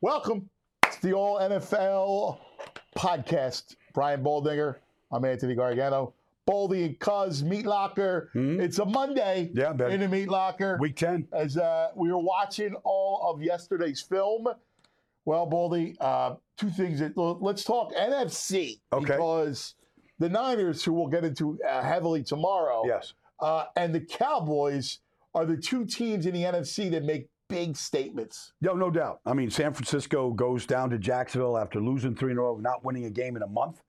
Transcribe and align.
Welcome 0.00 0.48
to 0.82 1.02
the 1.02 1.12
All 1.14 1.38
NFL 1.40 2.38
podcast. 2.96 3.76
Brian 3.94 4.22
Baldinger. 4.22 4.76
I'm 5.12 5.24
Anthony 5.24 5.54
Gargano. 5.54 6.14
Baldy 6.46 6.84
and 6.84 6.98
Cuz 7.00 7.42
Meat 7.42 7.66
Locker. 7.66 8.30
It's 8.34 8.78
a 8.78 8.84
Monday 8.84 9.50
Yeah, 9.54 9.72
baby. 9.72 9.94
in 9.94 10.00
the 10.00 10.08
Meat 10.08 10.28
Locker. 10.28 10.78
Week 10.80 10.96
10. 10.96 11.26
As 11.32 11.56
uh, 11.56 11.88
we 11.96 12.12
were 12.12 12.18
watching 12.18 12.74
all 12.84 13.32
of 13.32 13.42
yesterday's 13.42 14.00
film. 14.00 14.46
Well, 15.24 15.46
Baldy, 15.46 15.96
uh, 16.00 16.36
two 16.56 16.70
things. 16.70 17.00
That, 17.00 17.16
let's 17.16 17.64
talk 17.64 17.92
NFC. 17.94 18.78
Okay. 18.92 19.06
Because 19.06 19.74
the 20.20 20.28
Niners, 20.28 20.84
who 20.84 20.92
we'll 20.92 21.08
get 21.08 21.24
into 21.24 21.58
uh, 21.68 21.82
heavily 21.82 22.22
tomorrow, 22.22 22.84
Yes. 22.86 23.14
uh, 23.40 23.64
and 23.74 23.92
the 23.92 24.00
Cowboys 24.00 25.00
are 25.34 25.44
the 25.44 25.56
two 25.56 25.84
teams 25.84 26.26
in 26.26 26.34
the 26.34 26.42
NFC 26.44 26.90
that 26.92 27.02
make 27.02 27.28
big 27.48 27.76
statements. 27.76 28.52
No, 28.60 28.74
no 28.74 28.90
doubt. 28.90 29.20
I 29.24 29.34
mean, 29.34 29.50
San 29.50 29.72
Francisco 29.72 30.30
goes 30.32 30.66
down 30.66 30.90
to 30.90 30.98
Jacksonville 30.98 31.58
after 31.58 31.80
losing 31.80 32.14
three 32.14 32.32
in 32.32 32.38
a 32.38 32.42
row, 32.42 32.56
not 32.56 32.84
winning 32.84 33.04
a 33.04 33.10
game 33.10 33.36
in 33.36 33.42
a 33.42 33.46
month, 33.46 33.82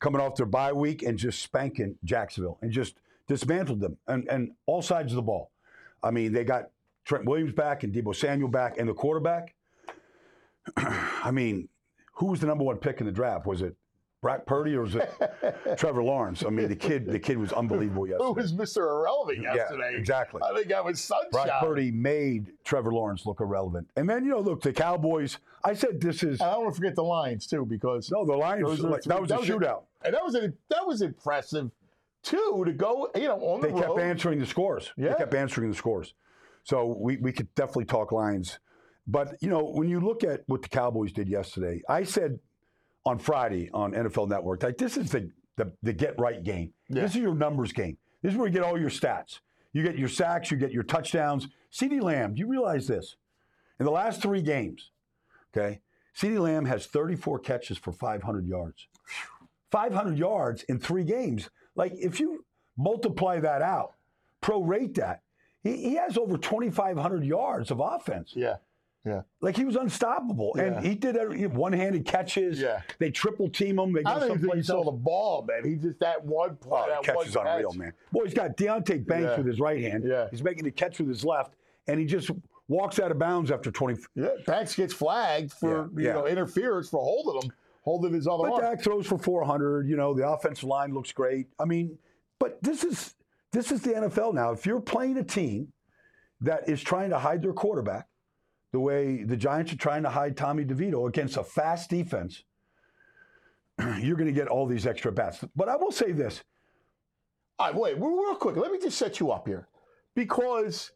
coming 0.00 0.20
off 0.20 0.36
their 0.36 0.46
bye 0.46 0.72
week 0.72 1.02
and 1.02 1.18
just 1.18 1.42
spanking 1.42 1.96
Jacksonville 2.04 2.58
and 2.62 2.70
just 2.70 2.96
dismantled 3.26 3.80
them 3.80 3.96
and, 4.06 4.28
and 4.28 4.52
all 4.66 4.82
sides 4.82 5.12
of 5.12 5.16
the 5.16 5.22
ball. 5.22 5.50
I 6.02 6.10
mean, 6.10 6.32
they 6.32 6.44
got 6.44 6.70
Trent 7.04 7.24
Williams 7.24 7.52
back 7.52 7.82
and 7.82 7.92
Deebo 7.92 8.14
Samuel 8.14 8.48
back 8.48 8.78
and 8.78 8.88
the 8.88 8.94
quarterback. 8.94 9.54
I 10.76 11.30
mean, 11.30 11.68
who 12.14 12.26
was 12.26 12.40
the 12.40 12.46
number 12.46 12.64
one 12.64 12.76
pick 12.76 13.00
in 13.00 13.06
the 13.06 13.12
draft? 13.12 13.46
Was 13.46 13.62
it 13.62 13.76
Brock 14.20 14.46
Purdy 14.46 14.74
or 14.74 14.82
was 14.82 14.96
it 14.96 15.10
Trevor 15.78 16.02
Lawrence? 16.02 16.44
I 16.44 16.50
mean, 16.50 16.68
the 16.68 16.76
kid, 16.76 17.06
the 17.06 17.20
kid 17.20 17.38
was 17.38 17.52
unbelievable 17.52 18.06
yesterday. 18.06 18.24
Who 18.26 18.32
was 18.34 18.52
Mr. 18.52 18.78
Irrelevant 18.78 19.42
yesterday? 19.42 19.90
Yeah, 19.92 19.98
exactly. 19.98 20.40
I 20.44 20.54
think 20.54 20.68
that 20.68 20.84
was 20.84 21.00
Sunshine. 21.00 21.30
Brock 21.30 21.60
Purdy 21.60 21.92
made 21.92 22.52
Trevor 22.64 22.92
Lawrence 22.92 23.26
look 23.26 23.40
irrelevant. 23.40 23.88
And 23.96 24.08
then, 24.10 24.24
you 24.24 24.30
know, 24.30 24.40
look, 24.40 24.62
the 24.62 24.72
Cowboys, 24.72 25.38
I 25.64 25.74
said 25.74 26.00
this 26.00 26.22
is, 26.22 26.40
And 26.40 26.50
I 26.50 26.54
don't 26.54 26.64
want 26.64 26.74
to 26.74 26.80
forget 26.80 26.96
the 26.96 27.04
Lions 27.04 27.46
too, 27.46 27.64
because 27.64 28.10
no, 28.10 28.24
the 28.26 28.34
Lions, 28.36 28.80
like, 28.80 29.02
three- 29.04 29.10
that 29.10 29.20
was 29.20 29.30
a 29.30 29.36
shootout. 29.38 29.82
and 30.04 30.14
that 30.14 30.24
was 30.24 30.34
a, 30.34 30.52
that 30.70 30.86
was 30.86 31.02
impressive 31.02 31.70
too 32.24 32.64
to 32.66 32.72
go 32.72 33.08
you 33.14 33.28
know 33.28 33.36
on 33.36 33.60
the 33.60 33.68
They 33.68 33.80
kept 33.80 33.98
answering 34.00 34.40
the 34.40 34.46
scores. 34.46 34.92
Yeah. 34.96 35.10
They 35.10 35.18
kept 35.18 35.34
answering 35.34 35.70
the 35.70 35.76
scores. 35.76 36.14
So 36.64 36.96
we, 36.98 37.16
we 37.18 37.32
could 37.32 37.54
definitely 37.54 37.84
talk 37.86 38.10
Lions. 38.12 38.58
But, 39.06 39.36
you 39.40 39.48
know, 39.48 39.64
when 39.64 39.88
you 39.88 40.00
look 40.00 40.22
at 40.22 40.42
what 40.46 40.60
the 40.60 40.68
Cowboys 40.68 41.12
did 41.12 41.28
yesterday, 41.28 41.80
I 41.88 42.02
said 42.04 42.40
on 43.04 43.18
Friday 43.18 43.70
on 43.72 43.92
NFL 43.92 44.28
Network, 44.28 44.62
like, 44.62 44.78
this 44.78 44.96
is 44.96 45.10
the, 45.10 45.30
the, 45.56 45.72
the 45.82 45.92
get 45.92 46.18
right 46.18 46.42
game. 46.42 46.72
Yeah. 46.88 47.02
This 47.02 47.12
is 47.12 47.18
your 47.18 47.34
numbers 47.34 47.72
game. 47.72 47.96
This 48.22 48.32
is 48.32 48.38
where 48.38 48.46
you 48.46 48.52
get 48.52 48.62
all 48.62 48.78
your 48.78 48.90
stats. 48.90 49.40
You 49.72 49.82
get 49.82 49.98
your 49.98 50.08
sacks, 50.08 50.50
you 50.50 50.56
get 50.56 50.72
your 50.72 50.82
touchdowns. 50.82 51.48
CeeDee 51.72 52.02
Lamb, 52.02 52.34
do 52.34 52.40
you 52.40 52.48
realize 52.48 52.86
this? 52.86 53.16
In 53.78 53.84
the 53.84 53.92
last 53.92 54.20
three 54.22 54.42
games, 54.42 54.90
okay, 55.56 55.80
CeeDee 56.16 56.40
Lamb 56.40 56.64
has 56.64 56.86
34 56.86 57.38
catches 57.40 57.78
for 57.78 57.92
500 57.92 58.46
yards. 58.46 58.88
500 59.70 60.18
yards 60.18 60.62
in 60.64 60.78
three 60.78 61.04
games. 61.04 61.50
Like, 61.76 61.92
if 61.94 62.18
you 62.18 62.44
multiply 62.76 63.38
that 63.40 63.62
out, 63.62 63.92
prorate 64.42 64.94
that, 64.96 65.22
he, 65.62 65.76
he 65.76 65.94
has 65.94 66.16
over 66.16 66.38
2,500 66.38 67.24
yards 67.24 67.70
of 67.70 67.80
offense. 67.80 68.32
yeah 68.34 68.56
Like, 69.40 69.56
he 69.56 69.64
was 69.64 69.76
unstoppable. 69.76 70.52
Yeah. 70.56 70.62
And 70.64 70.86
he 70.86 70.94
did 70.94 71.16
one 71.54 71.72
handed 71.72 72.04
catches. 72.06 72.60
Yeah. 72.60 72.82
They 72.98 73.10
triple 73.10 73.48
team 73.48 73.78
him. 73.78 73.92
They 73.92 74.00
I 74.04 74.14
go 74.14 74.20
don't 74.20 74.28
even 74.30 74.42
think 74.42 74.54
he 74.56 74.62
saw 74.62 74.84
the 74.84 74.90
ball 74.92 75.44
man 75.48 75.64
he 75.64 75.76
just 75.76 75.98
that 76.00 76.24
one 76.24 76.50
oh, 76.50 76.54
play 76.68 76.80
Oh, 76.84 76.88
that 76.88 77.02
catch 77.02 77.26
is 77.26 77.36
unreal, 77.36 77.70
catch. 77.70 77.78
man. 77.78 77.92
Boy, 78.12 78.24
he's 78.24 78.34
got 78.34 78.56
Deonte 78.56 79.06
Banks 79.06 79.30
Yeah. 79.30 79.36
with 79.36 79.46
his 79.46 79.60
right 79.60 79.80
hand. 79.80 80.04
Yeah. 80.06 80.28
He's 80.30 80.42
making 80.42 80.64
the 80.64 80.70
catch 80.70 80.98
with 80.98 81.08
his 81.08 81.24
left, 81.24 81.54
and 81.86 81.98
he 82.00 82.06
just 82.06 82.30
walks 82.68 82.98
out 83.00 83.10
of 83.10 83.18
bounds 83.18 83.50
after 83.50 83.70
20. 83.70 84.00
yeah 84.14 84.28
Banks 84.46 84.74
gets 84.74 84.92
flagged 84.92 85.52
for 85.52 85.90
Yeah, 85.94 86.00
you 86.02 86.08
yeah. 86.08 86.12
know 86.14 86.26
interference 86.26 86.88
for 86.90 87.00
holding 87.00 87.42
him 87.42 87.52
holding 87.82 88.12
his 88.12 88.26
other 88.26 88.42
But 88.50 88.64
arm 88.64 88.76
Dak 88.76 88.82
throws 88.84 89.06
for 89.06 89.16
400. 89.16 89.88
You 89.88 89.96
know, 89.96 90.12
the 90.12 90.28
offensive 90.28 90.64
line 90.68 90.92
looks 90.92 91.10
great. 91.12 91.46
I 91.58 91.64
mean, 91.64 91.96
but 92.38 92.62
this 92.62 92.84
is 92.84 93.14
this 93.52 93.72
is 93.72 93.80
the 93.80 93.92
NFL 93.92 94.34
now. 94.34 94.52
If 94.52 94.66
you're 94.66 94.80
playing 94.80 95.16
a 95.16 95.24
team 95.24 95.72
that 96.42 96.68
is 96.68 96.82
trying 96.82 97.10
to 97.10 97.18
hide 97.18 97.40
their 97.42 97.54
quarterback, 97.54 98.06
the 98.72 98.80
way 98.80 99.22
the 99.24 99.36
Giants 99.36 99.72
are 99.72 99.76
trying 99.76 100.02
to 100.02 100.10
hide 100.10 100.36
Tommy 100.36 100.64
DeVito 100.64 101.08
against 101.08 101.36
a 101.36 101.42
fast 101.42 101.90
defense, 101.90 102.44
you're 104.00 104.16
going 104.16 104.26
to 104.26 104.32
get 104.32 104.48
all 104.48 104.66
these 104.66 104.86
extra 104.86 105.12
bats. 105.12 105.44
But 105.56 105.68
I 105.68 105.76
will 105.76 105.92
say 105.92 106.12
this: 106.12 106.42
All 107.58 107.66
right, 107.68 107.74
wait, 107.74 107.96
real 107.98 108.34
quick. 108.36 108.56
Let 108.56 108.72
me 108.72 108.78
just 108.78 108.98
set 108.98 109.20
you 109.20 109.30
up 109.30 109.46
here, 109.46 109.68
because 110.14 110.92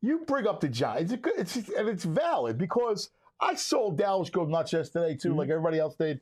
you 0.00 0.24
bring 0.26 0.46
up 0.46 0.60
the 0.60 0.68
Giants, 0.68 1.12
it's, 1.12 1.56
it's 1.56 1.68
and 1.70 1.88
it's 1.88 2.04
valid 2.04 2.56
because 2.56 3.10
I 3.40 3.54
saw 3.54 3.90
Dallas 3.90 4.30
go 4.30 4.44
nuts 4.44 4.72
yesterday 4.72 5.16
too, 5.16 5.30
Mm-hmm. 5.30 5.38
like 5.38 5.48
everybody 5.50 5.78
else 5.78 5.94
did, 5.96 6.20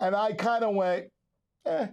and 0.00 0.14
I 0.14 0.32
kind 0.32 0.64
of 0.64 0.74
went, 0.74 1.06
eh. 1.66 1.86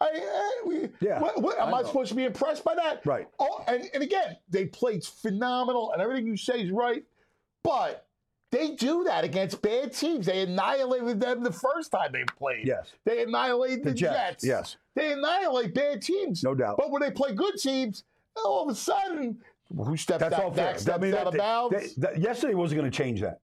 I, 0.00 0.10
eh, 0.14 0.66
we, 0.66 0.88
Yeah, 1.00 1.18
what, 1.18 1.42
what, 1.42 1.58
am 1.58 1.74
I 1.74 1.78
I, 1.78 1.82
supposed 1.82 2.10
to 2.10 2.14
be 2.14 2.24
impressed 2.24 2.64
by 2.64 2.76
that? 2.76 3.04
Right. 3.04 3.26
Oh, 3.40 3.64
and, 3.66 3.82
and 3.92 4.00
again, 4.02 4.36
they 4.48 4.66
played 4.66 5.02
phenomenal, 5.04 5.90
and 5.92 6.00
everything 6.00 6.26
you 6.26 6.36
say 6.36 6.62
is 6.62 6.70
right, 6.70 7.02
but 7.68 8.06
they 8.50 8.70
do 8.76 9.04
that 9.04 9.24
against 9.24 9.60
bad 9.60 9.92
teams. 9.92 10.24
They 10.26 10.42
annihilated 10.42 11.20
them 11.20 11.42
the 11.42 11.52
first 11.52 11.90
time 11.92 12.12
they 12.12 12.24
played. 12.24 12.66
Yes. 12.66 12.92
They 13.04 13.22
annihilated 13.22 13.84
the, 13.84 13.90
The 13.90 13.94
Jets, 13.96 14.42
yes. 14.44 14.76
They 14.94 15.12
annihilate 15.12 15.74
bad 15.74 16.00
teams. 16.00 16.42
No 16.42 16.54
doubt. 16.54 16.76
But 16.78 16.90
when 16.90 17.02
they 17.02 17.10
play 17.10 17.34
good 17.34 17.56
teams, 17.58 18.04
all 18.36 18.62
of 18.62 18.68
a 18.70 18.74
sudden, 18.74 19.38
who 19.76 19.96
stepped 19.98 20.20
That's 20.20 20.34
out. 20.34 20.54
Steps 20.54 20.88
I 20.88 20.96
mean, 20.96 21.12
out 21.14 21.24
that- 21.24 21.26
of 21.26 21.36
bounds? 21.36 21.94
that- 21.94 22.00
that- 22.14 22.20
yesterday 22.20 22.54
wasn't 22.54 22.80
going 22.80 22.90
to 22.90 22.96
change 22.96 23.20
that. 23.20 23.40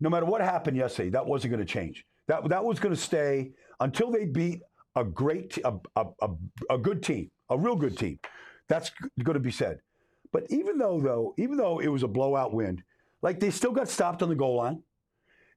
No 0.00 0.10
matter 0.10 0.26
what 0.26 0.40
happened 0.40 0.76
yesterday, 0.76 1.10
that 1.10 1.24
wasn't 1.26 1.52
going 1.52 1.64
to 1.64 1.72
change. 1.72 2.04
That 2.26 2.48
that 2.48 2.64
was 2.64 2.78
going 2.80 2.94
to 2.94 3.00
stay 3.00 3.52
until 3.80 4.10
they 4.10 4.24
beat 4.26 4.62
a 4.96 5.04
great, 5.04 5.56
a, 5.64 5.74
a, 5.96 6.06
a, 6.20 6.30
a 6.70 6.78
good 6.78 7.02
team, 7.02 7.30
a 7.48 7.56
real 7.56 7.76
good 7.76 7.96
team. 7.96 8.18
That's 8.68 8.90
going 9.22 9.34
to 9.34 9.40
be 9.40 9.50
said. 9.52 9.80
But 10.32 10.44
even 10.50 10.78
though, 10.78 11.00
though, 11.00 11.34
even 11.38 11.56
though 11.56 11.78
it 11.78 11.88
was 11.88 12.02
a 12.02 12.08
blowout 12.08 12.52
win, 12.52 12.82
like 13.22 13.40
they 13.40 13.50
still 13.50 13.72
got 13.72 13.88
stopped 13.88 14.22
on 14.22 14.28
the 14.28 14.34
goal 14.34 14.56
line. 14.56 14.82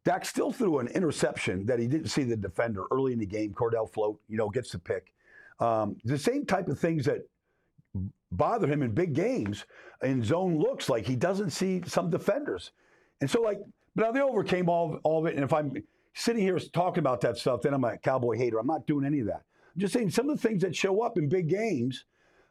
Dak 0.04 0.26
still 0.26 0.52
threw 0.52 0.80
an 0.80 0.88
interception 0.88 1.66
that 1.68 1.78
he 1.78 1.88
didn't 1.88 2.08
see 2.08 2.24
the 2.24 2.36
defender 2.36 2.86
early 2.92 3.14
in 3.14 3.20
the 3.20 3.26
game. 3.26 3.54
Cor'Dale 3.54 3.88
Flott, 3.88 4.18
you 4.28 4.38
know, 4.38 4.50
gets 4.50 4.72
the 4.72 4.80
pick. 4.80 5.14
Um, 5.60 5.96
the 6.04 6.18
same 6.18 6.46
type 6.46 6.68
of 6.70 6.80
things 6.80 7.06
that 7.06 7.28
bother 8.32 8.68
him 8.68 8.82
in 8.82 8.92
big 8.92 9.14
games 9.14 9.66
in 10.02 10.24
zone 10.24 10.58
looks 10.58 10.90
like 10.90 11.06
he 11.06 11.16
doesn't 11.16 11.52
see 11.52 11.84
some 11.86 12.10
defenders. 12.10 12.72
And 13.20 13.30
so, 13.30 13.42
like, 13.42 13.60
but 13.96 14.06
now 14.06 14.12
they 14.12 14.22
overcame 14.22 14.70
all, 14.70 15.00
all 15.04 15.20
of 15.20 15.26
it. 15.28 15.36
And 15.36 15.44
if 15.44 15.54
I'm 15.54 15.72
sitting 16.16 16.42
here 16.42 16.58
talking 16.58 17.00
about 17.00 17.22
that 17.22 17.38
stuff, 17.38 17.62
then 17.62 17.74
I'm 17.74 17.84
a 17.84 17.98
cowboy 17.98 18.38
hater. 18.38 18.58
I'm 18.58 18.68
not 18.68 18.88
doing 18.88 19.06
any 19.06 19.20
of 19.20 19.28
that. 19.28 19.44
I'm 19.76 19.82
just 19.82 19.94
saying 19.94 20.10
some 20.10 20.30
of 20.30 20.42
the 20.42 20.48
things 20.48 20.64
that 20.64 20.76
show 20.76 21.02
up 21.02 21.18
in 21.18 21.30
big 21.30 21.48
games 21.48 22.06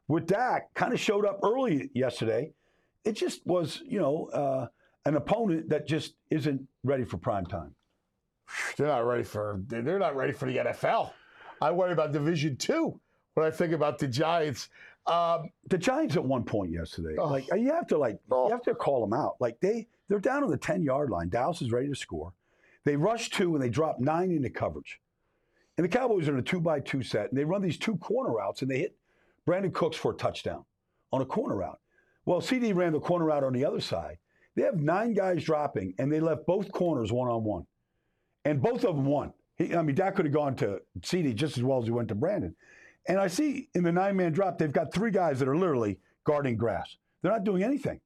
with 0.06 0.26
Dak 0.26 0.72
kind 0.74 0.92
of 0.92 1.00
showed 1.00 1.26
up 1.26 1.40
early 1.42 1.90
yesterday. 1.94 2.52
It 3.04 3.12
just 3.12 3.44
was, 3.46 3.82
you 3.84 3.98
know, 3.98 4.26
uh, 4.26 4.66
an 5.06 5.16
opponent 5.16 5.68
that 5.70 5.86
just 5.86 6.14
isn't 6.30 6.66
ready 6.84 7.04
for 7.04 7.16
prime 7.16 7.46
time. 7.46 7.74
They're 8.76 8.88
not 8.88 9.06
ready 9.06 9.22
for. 9.22 9.60
They're 9.66 9.98
not 9.98 10.16
ready 10.16 10.32
for 10.32 10.46
the 10.46 10.56
NFL. 10.58 11.12
I 11.62 11.70
worry 11.70 11.92
about 11.92 12.12
Division 12.12 12.56
Two 12.56 12.98
when 13.34 13.46
I 13.46 13.50
think 13.50 13.72
about 13.72 13.98
the 13.98 14.08
Giants. 14.08 14.68
Um, 15.06 15.50
the 15.68 15.78
Giants 15.78 16.16
at 16.16 16.24
one 16.24 16.44
point 16.44 16.72
yesterday, 16.72 17.16
Oh. 17.18 17.28
like 17.28 17.46
you 17.56 17.72
have 17.72 17.86
to 17.88 17.98
like 17.98 18.18
Oh. 18.30 18.46
you 18.46 18.52
have 18.52 18.62
to 18.62 18.74
call 18.74 19.00
them 19.00 19.12
out. 19.18 19.36
Like 19.40 19.58
they 19.60 19.86
they're 20.08 20.18
down 20.20 20.42
on 20.44 20.50
the 20.50 20.56
ten 20.56 20.82
yard 20.82 21.10
line. 21.10 21.28
Dallas 21.28 21.62
is 21.62 21.70
ready 21.72 21.88
to 21.88 21.94
score. 21.94 22.32
They 22.84 22.96
rush 22.96 23.30
two 23.30 23.54
and 23.54 23.62
they 23.62 23.68
drop 23.68 24.00
nine 24.00 24.30
into 24.30 24.50
coverage. 24.50 25.00
And 25.78 25.84
the 25.84 25.88
Cowboys 25.88 26.28
are 26.28 26.32
in 26.34 26.38
a 26.38 26.42
two 26.42 26.60
by 26.60 26.80
two 26.80 27.02
set 27.02 27.28
and 27.30 27.38
they 27.38 27.44
run 27.44 27.62
these 27.62 27.78
two 27.78 27.96
corner 27.96 28.32
routes 28.34 28.62
and 28.62 28.70
they 28.70 28.78
hit 28.80 28.96
Brandin 29.46 29.72
Cooks 29.72 29.96
for 29.96 30.12
a 30.12 30.16
touchdown 30.16 30.64
on 31.12 31.22
a 31.22 31.26
corner 31.26 31.56
route. 31.56 31.78
Well, 32.26 32.40
CeeDee 32.40 32.74
ran 32.74 32.92
the 32.92 33.00
corner 33.00 33.26
route 33.26 33.44
on 33.44 33.52
the 33.52 33.64
other 33.64 33.80
side. 33.80 34.18
They 34.56 34.62
have 34.62 34.76
nine 34.76 35.14
guys 35.14 35.44
dropping 35.44 35.94
and 35.98 36.12
they 36.12 36.20
left 36.20 36.46
both 36.46 36.70
corners 36.72 37.12
one 37.12 37.28
on 37.28 37.44
one, 37.44 37.66
and 38.44 38.60
both 38.60 38.84
of 38.84 38.96
them 38.96 39.06
won. 39.06 39.32
He, 39.56 39.74
I 39.74 39.82
mean, 39.82 39.94
Dak 39.94 40.16
could 40.16 40.24
have 40.24 40.34
gone 40.34 40.56
to 40.56 40.80
CeeDee 41.00 41.34
just 41.34 41.56
as 41.56 41.62
well 41.62 41.78
as 41.78 41.84
he 41.84 41.90
went 41.90 42.08
to 42.08 42.14
Brandin. 42.14 42.54
And 43.08 43.18
I 43.18 43.28
see 43.28 43.68
in 43.74 43.82
the 43.82 43.92
nine 43.92 44.16
man 44.16 44.32
drop, 44.32 44.58
they've 44.58 44.72
got 44.72 44.92
three 44.92 45.10
guys 45.10 45.38
that 45.38 45.48
are 45.48 45.56
literally 45.56 45.98
guarding 46.24 46.56
grass. 46.56 46.96
They're 47.22 47.32
not 47.32 47.44
doing 47.44 47.62
anything. 47.62 48.00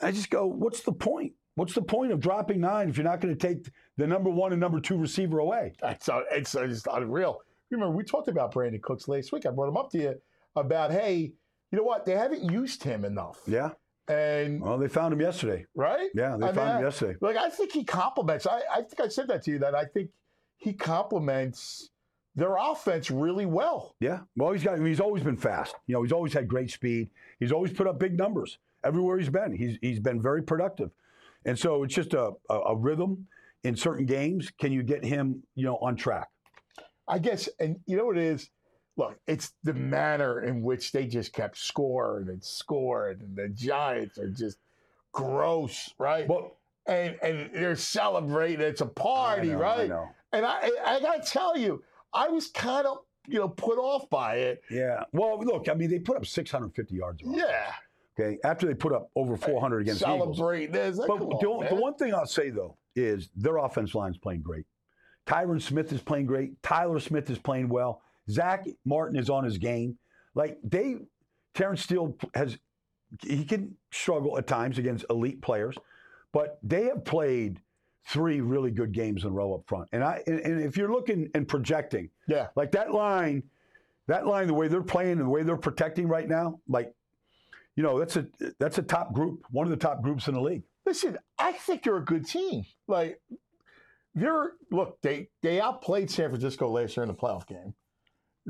I 0.00 0.12
just 0.12 0.30
go, 0.30 0.46
what's 0.46 0.82
the 0.82 0.92
point? 0.92 1.32
What's 1.54 1.74
the 1.74 1.82
point 1.82 2.12
of 2.12 2.20
dropping 2.20 2.60
nine 2.60 2.88
if 2.88 2.96
you're 2.96 3.04
not 3.04 3.20
going 3.20 3.36
to 3.36 3.46
take 3.48 3.68
the 3.96 4.06
number 4.06 4.30
one 4.30 4.52
and 4.52 4.60
number 4.60 4.80
two 4.80 4.96
receiver 4.96 5.40
away? 5.40 5.72
That's 5.80 6.08
uh, 6.08 6.22
it's 6.30 6.54
uh, 6.54 6.66
just 6.66 6.86
unreal. 6.92 7.40
Remember, 7.70 7.94
we 7.94 8.04
talked 8.04 8.28
about 8.28 8.54
Brandin 8.54 8.80
Cooks 8.80 9.08
last 9.08 9.32
week. 9.32 9.44
I 9.44 9.50
brought 9.50 9.68
him 9.68 9.76
up 9.76 9.90
to 9.90 9.98
you 9.98 10.14
about, 10.56 10.92
hey, 10.92 11.32
you 11.70 11.78
know 11.78 11.82
what? 11.82 12.06
They 12.06 12.12
haven't 12.12 12.50
used 12.50 12.82
him 12.82 13.04
enough. 13.04 13.40
Yeah. 13.46 13.70
And 14.08 14.60
Well, 14.60 14.78
they 14.78 14.88
found 14.88 15.12
him 15.12 15.20
yesterday. 15.20 15.66
right? 15.74 16.08
Yeah, 16.14 16.36
they 16.38 16.46
I 16.46 16.48
mean, 16.48 16.54
found 16.54 16.78
him 16.78 16.84
yesterday. 16.84 17.16
Like 17.20 17.36
I 17.36 17.50
think 17.50 17.72
he 17.72 17.84
complements. 17.84 18.46
I, 18.46 18.62
I 18.72 18.76
think 18.82 19.00
I 19.00 19.08
said 19.08 19.28
that 19.28 19.42
to 19.44 19.50
you 19.50 19.58
that 19.60 19.74
I 19.74 19.84
think 19.84 20.10
he 20.56 20.72
complements 20.72 21.90
their 22.34 22.56
offense 22.56 23.10
really 23.10 23.46
well. 23.46 23.94
Yeah. 24.00 24.20
Well, 24.36 24.52
he's 24.52 24.62
got. 24.62 24.78
Mean, 24.78 24.86
he's 24.88 25.00
always 25.00 25.22
been 25.22 25.36
fast. 25.36 25.74
You 25.86 25.94
know, 25.94 26.02
he's 26.02 26.12
always 26.12 26.32
had 26.32 26.48
great 26.48 26.70
speed. 26.70 27.10
He's 27.40 27.52
always 27.52 27.72
put 27.72 27.86
up 27.86 27.98
big 27.98 28.16
numbers 28.16 28.58
everywhere 28.84 29.18
he's 29.18 29.28
been. 29.28 29.52
He's 29.54 29.76
he's 29.82 30.00
been 30.00 30.22
very 30.22 30.42
productive, 30.42 30.90
and 31.44 31.58
so 31.58 31.82
it's 31.82 31.94
just 31.94 32.14
a, 32.14 32.30
a, 32.48 32.54
a 32.54 32.76
rhythm 32.76 33.26
in 33.64 33.76
certain 33.76 34.06
games. 34.06 34.50
Can 34.58 34.72
you 34.72 34.82
get 34.82 35.04
him, 35.04 35.42
you 35.54 35.64
know, 35.64 35.76
on 35.78 35.96
track? 35.96 36.28
I 37.08 37.18
guess, 37.18 37.48
and 37.58 37.80
you 37.86 37.96
know 37.96 38.06
what 38.06 38.18
it 38.18 38.24
is? 38.24 38.50
Look, 38.98 39.18
it's 39.26 39.52
the 39.62 39.72
mm. 39.72 39.88
manner 39.88 40.42
in 40.42 40.60
which 40.62 40.92
they 40.92 41.06
just 41.06 41.32
kept 41.32 41.56
scoring 41.56 42.28
and 42.28 42.42
scoring, 42.42 43.20
and 43.20 43.36
the 43.36 43.48
Giants 43.48 44.18
are 44.18 44.28
just 44.28 44.58
gross, 45.12 45.94
right? 45.98 46.28
Well, 46.28 46.58
and 46.86 47.16
and 47.22 47.50
they're 47.54 47.76
celebrating. 47.76 48.60
It's 48.60 48.80
a 48.80 48.86
party, 48.86 49.50
know, 49.50 49.58
right? 49.58 49.90
I. 49.90 50.12
And 50.32 50.44
I 50.44 50.70
I 50.84 51.00
gotta 51.00 51.22
tell 51.22 51.56
you, 51.56 51.82
I 52.12 52.28
was 52.28 52.48
kind 52.48 52.86
of 52.86 52.98
you 53.26 53.38
know 53.38 53.48
put 53.48 53.78
off 53.78 54.10
by 54.10 54.36
it. 54.36 54.62
Yeah. 54.68 55.04
Well, 55.12 55.38
look. 55.38 55.68
I 55.68 55.74
mean, 55.74 55.90
they 55.90 56.00
put 56.00 56.16
up 56.16 56.26
650 56.26 56.94
yards. 56.94 57.22
offense, 57.22 57.36
Yeah, 57.38 57.72
Okay. 58.18 58.38
After 58.44 58.66
they 58.66 58.74
put 58.74 58.92
up 58.92 59.10
over 59.14 59.36
400 59.36 59.82
against 59.82 60.00
the 60.00 60.12
Eagles. 60.12 60.36
celebrate 60.36 60.72
this. 60.72 60.96
Like, 60.96 61.08
But 61.08 61.18
come 61.18 61.28
the, 61.28 61.46
on, 61.46 61.66
the 61.68 61.80
one 61.80 61.94
thing 61.94 62.12
I'll 62.14 62.26
say 62.26 62.50
though 62.50 62.76
is 62.96 63.30
their 63.36 63.58
offense 63.58 63.94
line's 63.94 64.18
playing 64.18 64.42
great. 64.42 64.64
Tyron 65.26 65.60
Smith 65.60 65.92
is 65.92 66.00
playing 66.00 66.26
great. 66.26 66.60
Tyler 66.62 66.98
Smith 67.00 67.30
is 67.30 67.38
playing 67.38 67.68
well. 67.68 68.02
Zach 68.30 68.66
Martin 68.84 69.18
is 69.18 69.30
on 69.30 69.44
his 69.44 69.58
game. 69.58 69.98
Like 70.34 70.58
they, 70.62 70.96
Terence 71.54 71.82
Steele 71.82 72.16
has, 72.34 72.58
he 73.22 73.44
can 73.44 73.76
struggle 73.90 74.36
at 74.38 74.46
times 74.46 74.78
against 74.78 75.04
elite 75.10 75.40
players, 75.40 75.76
but 76.32 76.58
they 76.62 76.84
have 76.84 77.04
played 77.04 77.60
three 78.06 78.40
really 78.40 78.70
good 78.70 78.92
games 78.92 79.24
in 79.24 79.30
a 79.30 79.32
row 79.32 79.54
up 79.54 79.62
front. 79.66 79.88
And 79.92 80.02
I, 80.04 80.22
and, 80.26 80.40
and 80.40 80.60
if 80.62 80.76
you're 80.76 80.90
looking 80.92 81.30
and 81.34 81.46
projecting, 81.48 82.10
yeah, 82.26 82.48
like 82.56 82.72
that 82.72 82.92
line, 82.92 83.42
that 84.06 84.26
line, 84.26 84.46
the 84.46 84.54
way 84.54 84.68
they're 84.68 84.82
playing 84.82 85.18
the 85.18 85.28
way 85.28 85.42
they're 85.42 85.56
protecting 85.56 86.08
right 86.08 86.28
now, 86.28 86.60
like, 86.68 86.94
you 87.76 87.82
know, 87.82 87.98
that's 87.98 88.16
a 88.16 88.26
that's 88.58 88.78
a 88.78 88.82
top 88.82 89.12
group, 89.12 89.44
one 89.50 89.66
of 89.66 89.70
the 89.70 89.76
top 89.76 90.02
groups 90.02 90.26
in 90.28 90.34
the 90.34 90.40
league. 90.40 90.62
listen, 90.86 91.18
I 91.38 91.52
think 91.52 91.82
they're 91.82 91.96
a 91.96 92.04
good 92.04 92.26
team. 92.26 92.64
Like 92.86 93.20
they're 94.14 94.52
look, 94.70 95.00
they 95.02 95.28
they 95.42 95.60
outplayed 95.60 96.10
San 96.10 96.30
Francisco 96.30 96.68
last 96.68 96.96
year 96.96 97.04
in 97.04 97.08
the 97.08 97.14
playoff 97.14 97.46
game. 97.46 97.74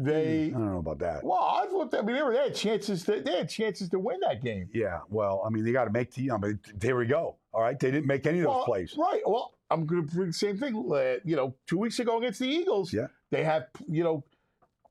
They 0.01 0.47
I 0.47 0.51
don't 0.51 0.71
know 0.73 0.79
about 0.79 1.01
that. 1.01 1.25
well, 1.25 1.39
I 1.43 1.67
thought 1.67 1.93
I 1.95 2.03
mean 2.03 2.15
they, 2.17 2.23
were, 2.23 2.33
they 2.33 2.39
had 2.45 2.55
chances. 2.55 3.03
To, 3.05 3.21
they 3.21 3.37
had 3.39 3.49
chances 3.51 3.89
to 3.91 3.99
win 3.99 4.21
that 4.21 4.43
game. 4.43 4.69
Yeah, 4.73 5.01
well, 5.09 5.43
I 5.45 5.51
mean, 5.51 5.65
they 5.65 5.73
got 5.73 5.85
to 5.87 5.91
make 5.91 6.13
the. 6.15 6.27
Know, 6.27 6.39
but 6.39 6.53
there 6.77 6.97
we 6.97 7.07
go. 7.07 7.37
All 7.53 7.63
right, 7.63 7.79
they 7.79 7.91
didn't 7.91 8.07
make 8.07 8.27
any 8.27 8.39
of 8.39 8.45
those 8.45 8.55
Well, 8.57 8.65
plays. 8.65 8.95
Right. 8.97 9.23
Well, 9.27 9.55
I'm 9.71 9.85
going 9.87 10.07
to 10.07 10.15
bring 10.15 10.29
the 10.29 10.33
same 10.33 10.57
thing. 10.57 10.75
Uh, 10.91 11.17
you 11.25 11.35
know, 11.37 11.55
two 11.67 11.79
weeks 11.79 11.99
ago 11.99 12.19
against 12.19 12.39
the 12.39 12.47
Eagles, 12.49 12.93
Yeah. 12.93 13.09
they 13.31 13.43
have 13.43 13.67
you 13.89 14.05
know 14.05 14.25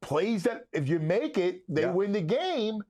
plays 0.01 0.44
that 0.44 0.68
if 0.74 0.88
you 0.89 1.00
make 1.00 1.38
it, 1.38 1.63
they 1.69 1.81
Yeah. 1.83 1.92
win 1.92 2.12
the 2.12 2.21
game, 2.21 2.81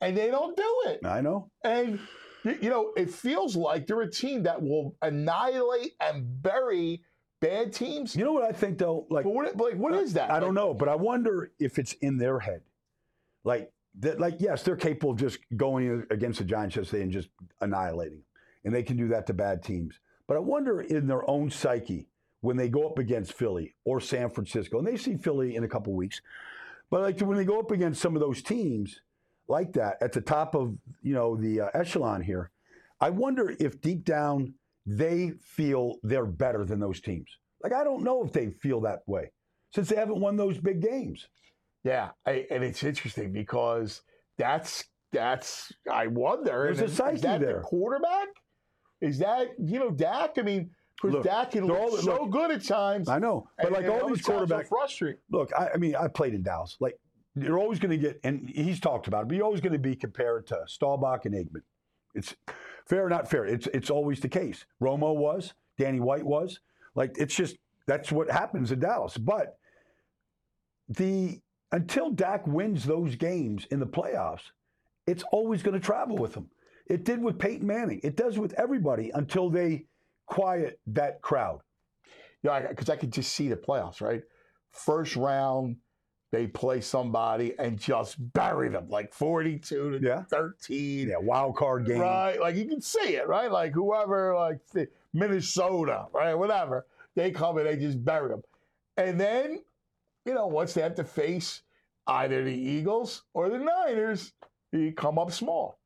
and 0.00 0.16
they 0.16 0.30
don't 0.30 0.56
do 0.56 0.82
it. 0.86 1.04
I 1.04 1.20
know. 1.20 1.50
And 1.62 2.00
you 2.44 2.70
know, 2.70 2.92
it 2.96 3.10
feels 3.10 3.54
like 3.56 3.86
they're 3.86 4.00
a 4.02 4.10
team 4.10 4.44
that 4.44 4.62
will 4.62 4.96
annihilate 5.02 5.92
and 6.00 6.40
bury 6.42 7.02
bad 7.40 7.72
teams. 7.72 8.16
You 8.16 8.24
know 8.24 8.32
what 8.32 8.44
I 8.44 8.52
think 8.52 8.78
though? 8.78 9.06
Like, 9.10 9.24
But 9.24 9.30
what, 9.30 9.56
like, 9.56 9.74
what 9.74 9.94
is 9.94 10.14
that? 10.14 10.30
I 10.30 10.40
don't 10.40 10.54
Like, 10.54 10.64
know, 10.64 10.74
but 10.74 10.88
I 10.88 10.94
wonder 10.94 11.52
if 11.58 11.78
it's 11.78 11.92
in 11.94 12.18
their 12.18 12.40
head. 12.40 12.62
Like, 13.44 13.72
that, 14.00 14.20
like 14.20 14.36
yes, 14.38 14.62
they're 14.62 14.76
capable 14.76 15.12
of 15.12 15.18
just 15.18 15.38
going 15.56 16.04
against 16.10 16.38
the 16.38 16.44
Giants 16.44 16.76
yesterday 16.76 17.02
and 17.02 17.12
just 17.12 17.28
annihilating 17.60 18.18
them, 18.18 18.24
and 18.64 18.74
they 18.74 18.82
can 18.82 18.96
do 18.96 19.08
that 19.08 19.26
to 19.28 19.34
bad 19.34 19.62
teams. 19.62 20.00
But 20.26 20.36
I 20.36 20.40
wonder 20.40 20.80
in 20.80 21.06
their 21.06 21.28
own 21.30 21.50
psyche 21.50 22.08
when 22.40 22.56
they 22.56 22.68
go 22.68 22.86
up 22.86 22.98
against 22.98 23.32
Philly 23.32 23.74
or 23.84 24.00
San 24.00 24.28
Francisco, 24.30 24.78
and 24.78 24.86
they 24.86 24.96
see 24.96 25.16
Philly 25.16 25.56
in 25.56 25.64
a 25.64 25.68
couple 25.68 25.94
weeks. 25.94 26.20
But 26.90 27.00
like 27.00 27.20
when 27.20 27.36
they 27.38 27.44
go 27.44 27.58
up 27.58 27.70
against 27.70 28.00
some 28.02 28.14
of 28.14 28.20
those 28.20 28.42
teams 28.42 29.00
like 29.48 29.72
that 29.74 29.96
at 30.02 30.12
the 30.12 30.20
top 30.20 30.54
of 30.54 30.76
you 31.02 31.14
know 31.14 31.36
the 31.36 31.62
uh, 31.62 31.68
echelon 31.72 32.20
here, 32.20 32.50
I 33.00 33.10
wonder 33.10 33.56
if 33.58 33.80
deep 33.80 34.04
down 34.04 34.54
they 34.86 35.32
feel 35.42 35.96
they're 36.02 36.26
better 36.26 36.64
than 36.64 36.80
those 36.80 37.00
teams. 37.00 37.28
Like 37.62 37.72
I 37.72 37.84
don't 37.84 38.02
know 38.02 38.24
if 38.24 38.32
they 38.32 38.50
feel 38.50 38.80
that 38.82 39.00
way 39.06 39.30
since 39.74 39.88
they 39.88 39.96
haven't 39.96 40.20
won 40.20 40.36
those 40.36 40.58
big 40.58 40.80
games. 40.80 41.28
Yeah, 41.84 42.10
I, 42.26 42.46
and 42.50 42.64
it's 42.64 42.82
interesting 42.82 43.32
because 43.32 44.02
that's 44.38 44.84
that's 45.12 45.72
I 45.90 46.06
wonder. 46.06 46.72
There's 46.74 46.80
a 46.80 46.84
is 46.84 47.20
that 47.22 47.40
there. 47.40 47.58
The 47.58 47.60
quarterback 47.62 48.28
is 49.00 49.18
that 49.18 49.48
you 49.58 49.78
know 49.78 49.90
Dak? 49.90 50.38
I 50.38 50.42
mean, 50.42 50.70
because 51.00 51.14
Look, 51.14 51.24
Dak 51.24 51.52
can 51.52 51.66
look 51.66 51.78
all- 51.78 51.96
so 51.96 52.22
look, 52.22 52.30
good 52.30 52.50
at 52.50 52.64
times. 52.64 53.08
I 53.08 53.18
know, 53.18 53.48
but 53.58 53.72
like 53.72 53.88
all 53.88 54.08
these 54.08 54.22
quarterbacks. 54.22 54.68
frustrating. 54.68 55.20
Look, 55.30 55.52
I, 55.56 55.70
I 55.74 55.76
mean, 55.76 55.94
I 55.96 56.08
played 56.08 56.34
in 56.34 56.42
Dallas. 56.42 56.76
Like 56.80 56.98
you're 57.34 57.58
always 57.58 57.78
going 57.78 57.90
to 57.90 57.98
get, 57.98 58.18
and 58.24 58.48
he's 58.48 58.80
talked 58.80 59.06
about 59.08 59.22
it, 59.22 59.28
but 59.28 59.36
you're 59.36 59.44
always 59.44 59.60
going 59.60 59.74
to 59.74 59.78
be 59.78 59.94
compared 59.94 60.46
to 60.48 60.58
Staubach 60.66 61.26
and 61.26 61.34
Aikman. 61.34 61.62
It's 62.14 62.34
fair 62.86 63.04
or 63.04 63.08
not 63.08 63.28
fair. 63.28 63.44
It's 63.44 63.66
it's 63.68 63.90
always 63.90 64.20
the 64.20 64.28
case. 64.28 64.64
Romo 64.80 65.14
was, 65.14 65.54
Danny 65.78 66.00
White 66.00 66.24
was. 66.24 66.60
Like 66.94 67.16
it's 67.18 67.34
just 67.34 67.56
that's 67.86 68.10
what 68.10 68.30
happens 68.30 68.72
in 68.72 68.80
Dallas. 68.80 69.16
But 69.16 69.58
the 70.88 71.40
until 71.72 72.10
Dak 72.10 72.46
wins 72.46 72.84
those 72.84 73.16
games 73.16 73.66
in 73.70 73.80
the 73.80 73.86
playoffs, 73.86 74.52
it's 75.06 75.24
always 75.32 75.62
going 75.62 75.78
to 75.78 75.84
travel 75.84 76.16
with 76.16 76.34
him. 76.34 76.48
It 76.86 77.04
did 77.04 77.20
with 77.20 77.38
Peyton 77.38 77.66
Manning. 77.66 78.00
It 78.04 78.16
does 78.16 78.38
with 78.38 78.54
everybody 78.54 79.10
until 79.14 79.50
they 79.50 79.86
quiet 80.26 80.78
that 80.86 81.20
crowd. 81.20 81.60
Yeah, 82.42 82.68
because 82.68 82.88
I 82.88 82.96
could 82.96 83.12
just 83.12 83.32
see 83.32 83.48
the 83.48 83.56
playoffs. 83.56 84.00
Right, 84.00 84.22
first 84.70 85.16
round 85.16 85.76
they 86.32 86.46
play 86.46 86.80
somebody 86.80 87.54
and 87.58 87.78
just 87.78 88.16
bury 88.32 88.68
them 88.68 88.88
like 88.88 89.12
forty-two 89.14 89.98
to 89.98 90.06
Yeah. 90.06 90.22
thirteen. 90.24 91.08
Yeah, 91.08 91.18
wild 91.18 91.56
card 91.56 91.86
game. 91.86 92.00
Right, 92.00 92.40
like 92.40 92.56
you 92.56 92.66
can 92.66 92.80
see 92.80 93.16
it, 93.16 93.28
right? 93.28 93.50
Like 93.50 93.72
whoever, 93.72 94.34
like 94.34 94.58
the- 94.72 94.88
Minnesota, 95.12 96.06
right, 96.12 96.34
whatever, 96.34 96.86
they 97.14 97.30
come 97.30 97.58
and 97.58 97.66
they 97.66 97.76
just 97.76 98.04
bury 98.04 98.28
them, 98.30 98.42
and 98.96 99.18
then, 99.20 99.62
you 100.24 100.34
know, 100.34 100.46
once 100.46 100.74
they 100.74 100.82
have 100.82 100.94
to 100.96 101.04
face 101.04 101.62
either 102.06 102.44
the 102.44 102.52
Eagles 102.52 103.24
or 103.34 103.48
the 103.48 103.58
Niners, 103.58 104.32
you 104.72 104.92
come 104.92 105.18
up 105.18 105.32
small. 105.32 105.78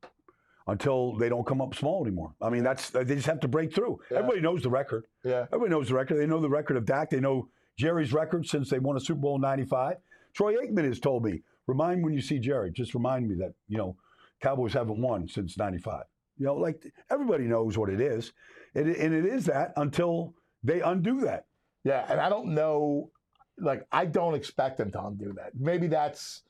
until 0.67 1.17
they 1.17 1.29
don't 1.29 1.47
come 1.47 1.61
up 1.61 1.75
small 1.75 2.03
anymore. 2.05 2.33
I 2.41 2.49
mean, 2.49 2.63
that's 2.63 2.91
they 2.91 3.05
just 3.05 3.27
have 3.27 3.41
to 3.41 3.49
break 3.49 3.75
through. 3.75 3.99
Yeah. 4.11 4.19
Everybody 4.19 4.41
knows 4.41 4.63
the 4.63 4.71
record. 4.71 5.05
Yeah, 5.25 5.47
Everybody 5.53 5.71
knows 5.71 5.89
the 5.89 5.95
record. 5.95 6.17
They 6.19 6.27
know 6.27 6.39
the 6.39 6.49
record 6.51 6.77
of 6.77 6.85
Dak. 6.85 7.11
They 7.11 7.19
know 7.19 7.49
Jerry's 7.77 8.13
record 8.13 8.47
since 8.47 8.71
they 8.71 8.79
won 8.79 8.97
a 8.97 9.01
Super 9.01 9.21
Bowl 9.21 9.35
in 9.37 9.41
'95. 9.41 9.97
Troy 10.35 10.55
Aikman 10.57 10.85
has 10.85 11.01
told 11.01 11.25
me, 11.25 11.43
remind 11.67 12.03
when 12.05 12.13
you 12.13 12.21
see 12.21 12.39
Jerry, 12.39 12.71
just 12.71 12.95
remind 12.95 13.29
me 13.29 13.35
that 13.37 13.53
you 13.69 13.79
know 13.79 13.97
Cowboys 14.43 14.73
haven't 14.73 15.01
won 15.01 15.29
since 15.29 15.57
'95. 15.59 16.05
You 16.39 16.47
know, 16.47 16.55
like 16.55 16.83
everybody 17.11 17.45
knows 17.45 17.77
what 17.77 17.91
it 17.91 18.01
is, 18.01 18.33
it, 18.75 18.87
and 18.87 19.15
it 19.15 19.27
is 19.27 19.45
that 19.47 19.73
until 19.77 20.35
they 20.63 20.81
undo 20.81 21.21
that. 21.23 21.45
yeah, 21.85 22.07
and 22.09 22.21
I 22.21 22.29
don't 22.29 22.55
know, 22.55 23.11
like 23.59 23.87
I 23.93 24.07
don't 24.07 24.35
expect 24.35 24.79
them 24.79 24.91
to 24.93 25.05
undo 25.05 25.33
that. 25.37 25.53
Maybe 25.59 25.87
that's, 25.87 26.43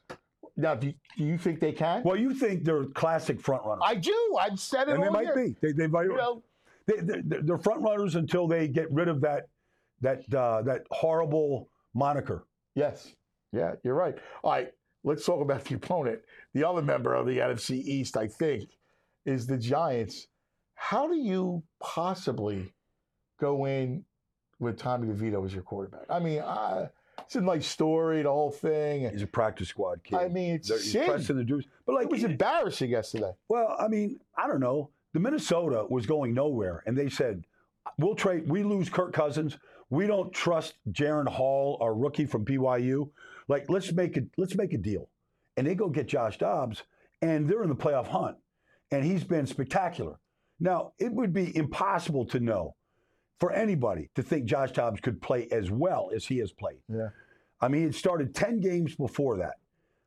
Now, 0.56 0.74
do 0.74 0.88
you, 0.88 0.94
do 1.16 1.24
you 1.24 1.38
think 1.38 1.58
they 1.60 1.72
can? 1.72 2.02
Well, 2.04 2.16
you 2.16 2.34
think 2.34 2.64
they're 2.64 2.84
classic 2.86 3.40
front 3.40 3.64
runners, 3.64 3.82
I 3.84 3.94
do. 3.96 4.36
I've 4.40 4.60
said 4.60 4.88
it 4.88 4.94
and 4.94 5.02
they 5.02 5.08
might 5.10 5.26
year. 5.26 5.36
be. 5.36 5.56
They, 5.60 5.72
they 5.72 5.86
might. 5.86 6.04
You 6.04 6.16
know, 6.16 6.42
they, 6.86 7.00
they, 7.00 7.38
they're 7.42 7.58
front 7.58 7.82
runners 7.82 8.14
until 8.14 8.46
they 8.46 8.68
get 8.68 8.90
rid 8.92 9.08
of 9.08 9.20
that 9.22 9.46
that 10.02 10.22
uh, 10.34 10.62
that 10.62 10.82
horrible 10.90 11.68
moniker. 11.94 12.46
yes. 12.74 13.14
Yeah, 13.52 13.74
you're 13.82 13.94
right. 13.94 14.16
All 14.42 14.52
right, 14.52 14.72
let's 15.04 15.24
talk 15.24 15.40
about 15.40 15.64
the 15.64 15.74
opponent. 15.74 16.20
The 16.54 16.68
other 16.68 16.82
member 16.82 17.14
of 17.14 17.26
the 17.26 17.38
NFC 17.38 17.82
East, 17.82 18.16
I 18.16 18.26
think, 18.28 18.70
is 19.24 19.46
the 19.46 19.58
Giants. 19.58 20.26
How 20.74 21.08
do 21.08 21.16
you 21.16 21.62
possibly 21.80 22.72
go 23.38 23.66
in 23.66 24.04
with 24.58 24.78
Tommy 24.78 25.08
DeVito 25.08 25.44
as 25.44 25.52
your 25.52 25.62
quarterback? 25.62 26.06
I 26.08 26.20
mean, 26.20 26.40
uh, 26.40 26.88
it's 27.18 27.36
a 27.36 27.40
nice 27.40 27.66
story, 27.66 28.22
the 28.22 28.30
whole 28.30 28.50
thing. 28.50 29.08
He's 29.10 29.22
a 29.22 29.26
practice 29.26 29.68
squad 29.68 30.02
kid. 30.04 30.16
I 30.16 30.28
mean, 30.28 30.54
it's 30.54 30.68
he's 30.68 30.92
sin. 30.92 31.06
pressing 31.06 31.36
the 31.36 31.44
juice. 31.44 31.64
But 31.86 31.96
like 31.96 32.04
It 32.04 32.10
was 32.10 32.24
embarrassing 32.24 32.90
yesterday. 32.90 33.32
Well, 33.48 33.76
I 33.78 33.88
mean, 33.88 34.20
I 34.36 34.46
don't 34.46 34.60
know. 34.60 34.90
The 35.12 35.20
Minnesota 35.20 35.86
was 35.88 36.06
going 36.06 36.34
nowhere, 36.34 36.82
and 36.86 36.96
they 36.96 37.08
said, 37.08 37.44
"We'll 37.98 38.14
trade. 38.14 38.48
We 38.48 38.62
lose 38.62 38.88
Kirk 38.88 39.12
Cousins. 39.12 39.58
We 39.90 40.06
don't 40.06 40.32
trust 40.32 40.74
Jaren 40.92 41.28
Hall, 41.28 41.78
our 41.80 41.94
rookie 41.94 42.26
from 42.26 42.44
BYU. 42.44 43.10
Like, 43.50 43.68
let's 43.68 43.92
make 43.92 44.16
it. 44.16 44.28
Let's 44.38 44.56
make 44.56 44.72
a 44.72 44.78
deal." 44.78 45.10
And 45.56 45.66
they 45.66 45.74
go 45.74 45.88
get 45.88 46.06
Josh 46.06 46.38
Dobbs, 46.38 46.84
and 47.20 47.48
they're 47.48 47.62
in 47.62 47.68
the 47.68 47.74
playoff 47.74 48.06
hunt, 48.06 48.36
and 48.90 49.04
he's 49.04 49.24
been 49.24 49.46
spectacular. 49.46 50.18
Now, 50.60 50.92
it 50.98 51.12
would 51.12 51.32
be 51.32 51.54
impossible 51.56 52.24
to 52.26 52.40
know 52.40 52.76
for 53.38 53.50
anybody 53.52 54.10
to 54.14 54.22
think 54.22 54.44
Josh 54.44 54.72
Dobbs 54.72 55.00
could 55.00 55.20
play 55.20 55.48
as 55.50 55.70
well 55.70 56.10
as 56.14 56.26
he 56.26 56.38
has 56.38 56.52
played. 56.52 56.80
Yeah. 56.88 57.08
I 57.60 57.68
mean, 57.68 57.88
it 57.88 57.94
started 57.94 58.34
10 58.34 58.60
games 58.60 58.94
before 58.94 59.38
that. 59.38 59.54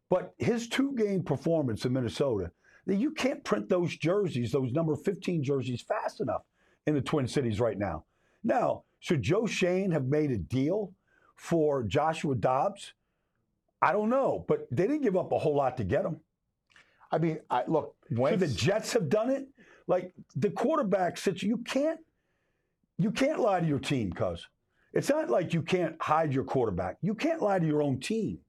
But 0.10 0.34
his 0.38 0.68
two 0.68 0.94
game 0.96 1.24
performance 1.24 1.86
in 1.86 1.94
Minnesota, 1.94 2.52
that 2.86 2.98
you 2.98 3.12
can't 3.12 3.44
print 3.44 3.70
those 3.70 3.96
jerseys, 3.98 4.52
those 4.52 4.72
number 4.72 4.96
15 4.96 5.44
jerseys, 5.44 5.82
fast 5.82 6.22
enough 6.22 6.44
in 6.86 6.94
the 6.94 7.02
Twin 7.02 7.28
Cities 7.28 7.60
right 7.60 7.78
now. 7.78 8.06
Now, 8.44 8.84
should 9.00 9.24
Joe 9.24 9.48
Schoen 9.48 9.92
have 9.92 10.06
made 10.06 10.32
a 10.32 10.38
deal 10.38 10.94
for 11.36 11.84
Joshua 11.84 12.36
Dobbs? 12.36 12.94
I 13.84 13.92
don't 13.92 14.10
know, 14.10 14.46
but 14.48 14.68
they 14.72 14.84
didn't 14.84 15.02
give 15.02 15.18
up 15.18 15.32
a 15.32 15.38
whole 15.38 15.56
lot 15.56 15.78
to 15.78 15.84
get 15.84 16.06
him. 16.06 16.20
I 17.12 17.18
mean, 17.18 17.40
I 17.50 17.63
look. 17.68 17.96
Should 18.10 18.40
the 18.40 18.48
Jets 18.48 18.94
have 18.94 19.10
done 19.10 19.30
it? 19.30 19.48
Like 19.88 20.13
the 20.36 20.50
quarterback 20.50 21.18
situation, 21.18 21.50
you 21.50 21.58
can't 21.58 22.00
you 22.98 23.12
can't 23.12 23.40
lie 23.40 23.60
to 23.60 23.68
your 23.68 23.80
team, 23.80 24.13
cuz 24.13 24.48
it's 24.94 25.10
not 25.10 25.30
like 25.30 25.54
you 25.54 25.62
can't 25.62 26.02
hide 26.02 26.34
your 26.34 26.44
quarterback. 26.44 26.98
You 27.02 27.16
can't 27.16 27.42
lie 27.42 27.60
to 27.60 27.66
your 27.66 27.82
own 27.82 28.00
team. 28.00 28.40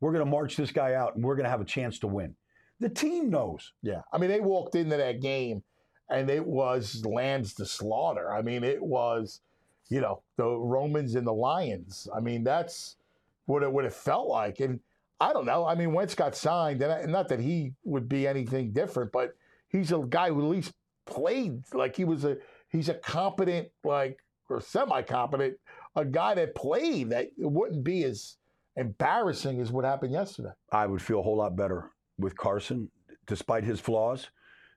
We're 0.00 0.12
going 0.12 0.24
to 0.24 0.30
march 0.30 0.56
this 0.56 0.72
guy 0.72 0.94
out 0.94 1.14
and 1.14 1.22
we're 1.22 1.36
going 1.36 1.44
to 1.44 1.50
have 1.50 1.60
a 1.60 1.66
chance 1.66 1.98
to 2.00 2.06
win. 2.06 2.34
The 2.80 2.88
team 2.88 3.28
knows. 3.28 3.72
Yeah, 3.82 4.00
I 4.12 4.18
mean, 4.18 4.30
they 4.30 4.40
walked 4.40 4.74
into 4.74 4.96
that 4.96 5.20
game, 5.20 5.62
and 6.08 6.30
it 6.30 6.44
was 6.44 7.04
lambs 7.04 7.54
to 7.54 7.66
slaughter. 7.66 8.32
I 8.32 8.40
mean, 8.40 8.64
it 8.64 8.82
was, 8.82 9.42
you 9.90 10.00
know, 10.00 10.22
the 10.36 10.48
Romans 10.48 11.14
and 11.14 11.26
the 11.26 11.34
Lions. 11.34 12.08
I 12.14 12.20
mean, 12.20 12.42
that's 12.42 12.96
what 13.50 13.62
it 13.62 13.72
would 13.72 13.84
have 13.84 13.94
felt 13.94 14.28
like. 14.28 14.60
And 14.60 14.80
I 15.20 15.32
don't 15.32 15.46
know. 15.46 15.66
I 15.66 15.74
mean, 15.74 15.92
Wentz 15.92 16.14
got 16.14 16.34
signed, 16.34 16.80
and 16.82 16.92
I, 16.92 17.02
not 17.04 17.28
that 17.28 17.40
he 17.40 17.72
would 17.84 18.08
be 18.08 18.26
anything 18.26 18.72
different, 18.72 19.12
but 19.12 19.34
he's 19.68 19.92
a 19.92 19.98
guy 20.08 20.28
who 20.28 20.40
at 20.40 20.48
least 20.48 20.72
played 21.06 21.62
like 21.74 21.96
he 21.96 22.04
was 22.04 22.24
a 22.24 22.36
he's 22.68 22.88
a 22.88 22.94
competent 22.94 23.68
like 23.82 24.18
or 24.48 24.60
semi-competent 24.60 25.56
a 25.96 26.04
guy 26.04 26.34
that 26.34 26.54
played 26.54 27.10
that 27.10 27.28
wouldn't 27.36 27.84
be 27.84 28.04
as 28.04 28.36
embarrassing 28.76 29.60
as 29.60 29.72
what 29.72 29.84
happened 29.84 30.12
yesterday. 30.12 30.50
I 30.72 30.86
would 30.86 31.02
feel 31.02 31.20
a 31.20 31.22
whole 31.22 31.36
lot 31.36 31.56
better 31.56 31.90
with 32.18 32.36
Carson, 32.36 32.90
despite 33.26 33.64
his 33.64 33.80
flaws, 33.80 34.28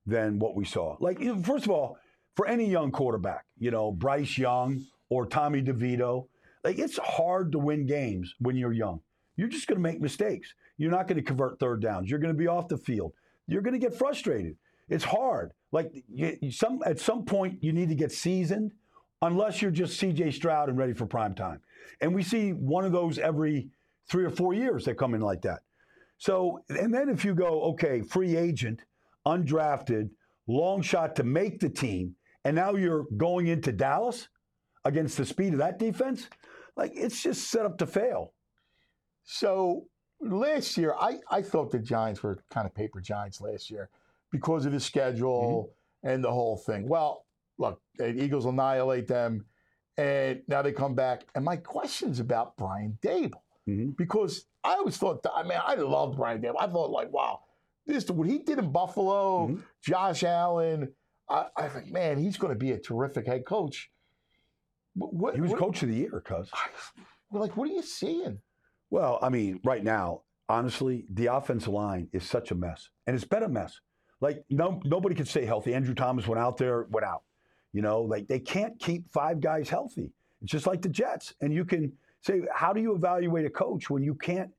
than 0.06 0.40
what 0.40 0.56
we 0.56 0.66
saw. 0.66 0.98
Like, 1.00 1.20
first 1.44 1.66
of 1.66 1.72
all, 1.72 1.98
for 2.36 2.48
any 2.48 2.70
young 2.70 2.92
quarterback, 2.92 3.46
you 3.58 3.72
know, 3.72 3.92
Bryce 3.92 4.38
Young 4.38 4.84
or 5.10 5.26
Tommy 5.26 5.62
DeVito, 5.62 6.28
like 6.64 6.80
it's 6.80 6.98
hard 6.98 7.52
to 7.52 7.60
win 7.60 7.86
games 7.86 8.34
when 8.40 8.56
you're 8.56 8.74
young. 8.74 9.02
You're 9.36 9.48
just 9.48 9.68
going 9.68 9.78
to 9.78 9.82
make 9.82 10.00
mistakes. 10.00 10.54
You're 10.78 10.92
not 10.92 11.08
going 11.08 11.18
to 11.18 11.24
convert 11.24 11.60
third 11.60 11.82
downs. 11.82 12.10
You're 12.10 12.20
going 12.20 12.34
to 12.34 12.38
be 12.38 12.48
off 12.48 12.68
the 12.68 12.78
field. 12.78 13.14
You're 13.48 13.62
going 13.62 13.74
to 13.74 13.80
get 13.80 13.98
frustrated. 13.98 14.56
It's 14.90 15.04
hard. 15.04 15.54
Like 15.72 15.92
you, 16.08 16.52
some 16.52 16.82
at 16.86 17.00
some 17.00 17.26
point, 17.26 17.64
you 17.64 17.74
need 17.74 17.90
to 17.90 17.96
get 17.96 18.12
seasoned, 18.12 18.74
unless 19.22 19.62
you're 19.62 19.72
just 19.72 20.00
C.J. 20.00 20.32
Stroud 20.32 20.70
and 20.70 20.78
ready 20.78 20.94
for 20.94 21.06
prime 21.06 21.34
time. 21.34 21.62
And 22.02 22.14
we 22.14 22.24
see 22.24 22.52
one 22.52 22.86
of 22.86 22.92
those 22.92 23.18
every 23.18 23.70
three 24.08 24.24
or 24.24 24.30
four 24.30 24.54
years 24.54 24.86
that 24.86 24.96
come 24.96 25.14
in 25.14 25.22
like 25.22 25.42
that. 25.44 25.62
So, 26.18 26.64
and 26.70 26.94
then 26.94 27.10
if 27.10 27.26
you 27.26 27.34
go, 27.34 27.62
okay, 27.72 28.02
free 28.02 28.38
agent, 28.38 28.82
undrafted, 29.26 30.10
long 30.48 30.82
shot 30.82 31.16
to 31.16 31.24
make 31.24 31.60
the 31.60 31.70
team, 31.70 32.16
and 32.46 32.56
now 32.56 32.76
you're 32.76 33.06
going 33.18 33.48
into 33.48 33.72
Dallas 33.72 34.28
against 34.86 35.18
the 35.18 35.26
speed 35.26 35.54
of 35.54 35.60
that 35.60 35.80
defense, 35.80 36.28
like 36.76 36.92
it's 36.96 37.22
just 37.22 37.50
set 37.50 37.66
up 37.66 37.78
to 37.80 37.86
fail. 37.88 38.34
So 39.24 39.86
last 40.22 40.78
year, 40.78 40.96
I, 41.00 41.20
I 41.30 41.42
thought 41.42 41.72
the 41.72 41.80
Giants 41.80 42.24
were 42.24 42.44
kind 42.50 42.66
of 42.66 42.74
paper 42.76 43.00
giants 43.02 43.42
last 43.42 43.70
year 43.70 43.90
because 44.32 44.66
of 44.66 44.72
the 44.72 44.80
schedule 44.80 45.72
and 46.04 46.24
the 46.24 46.32
whole 46.32 46.58
thing. 46.58 46.88
Well, 46.88 47.26
look, 47.58 47.82
the 47.98 48.10
Eagles 48.22 48.46
annihilate 48.46 49.08
them, 49.08 49.46
and 49.98 50.42
now 50.48 50.62
they 50.62 50.72
come 50.72 50.96
back. 50.96 51.26
And 51.36 51.46
my 51.46 51.58
question's 51.58 52.20
about 52.20 52.58
Brian 52.58 52.98
Daboll 53.02 53.32
Mhm. 53.68 53.96
because 53.96 54.46
I 54.64 54.74
always 54.76 54.98
thought, 54.98 55.26
I 55.34 55.44
mean, 55.44 55.60
I 55.64 55.76
loved 55.76 56.18
Brian 56.18 56.42
Daboll. 56.42 56.56
I 56.60 56.68
thought, 56.68 56.90
like, 56.90 57.12
wow, 57.12 57.42
this 57.86 58.10
what 58.10 58.28
he 58.28 58.40
did 58.40 58.60
in 58.60 58.72
Buffalo, 58.72 59.48
Mhm. 59.50 59.64
Josh 59.82 60.24
Allen. 60.24 60.94
I, 61.30 61.48
I 61.56 61.70
think, 61.70 61.92
man, 61.92 62.18
he's 62.18 62.38
going 62.38 62.52
to 62.52 62.60
be 62.60 62.72
a 62.72 62.80
terrific 62.80 63.26
head 63.28 63.46
coach. 63.46 63.90
What, 64.96 65.36
He 65.36 65.42
was 65.42 65.52
what- 65.52 65.60
coach 65.60 65.84
of 65.84 65.90
the 65.90 65.96
year, 65.96 66.22
cuz. 66.26 66.52
Like, 67.32 67.58
what 67.58 67.68
are 67.70 67.74
you 67.74 67.82
seeing? 67.82 68.40
Well, 68.92 69.18
I 69.22 69.30
mean, 69.30 69.60
right 69.64 69.84
now, 69.84 70.22
honestly, 70.50 71.06
the 71.10 71.28
offensive 71.28 71.74
line 71.74 72.10
is 72.14 72.24
such 72.24 72.52
a 72.52 72.56
mess, 72.56 72.90
and 73.08 73.16
it's 73.16 73.26
been 73.26 73.44
a 73.44 73.50
mess. 73.50 73.80
Like 74.22 74.46
no, 74.50 74.80
nobody 74.86 75.16
can 75.16 75.26
stay 75.26 75.44
healthy. 75.46 75.74
Andrew 75.74 75.96
Thomas 75.96 76.28
went 76.28 76.40
out 76.40 76.58
there, 76.58 76.84
went 76.92 77.06
out. 77.06 77.24
You 77.74 77.82
know, 77.82 78.02
like 78.04 78.28
they 78.28 78.40
can't 78.40 78.78
keep 78.80 79.12
five 79.12 79.42
guys 79.42 79.68
healthy. 79.68 80.14
It's 80.42 80.52
just 80.52 80.68
like 80.68 80.82
the 80.82 80.90
Jets, 80.90 81.34
and 81.42 81.52
you 81.54 81.66
can 81.66 81.92
say, 82.22 82.42
how 82.54 82.72
do 82.72 82.80
you 82.82 82.94
evaluate 82.94 83.46
a 83.46 83.50
coach 83.50 83.90
when 83.90 84.04
you 84.04 84.14
can't 84.16 84.52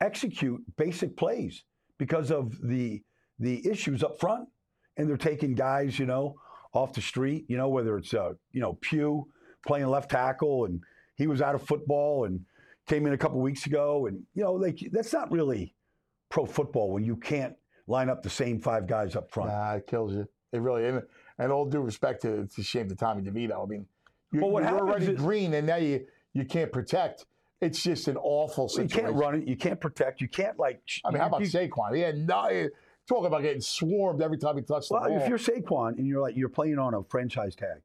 execute 0.00 0.60
basic 0.76 1.16
plays 1.16 1.64
because 1.98 2.30
of 2.30 2.56
the 2.62 3.02
the 3.38 3.66
issues 3.68 4.02
up 4.02 4.18
front, 4.18 4.48
and 4.96 5.08
they're 5.08 5.16
taking 5.18 5.54
guys, 5.54 5.98
you 5.98 6.06
know, 6.06 6.36
off 6.72 6.94
the 6.94 7.02
street. 7.02 7.44
You 7.48 7.58
know, 7.58 7.68
whether 7.68 7.98
it's 7.98 8.14
uh, 8.14 8.32
you 8.52 8.60
know 8.60 8.78
Pugh 8.80 9.26
playing 9.66 9.86
left 9.88 10.10
tackle, 10.10 10.64
and 10.64 10.80
he 11.16 11.26
was 11.26 11.42
out 11.42 11.54
of 11.54 11.62
football 11.62 12.24
and 12.24 12.40
came 12.86 13.06
in 13.06 13.12
a 13.12 13.18
couple 13.18 13.40
weeks 13.40 13.66
ago, 13.66 14.06
and 14.06 14.22
you 14.34 14.42
know, 14.44 14.52
like 14.52 14.78
that's 14.92 15.12
not 15.12 15.30
really 15.30 15.74
pro 16.28 16.46
football 16.46 16.90
when 16.92 17.04
you 17.04 17.16
can't 17.16 17.54
line 17.86 18.08
up 18.08 18.22
the 18.22 18.30
same 18.30 18.60
five 18.60 18.86
guys 18.86 19.14
up 19.16 19.30
front. 19.30 19.50
Nah, 19.50 19.74
it 19.74 19.86
kills 19.86 20.12
you. 20.14 20.26
It 20.52 20.60
really, 20.60 20.86
and, 20.86 21.02
and 21.38 21.52
all 21.52 21.66
due 21.66 21.80
respect 21.80 22.22
to, 22.22 22.40
it's 22.42 22.56
a 22.58 22.62
shame 22.62 22.88
to 22.88 22.94
Tommy 22.94 23.22
DeVito. 23.22 23.62
I 23.62 23.68
mean, 23.68 23.86
you, 24.32 24.40
Well, 24.40 24.50
what 24.50 24.62
you're 24.62 24.78
already 24.78 25.06
is- 25.12 25.20
green, 25.20 25.54
and 25.54 25.66
now 25.66 25.76
you 25.76 26.06
you 26.32 26.44
can't 26.44 26.70
protect. 26.72 27.26
It's 27.60 27.82
just 27.82 28.06
an 28.08 28.18
awful 28.18 28.68
situation. 28.68 28.96
you 28.98 29.02
can't 29.04 29.16
run 29.16 29.34
it. 29.36 29.48
You 29.48 29.56
can't 29.56 29.80
protect. 29.80 30.20
You 30.20 30.28
can't 30.28 30.58
like. 30.58 30.82
I 31.04 31.10
mean, 31.10 31.20
how 31.20 31.28
about 31.28 31.40
you- 31.40 31.46
Saquon? 31.46 31.94
He 31.96 32.02
had 32.02 32.18
no 32.18 32.68
talking 33.08 33.26
about 33.26 33.40
getting 33.42 33.60
swarmed 33.60 34.20
every 34.20 34.36
time 34.36 34.56
he 34.56 34.62
touched 34.62 34.88
the 34.88 34.94
Well, 34.94 35.08
ball. 35.08 35.18
if 35.22 35.28
you're 35.28 35.38
Saquon 35.38 35.96
and 35.96 36.06
you're 36.06 36.20
like 36.20 36.36
you're 36.36 36.48
playing 36.48 36.78
on 36.78 36.92
a 36.94 37.02
franchise 37.04 37.54
tag, 37.54 37.80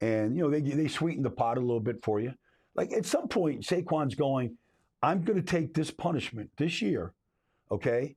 and 0.00 0.36
you 0.36 0.42
know 0.42 0.50
they 0.50 0.60
they 0.60 0.88
sweeten 0.88 1.22
the 1.22 1.30
pot 1.30 1.58
a 1.58 1.60
little 1.60 1.80
bit 1.80 2.02
for 2.02 2.20
you. 2.20 2.32
Like 2.74 2.92
at 2.92 3.04
some 3.04 3.28
point, 3.28 3.62
Saquon's 3.62 4.14
going, 4.14 4.56
I'm 5.02 5.22
going 5.22 5.36
to 5.36 5.44
take 5.44 5.74
this 5.74 5.90
punishment 5.90 6.50
this 6.56 6.80
year, 6.80 7.12
okay, 7.70 8.16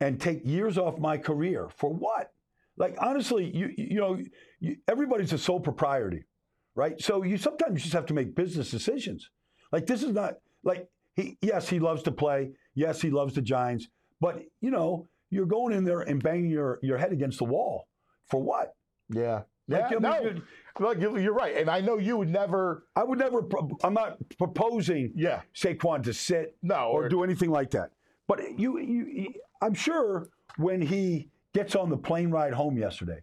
and 0.00 0.20
take 0.20 0.44
years 0.44 0.78
off 0.78 0.98
my 0.98 1.16
career 1.16 1.68
for 1.76 1.92
what? 1.92 2.32
Like 2.76 2.96
honestly, 2.98 3.54
you 3.54 3.72
you 3.76 4.00
know, 4.00 4.18
you, 4.60 4.76
everybody's 4.88 5.32
a 5.32 5.38
sole 5.38 5.60
proprietor, 5.60 6.26
right? 6.74 7.00
So 7.00 7.22
you 7.22 7.38
sometimes 7.38 7.82
just 7.82 7.94
have 7.94 8.06
to 8.06 8.14
make 8.14 8.34
business 8.34 8.70
decisions. 8.70 9.30
Like 9.72 9.86
this 9.86 10.02
is 10.02 10.12
not 10.12 10.34
like 10.64 10.88
he. 11.14 11.38
Yes, 11.40 11.68
he 11.68 11.78
loves 11.78 12.02
to 12.04 12.12
play. 12.12 12.50
Yes, 12.74 13.00
he 13.00 13.10
loves 13.10 13.34
the 13.34 13.42
Giants. 13.42 13.88
But 14.20 14.42
you 14.60 14.70
know, 14.70 15.08
you're 15.30 15.46
going 15.46 15.72
in 15.72 15.84
there 15.84 16.00
and 16.00 16.22
banging 16.22 16.50
your 16.50 16.80
your 16.82 16.98
head 16.98 17.12
against 17.12 17.38
the 17.38 17.44
wall 17.44 17.88
for 18.26 18.42
what? 18.42 18.74
yeah, 19.10 19.42
Like, 19.68 19.80
yeah, 19.80 19.86
I 19.86 19.90
mean, 19.92 20.02
no, 20.02 20.20
you- 20.30 20.42
look, 20.78 21.00
you're 21.00 21.18
you're 21.18 21.34
right, 21.34 21.56
and 21.56 21.70
I 21.70 21.80
know 21.80 21.96
you 21.98 22.16
would 22.18 22.28
never. 22.28 22.84
I 22.94 23.02
would 23.04 23.18
never. 23.18 23.42
pro- 23.42 23.70
I'm 23.82 23.94
not 23.94 24.18
proposing 24.38 25.12
Yeah, 25.14 25.40
Saquon 25.54 26.02
to 26.04 26.12
sit 26.12 26.56
no, 26.62 26.90
or 26.90 27.08
do 27.08 27.22
anything 27.24 27.50
like 27.50 27.70
that. 27.70 27.90
But 28.28 28.58
you, 28.58 28.78
you, 28.78 29.06
you- 29.06 29.34
I'm 29.62 29.74
sure 29.74 30.28
when 30.58 30.80
he 30.82 31.30
gets 31.54 31.74
on 31.76 31.88
the 31.88 31.96
plane 31.96 32.30
ride 32.30 32.52
home 32.52 32.76
yesterday, 32.76 33.20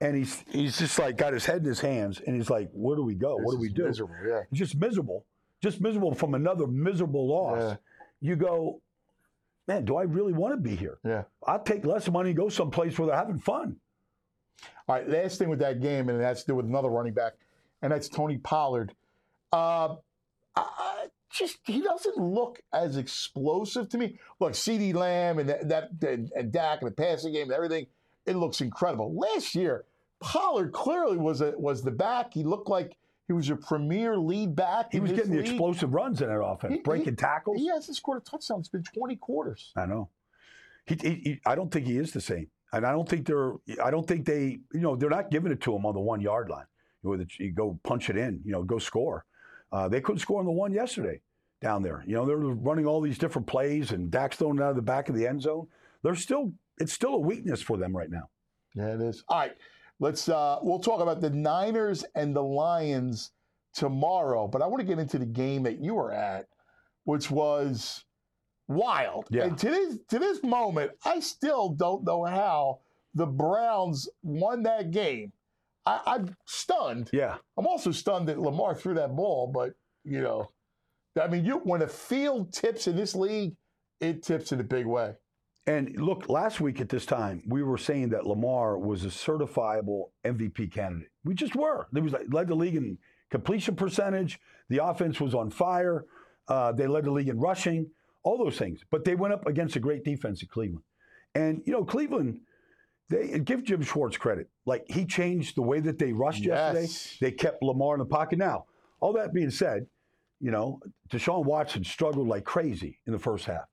and 0.00 0.16
he's 0.16 0.44
he's 0.48 0.78
just 0.78 0.98
like 0.98 1.16
got 1.16 1.32
his 1.32 1.44
head 1.44 1.58
in 1.58 1.64
his 1.64 1.80
hands, 1.80 2.20
and 2.24 2.36
he's 2.36 2.50
like, 2.50 2.70
"Where 2.72 2.94
do 2.96 3.02
we 3.02 3.14
go? 3.14 3.36
what 3.36 3.52
do 3.52 3.58
we 3.58 3.68
do?" 3.68 3.86
Miserable, 3.86 4.14
yeah. 4.26 4.42
Just 4.52 4.76
miserable, 4.76 5.26
just 5.62 5.80
miserable 5.80 6.14
from 6.14 6.34
another 6.34 6.66
miserable 6.68 7.26
loss. 7.28 7.58
Yeah. 7.58 7.76
You 8.20 8.36
go, 8.36 8.80
man, 9.66 9.84
do 9.84 9.96
I 9.96 10.04
really 10.04 10.32
want 10.32 10.54
to 10.54 10.60
be 10.60 10.76
here? 10.76 10.98
Yeah. 11.04 11.24
I'll 11.46 11.62
take 11.62 11.84
less 11.84 12.08
money 12.08 12.30
and 12.30 12.38
go 12.38 12.48
someplace 12.48 12.96
where 12.98 13.08
they're 13.08 13.16
having 13.16 13.38
fun. 13.38 13.76
All 14.88 14.96
right, 14.96 15.08
last 15.08 15.38
thing 15.38 15.48
with 15.48 15.60
that 15.60 15.80
game, 15.80 16.08
and 16.08 16.20
that's 16.20 16.42
to 16.42 16.48
do 16.48 16.54
with 16.56 16.66
another 16.66 16.88
running 16.88 17.14
back, 17.14 17.34
and 17.82 17.92
that's 17.92 18.08
Tony 18.08 18.38
Pollard. 18.38 18.94
Uh, 19.52 19.96
I, 20.56 21.06
just 21.30 21.58
he 21.64 21.80
doesn't 21.80 22.16
look 22.16 22.60
as 22.72 22.96
explosive 22.96 23.88
to 23.90 23.98
me. 23.98 24.18
Look, 24.40 24.52
CeeDee 24.52 24.94
Lamb 24.94 25.38
and 25.38 25.48
that, 25.48 25.68
that 25.68 25.90
and, 26.08 26.30
and 26.36 26.52
Dak 26.52 26.80
and 26.80 26.90
the 26.90 26.94
passing 26.94 27.32
game 27.32 27.44
and 27.44 27.52
everything, 27.52 27.86
it 28.26 28.36
looks 28.36 28.60
incredible. 28.60 29.14
Last 29.14 29.54
year, 29.54 29.84
Pollard 30.20 30.72
clearly 30.72 31.16
was 31.18 31.40
a, 31.40 31.52
was 31.56 31.82
the 31.82 31.90
back. 31.90 32.32
He 32.32 32.44
looked 32.44 32.68
like 32.68 32.96
he 33.26 33.32
was 33.32 33.48
your 33.48 33.56
premier 33.56 34.16
lead 34.16 34.54
back. 34.54 34.92
He 34.92 35.00
was 35.00 35.12
getting 35.12 35.32
the 35.32 35.40
explosive 35.40 35.92
runs 35.92 36.22
in 36.22 36.28
that 36.28 36.40
offense, 36.40 36.74
He- 36.74 36.80
breaking 36.80 37.12
he- 37.12 37.16
tackles. 37.16 37.58
He 37.58 37.68
hasn't 37.68 37.96
scored 37.96 38.22
a 38.22 38.24
touchdown. 38.24 38.60
It's 38.60 38.68
been 38.68 38.84
20 38.84 39.16
quarters. 39.16 39.72
I 39.76 39.86
know. 39.86 40.10
He, 40.86 40.94
he- 41.02 41.40
I 41.46 41.54
don't 41.54 41.70
think 41.70 41.86
he 41.86 41.96
is 41.96 42.12
the 42.12 42.20
same, 42.20 42.48
and 42.74 42.84
I 42.86 42.92
don't 42.92 43.08
think 43.08 43.26
they're. 43.26 43.52
I 43.82 43.90
don't 43.90 44.06
think 44.06 44.26
they. 44.26 44.58
You 44.72 44.80
know, 44.80 44.96
they're 44.96 45.10
not 45.10 45.30
giving 45.30 45.52
it 45.52 45.60
to 45.62 45.74
him 45.74 45.86
on 45.86 45.94
the 45.94 46.00
one 46.00 46.20
yard 46.20 46.48
line. 46.48 46.66
Where 47.02 47.18
the, 47.18 47.26
you 47.38 47.52
go 47.52 47.78
punch 47.84 48.10
it 48.10 48.16
in. 48.16 48.40
You 48.44 48.52
know, 48.52 48.62
go 48.62 48.78
score. 48.78 49.24
Uh, 49.72 49.88
they 49.88 50.00
couldn't 50.00 50.20
score 50.20 50.40
on 50.40 50.46
the 50.46 50.52
one 50.52 50.72
yesterday 50.72 51.20
down 51.60 51.82
there. 51.82 52.02
You 52.06 52.14
know, 52.14 52.26
they're 52.26 52.36
running 52.36 52.86
all 52.86 53.00
these 53.00 53.18
different 53.18 53.46
plays, 53.46 53.92
and 53.92 54.10
Dak's 54.10 54.36
throwing 54.36 54.60
out 54.60 54.70
of 54.70 54.76
the 54.76 54.82
back 54.82 55.08
of 55.08 55.14
the 55.14 55.26
end 55.26 55.42
zone. 55.42 55.68
They're 56.02 56.14
still. 56.14 56.52
It's 56.78 56.92
still 56.92 57.14
a 57.14 57.18
weakness 57.18 57.62
for 57.62 57.76
them 57.76 57.96
right 57.96 58.10
now. 58.10 58.28
Yeah, 58.74 58.94
it 58.94 59.00
is. 59.00 59.22
All 59.28 59.38
right, 59.38 59.52
let's. 60.00 60.28
Uh, 60.28 60.58
we'll 60.62 60.80
talk 60.80 61.00
about 61.00 61.20
the 61.20 61.30
Niners 61.30 62.04
and 62.14 62.34
the 62.34 62.42
Lions 62.42 63.30
tomorrow, 63.74 64.48
but 64.48 64.62
I 64.62 64.66
want 64.66 64.80
to 64.80 64.86
get 64.86 64.98
into 64.98 65.18
the 65.18 65.26
game 65.26 65.62
that 65.64 65.80
you 65.80 65.94
were 65.94 66.12
at, 66.12 66.46
which 67.04 67.30
was 67.30 68.04
wild. 68.68 69.26
Yeah. 69.30 69.44
And 69.44 69.58
to 69.58 69.68
this 69.68 69.98
to 70.08 70.18
this 70.18 70.42
moment, 70.42 70.92
I 71.04 71.20
still 71.20 71.70
don't 71.70 72.04
know 72.04 72.24
how 72.24 72.80
the 73.14 73.26
Browns 73.26 74.08
won 74.22 74.62
that 74.64 74.90
game. 74.90 75.32
I, 75.86 76.00
I'm 76.06 76.36
stunned. 76.46 77.10
Yeah. 77.12 77.36
I'm 77.56 77.66
also 77.66 77.92
stunned 77.92 78.28
that 78.28 78.38
Lamar 78.38 78.74
threw 78.74 78.94
that 78.94 79.14
ball, 79.14 79.50
but 79.52 79.74
you 80.04 80.20
know, 80.20 80.50
I 81.20 81.28
mean, 81.28 81.44
you 81.44 81.58
when 81.58 81.82
a 81.82 81.88
field 81.88 82.52
tips 82.52 82.86
in 82.86 82.96
this 82.96 83.14
league, 83.14 83.56
it 84.00 84.22
tips 84.22 84.52
in 84.52 84.60
a 84.60 84.64
big 84.64 84.86
way. 84.86 85.14
And 85.66 85.98
look, 85.98 86.28
last 86.28 86.60
week 86.60 86.80
at 86.80 86.90
this 86.90 87.06
time, 87.06 87.42
we 87.46 87.62
were 87.62 87.78
saying 87.78 88.10
that 88.10 88.26
Lamar 88.26 88.78
was 88.78 89.04
a 89.04 89.08
certifiable 89.08 90.10
MVP 90.24 90.70
candidate. 90.70 91.08
We 91.24 91.34
just 91.34 91.56
were. 91.56 91.86
They 91.90 92.02
was 92.02 92.12
like, 92.12 92.26
led 92.30 92.48
the 92.48 92.54
league 92.54 92.76
in 92.76 92.98
completion 93.30 93.74
percentage. 93.74 94.38
The 94.68 94.84
offense 94.84 95.20
was 95.20 95.34
on 95.34 95.50
fire. 95.50 96.04
Uh, 96.48 96.72
they 96.72 96.86
led 96.86 97.04
the 97.04 97.10
league 97.10 97.30
in 97.30 97.40
rushing, 97.40 97.90
all 98.24 98.36
those 98.36 98.58
things. 98.58 98.80
But 98.90 99.04
they 99.04 99.14
went 99.14 99.34
up 99.34 99.46
against 99.46 99.76
a 99.76 99.80
great 99.80 100.04
defense 100.04 100.42
in 100.42 100.48
Cleveland. 100.48 100.82
And 101.34 101.62
you 101.64 101.72
know, 101.72 101.84
Cleveland, 101.84 102.40
they 103.08 103.38
give 103.38 103.62
Jim 103.64 103.82
Schwartz 103.82 104.16
credit. 104.16 104.48
Like 104.66 104.84
he 104.88 105.04
changed 105.04 105.56
the 105.56 105.62
way 105.62 105.80
that 105.80 105.98
they 105.98 106.12
rushed 106.12 106.42
yesterday. 106.44 106.86
They 107.20 107.32
kept 107.32 107.62
Lamar 107.62 107.94
in 107.94 108.00
the 108.00 108.06
pocket. 108.06 108.38
Now, 108.38 108.64
all 109.00 109.12
that 109.12 109.32
being 109.32 109.50
said, 109.50 109.86
you 110.40 110.50
know, 110.50 110.80
Deshaun 111.10 111.44
Watson 111.44 111.84
struggled 111.84 112.28
like 112.28 112.44
crazy 112.44 112.98
in 113.06 113.12
the 113.12 113.18
first 113.18 113.44
half. 113.44 113.64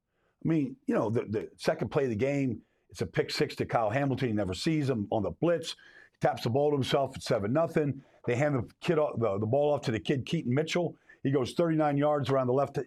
I 0.44 0.48
mean, 0.48 0.76
you 0.88 0.96
know, 0.96 1.10
the, 1.10 1.26
the 1.30 1.50
second 1.58 1.90
play 1.90 2.04
of 2.04 2.10
the 2.10 2.16
game, 2.16 2.62
it's 2.90 3.02
a 3.02 3.06
pick 3.06 3.32
six 3.32 3.56
to 3.58 3.66
Kyle 3.66 3.90
Hamilton. 3.90 4.30
He 4.30 4.34
never 4.34 4.54
sees 4.54 4.90
him 4.90 5.08
on 5.12 5.24
the 5.24 5.32
blitz. 5.32 5.76
He 6.14 6.28
taps 6.28 6.44
the 6.44 6.50
ball 6.50 6.72
to 6.72 6.76
himself 6.76 7.16
at 7.16 7.24
7 7.24 7.52
nothing. 7.52 8.02
They 8.26 8.36
hand 8.36 8.56
the 8.56 8.68
kid 8.82 9.00
off, 9.00 9.20
the, 9.20 9.40
the 9.40 9.46
ball 9.46 9.74
off 9.74 9.82
to 9.82 9.92
the 9.92 10.00
kid 10.00 10.26
Keaton 10.26 10.54
Mitchell. 10.54 10.96
He 11.24 11.32
goes 11.32 11.54
39 11.54 11.98
yards 11.98 12.30
around 12.30 12.48
the 12.48 12.54
left, 12.54 12.80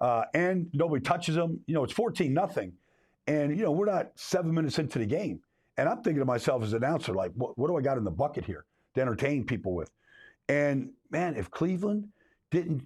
uh, 0.00 0.24
and 0.34 0.68
nobody 0.72 1.02
touches 1.02 1.36
him. 1.36 1.60
You 1.66 1.74
know, 1.74 1.84
it's 1.84 1.92
14 1.92 2.32
nothing. 2.32 2.72
And, 3.26 3.56
you 3.56 3.64
know, 3.64 3.70
we're 3.70 3.86
not 3.86 4.08
seven 4.16 4.52
minutes 4.52 4.78
into 4.78 4.98
the 4.98 5.06
game. 5.06 5.40
And 5.76 5.88
I'm 5.88 6.02
thinking 6.02 6.18
to 6.20 6.24
myself 6.24 6.62
as 6.62 6.72
an 6.72 6.82
announcer, 6.82 7.14
like, 7.14 7.32
what, 7.34 7.56
what 7.58 7.68
do 7.68 7.76
I 7.76 7.80
got 7.80 7.96
in 7.98 8.04
the 8.04 8.10
bucket 8.10 8.44
here 8.44 8.64
to 8.94 9.00
entertain 9.00 9.44
people 9.44 9.74
with? 9.74 9.90
And, 10.48 10.90
man, 11.10 11.36
if 11.36 11.50
Cleveland 11.50 12.08
didn't 12.50 12.82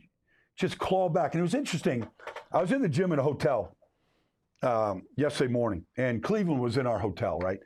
just 0.56 0.78
claw 0.78 1.08
back, 1.08 1.34
and 1.34 1.40
it 1.40 1.42
was 1.42 1.54
interesting. 1.54 2.06
I 2.52 2.60
was 2.60 2.70
in 2.72 2.82
the 2.82 2.88
gym 2.88 3.10
in 3.12 3.18
a 3.18 3.22
hotel 3.22 3.74
um, 4.62 5.02
yesterday 5.16 5.52
morning, 5.52 5.84
and 5.96 6.22
Cleveland 6.22 6.60
was 6.60 6.76
in 6.76 6.86
our 6.86 6.98
hotel, 6.98 7.38
right? 7.40 7.58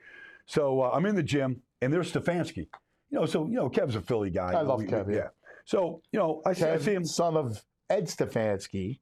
So 0.46 0.80
uh, 0.82 0.90
I'm 0.94 1.04
in 1.06 1.14
the 1.14 1.22
gym, 1.22 1.61
and 1.82 1.92
there's 1.92 2.12
Stefanski. 2.12 2.68
You 3.11 3.20
know, 3.20 3.26
so 3.26 3.46
you 3.46 3.54
know, 3.54 3.68
Kev's 3.68 3.94
a 3.96 4.00
Philly 4.00 4.30
guy. 4.30 4.52
I 4.52 4.62
love 4.62 4.80
We- 4.80 4.87
Kev, 4.87 5.12
yeah. 5.14 5.28
So 5.64 6.00
you 6.12 6.18
know, 6.18 6.40
I, 6.46 6.52
see- 6.54 6.64
I 6.64 6.78
see 6.78 6.94
him. 6.94 7.04
son 7.04 7.37
of 7.37 7.62
Ed 7.90 8.06
Stefanski, 8.06 9.00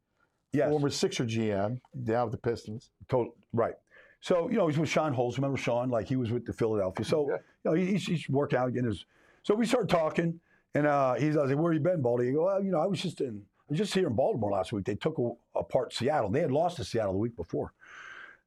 Yes, 0.52 0.70
former 0.70 0.88
Sixer 0.90 1.24
GM, 1.24 1.80
down 2.04 2.30
with 2.30 2.32
the 2.32 2.38
Pistons. 2.50 2.90
tot- 3.08 3.28
right. 3.52 3.74
So 4.20 4.48
you 4.50 4.56
know, 4.56 4.66
he's 4.68 4.78
with 4.78 4.88
Sean 4.88 5.12
Holmes. 5.12 5.36
Remember 5.38 5.56
Sean? 5.58 5.90
Like 5.90 6.06
he 6.06 6.16
was 6.16 6.30
with 6.32 6.46
the 6.46 6.52
Philadelphia. 6.52 7.04
So 7.04 7.28
Yeah. 7.30 7.36
you 7.36 7.70
know, 7.70 7.72
he's, 7.74 8.06
he's 8.06 8.28
working 8.28 8.58
out 8.58 8.72
getting 8.72 8.88
his. 8.88 9.04
So 9.42 9.54
we 9.54 9.66
started 9.66 9.88
talking, 9.90 10.40
and 10.74 10.86
uh, 10.86 11.14
he's 11.14 11.36
I 11.36 11.42
was 11.42 11.50
like, 11.50 11.58
"Where 11.60 11.72
you 11.72 11.80
been, 11.80 12.00
Baldy?" 12.02 12.26
He 12.26 12.32
go, 12.32 12.46
well, 12.46 12.62
"You 12.62 12.70
know, 12.72 12.80
I 12.80 12.86
was 12.86 13.00
just 13.00 13.20
in, 13.20 13.42
I 13.60 13.64
was 13.70 13.78
just 13.78 13.92
here 13.94 14.06
in 14.06 14.14
Baltimore 14.14 14.50
last 14.50 14.72
week. 14.72 14.84
They 14.86 14.94
took 14.94 15.18
a, 15.18 15.58
apart 15.58 15.92
Seattle. 15.92 16.30
They 16.30 16.40
had 16.40 16.50
lost 16.52 16.76
to 16.76 16.84
Seattle 16.84 17.12
the 17.12 17.18
week 17.18 17.36
before. 17.36 17.72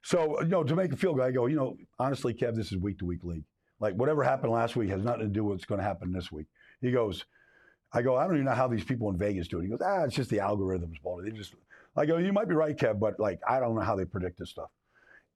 So 0.01 0.41
you 0.41 0.47
know, 0.47 0.63
to 0.63 0.75
make 0.75 0.91
a 0.91 0.97
feel 0.97 1.13
good, 1.13 1.23
I 1.23 1.31
go, 1.31 1.45
you 1.45 1.55
know, 1.55 1.77
honestly, 1.99 2.33
Kev, 2.33 2.55
this 2.55 2.71
is 2.71 2.77
week 2.77 2.99
to 2.99 3.05
week 3.05 3.23
league. 3.23 3.43
Like 3.79 3.93
whatever 3.95 4.23
happened 4.23 4.51
last 4.51 4.75
week 4.75 4.89
has 4.89 5.03
nothing 5.03 5.21
to 5.21 5.27
do 5.27 5.43
with 5.43 5.55
what's 5.55 5.65
going 5.65 5.79
to 5.79 5.85
happen 5.85 6.11
this 6.11 6.31
week. 6.31 6.47
He 6.81 6.91
goes, 6.91 7.25
I 7.93 8.01
go, 8.01 8.15
I 8.17 8.23
don't 8.25 8.35
even 8.35 8.45
know 8.45 8.51
how 8.53 8.67
these 8.67 8.83
people 8.83 9.09
in 9.09 9.17
Vegas 9.17 9.47
do 9.47 9.59
it. 9.59 9.63
He 9.63 9.69
goes, 9.69 9.79
ah, 9.83 10.03
it's 10.03 10.15
just 10.15 10.29
the 10.29 10.37
algorithms, 10.37 11.01
Baldy. 11.01 11.29
They 11.29 11.37
just, 11.37 11.53
I 11.95 12.05
go, 12.05 12.17
you 12.17 12.31
might 12.33 12.47
be 12.47 12.55
right, 12.55 12.75
Kev, 12.77 12.99
but 12.99 13.19
like 13.19 13.39
I 13.47 13.59
don't 13.59 13.75
know 13.75 13.81
how 13.81 13.95
they 13.95 14.05
predict 14.05 14.39
this 14.39 14.49
stuff. 14.49 14.69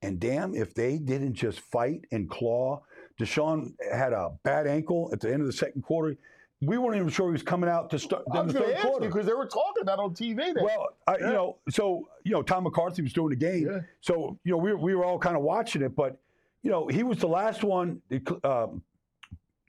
And 0.01 0.19
damn, 0.19 0.53
if 0.55 0.73
they 0.73 0.97
didn't 0.97 1.33
just 1.33 1.59
fight 1.61 2.01
and 2.11 2.29
claw, 2.29 2.81
Deshaun 3.19 3.73
had 3.91 4.11
a 4.13 4.31
bad 4.43 4.67
ankle 4.67 5.09
at 5.13 5.19
the 5.21 5.31
end 5.31 5.41
of 5.41 5.47
the 5.47 5.53
second 5.53 5.81
quarter. 5.81 6.17
We 6.61 6.77
weren't 6.77 6.95
even 6.95 7.09
sure 7.09 7.27
he 7.27 7.31
was 7.33 7.43
coming 7.43 7.69
out 7.69 7.89
to 7.89 7.99
start 7.99 8.23
in 8.33 8.47
the 8.47 8.53
third 8.53 8.77
quarter. 8.79 9.05
because 9.07 9.25
they 9.25 9.33
were 9.33 9.45
talking 9.47 9.81
about 9.81 9.99
it 9.99 10.01
on 10.01 10.13
TV. 10.13 10.37
Then. 10.53 10.63
Well, 10.63 10.89
I, 11.07 11.17
Yeah. 11.19 11.27
you 11.27 11.33
know, 11.33 11.57
so 11.69 12.07
you 12.23 12.31
know, 12.31 12.41
Tom 12.41 12.63
McCarthy 12.63 13.01
was 13.01 13.11
doing 13.13 13.29
the 13.29 13.35
game, 13.35 13.67
Yeah. 13.69 13.79
so 14.01 14.37
you 14.45 14.51
know, 14.51 14.57
we, 14.57 14.73
we 14.73 14.95
were 14.95 15.03
all 15.05 15.19
kind 15.19 15.35
of 15.35 15.43
watching 15.43 15.81
it, 15.81 15.95
but 15.95 16.17
you 16.61 16.71
know, 16.71 16.87
he 16.87 17.03
was 17.03 17.17
the 17.19 17.27
last 17.27 17.63
one. 17.63 18.01
Um, 18.45 18.81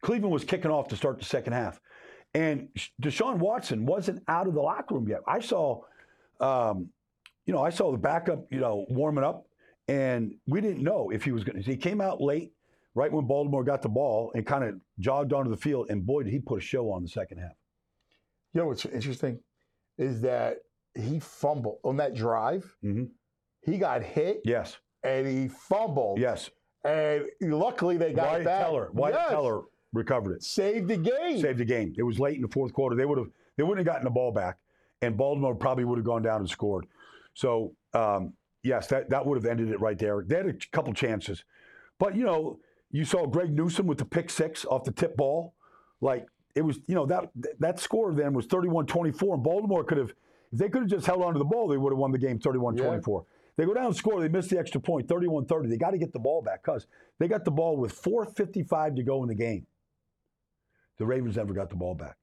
Cleveland 0.02 0.32
was 0.32 0.44
kicking 0.44 0.70
off 0.70 0.88
to 0.88 0.96
start 0.96 1.18
the 1.18 1.24
second 1.24 1.52
half, 1.54 1.80
and 2.34 2.68
Deshaun 3.02 3.38
Watson 3.38 3.86
wasn't 3.86 4.22
out 4.28 4.46
of 4.46 4.54
the 4.54 4.60
locker 4.60 4.94
room 4.94 5.08
yet. 5.08 5.20
I 5.26 5.40
saw, 5.40 5.82
um, 6.40 6.88
you 7.46 7.52
know, 7.54 7.62
I 7.62 7.70
saw 7.70 7.92
the 7.92 7.98
backup, 7.98 8.46
you 8.50 8.58
know, 8.60 8.86
warming 8.88 9.24
up, 9.24 9.46
and 9.88 10.34
we 10.46 10.60
didn't 10.60 10.82
know 10.82 11.10
if 11.10 11.24
he 11.24 11.32
was 11.32 11.44
going. 11.44 11.62
to 11.62 11.70
He 11.70 11.76
came 11.76 12.00
out 12.00 12.20
late, 12.20 12.52
right 12.94 13.12
when 13.12 13.26
Baltimore 13.26 13.64
got 13.64 13.82
the 13.82 13.88
ball, 13.88 14.32
and 14.34 14.46
kind 14.46 14.64
of 14.64 14.80
jogged 14.98 15.32
onto 15.32 15.50
the 15.50 15.56
field, 15.56 15.90
and 15.90 16.04
boy, 16.06 16.22
did 16.22 16.32
he 16.32 16.38
put 16.38 16.58
a 16.58 16.64
show 16.64 16.90
on 16.90 17.02
the 17.02 17.08
second 17.08 17.38
half. 17.38 17.52
you 18.52 18.60
know 18.60 18.66
what's 18.68 18.84
interesting 18.86 19.40
is 19.98 20.20
that 20.22 20.58
he 20.94 21.18
fumbled 21.20 21.78
on 21.84 21.96
that 21.98 22.14
drive. 22.14 22.76
Mhm. 22.84 23.10
He 23.62 23.78
got 23.78 24.02
hit 24.02 24.40
Yes, 24.44 24.76
and 25.02 25.26
he 25.26 25.48
fumbled. 25.48 26.18
yes. 26.18 26.50
And 26.84 27.24
luckily 27.40 27.96
they 27.96 28.12
got 28.12 28.28
Wyatt 28.28 28.44
back. 28.44 28.64
Teller, 28.64 28.90
Wyatt 28.92 29.14
Yes. 29.16 29.30
Teller 29.30 29.62
recovered 29.92 30.34
it. 30.36 30.42
saved 30.42 30.88
the 30.88 30.96
game. 30.98 31.38
saved 31.40 31.58
the 31.58 31.64
game. 31.64 31.94
It 31.96 32.02
was 32.02 32.18
late 32.20 32.36
in 32.36 32.42
the 32.42 32.48
fourth 32.48 32.72
quarter. 32.72 32.94
They 32.96 33.06
would 33.06 33.18
have 33.18 33.28
they 33.56 33.62
wouldn't 33.62 33.86
have 33.86 33.92
gotten 33.92 34.04
the 34.04 34.10
ball 34.10 34.32
back, 34.32 34.58
and 35.02 35.16
Baltimore 35.16 35.54
probably 35.54 35.84
would 35.84 35.98
have 35.98 36.06
gone 36.06 36.22
down 36.22 36.40
and 36.40 36.48
scored. 36.48 36.86
So 37.34 37.74
um, 37.92 38.34
yes, 38.62 38.86
that 38.88 39.10
that 39.10 39.24
would 39.26 39.36
have 39.36 39.46
ended 39.46 39.70
it 39.70 39.80
right 39.80 39.98
there. 39.98 40.24
They 40.26 40.36
had 40.36 40.46
a 40.46 40.54
couple 40.72 40.92
chances, 40.92 41.44
but 41.98 42.16
you 42.16 42.24
know 42.24 42.58
you 42.90 43.04
saw 43.04 43.26
Greg 43.26 43.52
Newsome 43.52 43.86
with 43.86 43.98
the 43.98 44.04
pick 44.04 44.30
six 44.30 44.64
off 44.64 44.84
the 44.84 44.92
tip 44.92 45.16
ball, 45.16 45.54
like 46.00 46.26
it 46.54 46.62
was 46.62 46.78
you 46.86 46.94
know 46.94 47.06
that 47.06 47.30
that 47.58 47.80
score 47.80 48.12
then 48.12 48.32
was 48.32 48.46
31-24, 48.46 49.34
and 49.34 49.42
Baltimore 49.42 49.84
could 49.84 49.98
have 49.98 50.12
if 50.54 50.60
they 50.60 50.68
could 50.68 50.82
have 50.82 50.90
just 50.90 51.06
held 51.06 51.22
on 51.22 51.32
to 51.32 51.38
the 51.38 51.44
ball, 51.44 51.66
they 51.66 51.76
would 51.76 51.92
have 51.92 51.98
won 51.98 52.12
the 52.12 52.18
game 52.18 52.38
31-24. 52.38 53.24
They 53.56 53.66
go 53.66 53.74
down 53.74 53.86
and 53.86 53.96
score. 53.96 54.20
They 54.20 54.28
miss 54.28 54.46
the 54.46 54.58
extra 54.58 54.80
point, 54.80 55.08
31-30. 55.08 55.68
They 55.68 55.76
got 55.76 55.90
to 55.90 55.98
get 55.98 56.12
the 56.12 56.20
ball 56.20 56.42
back 56.42 56.62
because 56.62 56.86
they 57.18 57.26
got 57.26 57.44
the 57.44 57.50
ball 57.50 57.76
with 57.76 58.00
4.55 58.00 58.96
to 58.96 59.02
go 59.02 59.22
in 59.22 59.28
the 59.28 59.34
game. 59.34 59.66
The 60.98 61.06
Ravens 61.06 61.36
never 61.36 61.52
got 61.52 61.70
the 61.70 61.76
ball 61.76 61.96
back. 61.96 62.16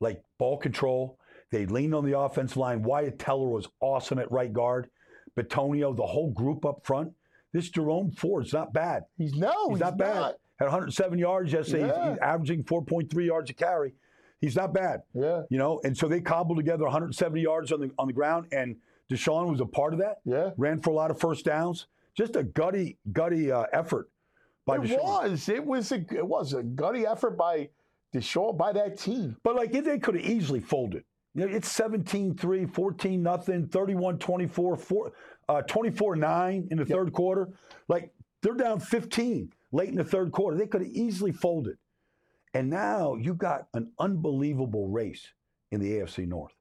Like 0.00 0.22
ball 0.38 0.58
control, 0.58 1.18
they 1.50 1.66
leaned 1.66 1.94
on 1.94 2.04
the 2.04 2.18
offensive 2.18 2.56
line. 2.56 2.82
Wyatt 2.82 3.18
Teller 3.18 3.48
was 3.48 3.68
awesome 3.80 4.18
at 4.18 4.30
right 4.32 4.52
guard. 4.52 4.88
Bitonio, 5.36 5.94
the 5.96 6.06
whole 6.06 6.30
group 6.30 6.64
up 6.64 6.84
front. 6.84 7.12
This 7.52 7.68
Jerome 7.70 8.10
Ford's 8.10 8.52
not 8.52 8.72
bad. 8.72 9.04
He's 9.16 9.34
no, 9.34 9.52
He's, 9.68 9.76
he's, 9.76 9.80
not 9.80 9.96
bad. 9.98 10.14
not. 10.14 10.34
Had 10.58 10.66
107 10.66 11.18
yards 11.18 11.52
yesterday. 11.52 11.84
He's- 11.84 11.94
Yeah. 11.96 12.10
He's, 12.10 12.18
averaging 12.18 12.64
4.3 12.64 13.26
yards 13.26 13.50
a 13.50 13.54
carry. 13.54 13.94
He's 14.40 14.56
not 14.56 14.74
bad. 14.74 15.02
Yeah, 15.14 15.42
You 15.48 15.58
know, 15.58 15.80
and 15.84 15.96
so 15.96 16.08
they 16.08 16.20
cobbled 16.20 16.58
together 16.58 16.84
170 16.84 17.40
yards 17.40 17.72
on 17.72 17.80
the 17.80 17.90
on 17.98 18.06
the 18.06 18.12
ground, 18.12 18.46
and 18.52 18.76
Deshaun 19.10 19.50
was 19.50 19.60
a 19.60 19.66
part 19.66 19.94
of 19.94 20.00
that. 20.00 20.18
yeah. 20.24 20.50
Ran 20.58 20.80
for 20.80 20.90
a 20.90 20.92
lot 20.92 21.10
of 21.10 21.18
first 21.18 21.44
downs. 21.46 21.86
Just 22.14 22.36
a 22.36 22.42
gutty, 22.42 22.98
gutty 23.12 23.50
uh, 23.50 23.64
effort 23.72 24.10
by 24.66 24.76
It 24.76 24.82
Deshaun. 24.82 25.02
was. 25.30 25.48
It 25.48 25.64
was 25.64 25.92
a. 25.92 25.96
It 26.14 26.26
was 26.26 26.52
a 26.52 26.62
gutty 26.62 27.06
effort 27.06 27.36
by 27.38 27.70
Deshaun 28.14 28.56
by 28.58 28.72
that 28.72 28.98
team. 28.98 29.36
But 29.42 29.56
like 29.56 29.72
they 29.72 29.98
could 29.98 30.16
have 30.16 30.24
easily 30.24 30.60
folded. 30.60 31.04
You 31.36 31.46
know, 31.46 31.54
it's 31.54 31.68
17-3, 31.78 32.74
14 32.74 33.22
nothing, 33.22 33.66
31-24, 33.66 34.80
4, 34.80 35.12
uh, 35.50 35.62
24-9 35.68 36.72
in 36.72 36.78
the 36.78 36.86
third 36.86 37.12
quarter. 37.12 37.50
Like 37.88 38.10
they're 38.40 38.54
down 38.54 38.80
15 38.80 39.52
late 39.70 39.90
in 39.90 39.96
the 39.96 40.04
third 40.04 40.32
quarter. 40.32 40.56
They 40.56 40.66
could 40.66 40.80
have 40.80 40.90
easily 40.90 41.32
folded. 41.32 41.76
And 42.54 42.70
now 42.70 43.16
you 43.16 43.34
got 43.34 43.68
an 43.74 43.92
unbelievable 43.98 44.88
race 44.88 45.26
in 45.72 45.80
the 45.80 45.98
AFC 45.98 46.26
North. 46.26 46.54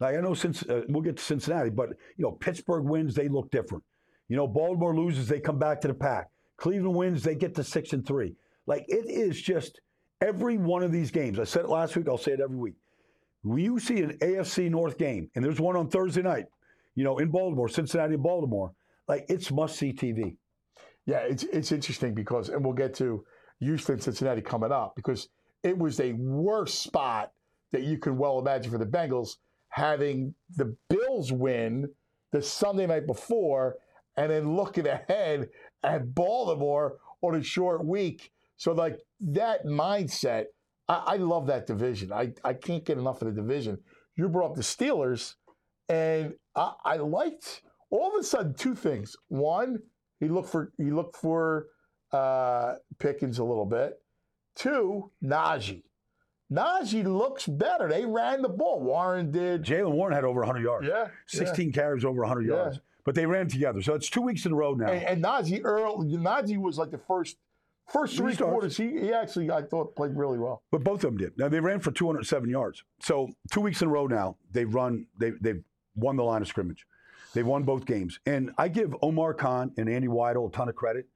Like 0.00 0.16
I 0.16 0.20
know 0.20 0.32
since 0.32 0.62
uh, 0.62 0.82
we'll 0.88 1.02
get 1.02 1.18
to 1.18 1.22
Cincinnati, 1.22 1.68
but 1.68 1.90
you 2.16 2.24
know 2.24 2.32
Pittsburgh 2.32 2.84
wins, 2.84 3.14
they 3.14 3.28
look 3.28 3.50
different. 3.50 3.84
You 4.28 4.36
know 4.36 4.46
Baltimore 4.46 4.96
loses, 4.96 5.28
they 5.28 5.40
come 5.40 5.58
back 5.58 5.78
to 5.82 5.88
the 5.88 5.94
pack. 5.94 6.30
Cleveland 6.56 6.94
wins, 6.94 7.22
they 7.22 7.34
get 7.34 7.54
to 7.56 7.64
six 7.64 7.92
and 7.92 8.06
three. 8.06 8.34
Like 8.66 8.86
it 8.88 9.04
is 9.10 9.40
just 9.40 9.80
every 10.22 10.56
one 10.56 10.82
of 10.82 10.90
these 10.90 11.10
games. 11.10 11.38
I 11.38 11.44
said 11.44 11.64
it 11.64 11.68
last 11.68 11.96
week. 11.96 12.08
I'll 12.08 12.16
say 12.16 12.32
it 12.32 12.40
every 12.40 12.56
week. 12.56 12.76
When 13.46 13.58
you 13.58 13.78
see 13.78 14.02
an 14.02 14.18
AFC 14.18 14.70
North 14.70 14.98
game, 14.98 15.30
and 15.34 15.44
there's 15.44 15.60
one 15.60 15.76
on 15.76 15.88
Thursday 15.88 16.22
night, 16.22 16.46
you 16.96 17.04
know 17.04 17.18
in 17.18 17.30
Baltimore, 17.30 17.68
Cincinnati, 17.68 18.14
and 18.14 18.22
Baltimore, 18.22 18.72
like 19.06 19.24
it's 19.28 19.52
must 19.52 19.76
see 19.76 19.92
TV. 19.92 20.36
Yeah, 21.06 21.18
it's 21.18 21.44
it's 21.44 21.70
interesting 21.70 22.12
because, 22.12 22.48
and 22.48 22.64
we'll 22.64 22.74
get 22.74 22.94
to 22.94 23.24
Houston, 23.60 24.00
Cincinnati 24.00 24.42
coming 24.42 24.72
up 24.72 24.94
because 24.96 25.28
it 25.62 25.78
was 25.78 26.00
a 26.00 26.12
worse 26.14 26.74
spot 26.74 27.32
that 27.72 27.82
you 27.82 27.98
can 27.98 28.18
well 28.18 28.38
imagine 28.38 28.70
for 28.70 28.78
the 28.78 28.86
Bengals 28.86 29.36
having 29.68 30.34
the 30.56 30.76
Bills 30.88 31.32
win 31.32 31.88
the 32.32 32.42
Sunday 32.42 32.86
night 32.86 33.06
before 33.06 33.76
and 34.16 34.30
then 34.30 34.56
looking 34.56 34.86
ahead 34.86 35.48
at 35.84 36.14
Baltimore 36.14 36.96
on 37.22 37.36
a 37.36 37.42
short 37.42 37.84
week. 37.84 38.32
So, 38.56 38.72
like 38.72 38.98
that 39.20 39.66
mindset, 39.66 40.46
I, 40.88 40.94
I 41.06 41.16
love 41.16 41.46
that 41.48 41.66
division. 41.66 42.12
I, 42.12 42.32
I 42.44 42.54
can't 42.54 42.84
get 42.84 42.98
enough 42.98 43.22
of 43.22 43.34
the 43.34 43.40
division. 43.40 43.78
You 44.16 44.28
brought 44.28 44.50
up 44.50 44.56
the 44.56 44.62
Steelers, 44.62 45.34
and 45.88 46.34
I, 46.54 46.72
I 46.84 46.96
liked 46.96 47.62
all 47.90 48.08
of 48.14 48.20
a 48.20 48.24
sudden 48.24 48.54
two 48.54 48.74
things. 48.74 49.16
One, 49.28 49.78
he 50.20 50.28
looked 50.28 50.48
for 50.48 50.72
he 50.78 50.90
looked 50.90 51.16
for 51.16 51.66
uh, 52.12 52.74
Pickens 52.98 53.38
a 53.38 53.44
little 53.44 53.66
bit. 53.66 53.94
Two, 54.54 55.10
Najee. 55.22 55.82
Najee 56.50 57.04
looks 57.04 57.46
better. 57.46 57.88
They 57.88 58.06
ran 58.06 58.40
the 58.42 58.48
ball. 58.48 58.80
Warren 58.80 59.30
did. 59.32 59.64
Jaylen 59.64 59.92
Warren 59.92 60.14
had 60.14 60.24
over 60.24 60.40
100 60.40 60.62
yards. 60.62 60.86
Yeah, 60.88 61.08
16 61.26 61.72
carries 61.72 62.04
over 62.04 62.20
100 62.20 62.42
Yeah. 62.46 62.54
yards. 62.54 62.80
But 63.04 63.14
they 63.14 63.26
ran 63.26 63.48
together. 63.48 63.82
So 63.82 63.94
it's 63.94 64.08
two 64.08 64.22
weeks 64.22 64.46
in 64.46 64.52
a 64.52 64.54
row 64.56 64.74
now. 64.74 64.86
And, 64.90 65.04
and 65.04 65.24
Najee 65.24 65.60
Earl, 65.64 66.04
Najee 66.04 66.58
was 66.58 66.78
like 66.78 66.90
the 66.90 66.98
first 66.98 67.36
first 67.86 68.16
three 68.16 68.36
quarters. 68.36 68.76
He, 68.76 68.98
he 68.98 69.12
actually, 69.12 69.50
I 69.50 69.62
thought, 69.62 69.94
played 69.96 70.16
really 70.16 70.38
well. 70.38 70.62
But 70.70 70.84
both 70.84 71.04
of 71.04 71.10
them 71.12 71.16
did. 71.16 71.38
Now 71.38 71.48
they 71.48 71.60
ran 71.60 71.80
for 71.80 71.90
207 71.90 72.48
yards. 72.48 72.84
So 73.00 73.30
two 73.50 73.60
weeks 73.60 73.82
in 73.82 73.88
a 73.88 73.90
row 73.90 74.06
now, 74.06 74.36
they've 74.52 74.72
run. 74.72 75.06
They 75.18 75.32
they've 75.40 75.62
won 75.94 76.16
the 76.16 76.24
line 76.24 76.42
of 76.42 76.48
scrimmage. 76.48 76.86
They've 77.32 77.46
won 77.46 77.64
both 77.64 77.84
games. 77.84 78.18
And 78.26 78.52
I 78.56 78.68
give 78.68 78.94
Omar 79.02 79.34
Khan 79.34 79.72
and 79.76 79.88
Andy 79.88 80.08
Weidl 80.08 80.48
a 80.48 80.52
ton 80.52 80.68
of 80.68 80.74
credit. 80.74 81.06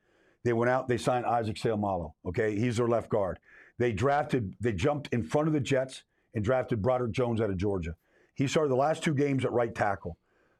They 0.44 0.52
went 0.52 0.70
out. 0.70 0.88
They 0.88 0.98
signed 0.98 1.26
Isaac 1.26 1.56
Seumalo. 1.56 2.12
Okay, 2.26 2.56
he's 2.56 2.76
their 2.76 2.88
left 2.88 3.08
guard. 3.08 3.38
They 3.78 3.92
drafted. 3.92 4.54
They 4.60 4.72
jumped 4.72 5.08
in 5.12 5.22
front 5.22 5.48
of 5.48 5.54
the 5.54 5.60
Jets 5.60 6.02
and 6.34 6.44
drafted 6.44 6.82
Broderick 6.82 7.12
Jones 7.12 7.40
out 7.40 7.50
of 7.50 7.56
Georgia. 7.56 7.94
He 8.34 8.46
started 8.46 8.70
the 8.70 8.76
last 8.76 9.02
two 9.02 9.14
games 9.14 9.44
at 9.44 9.52
right 9.52 9.74
tackle. 9.74 10.16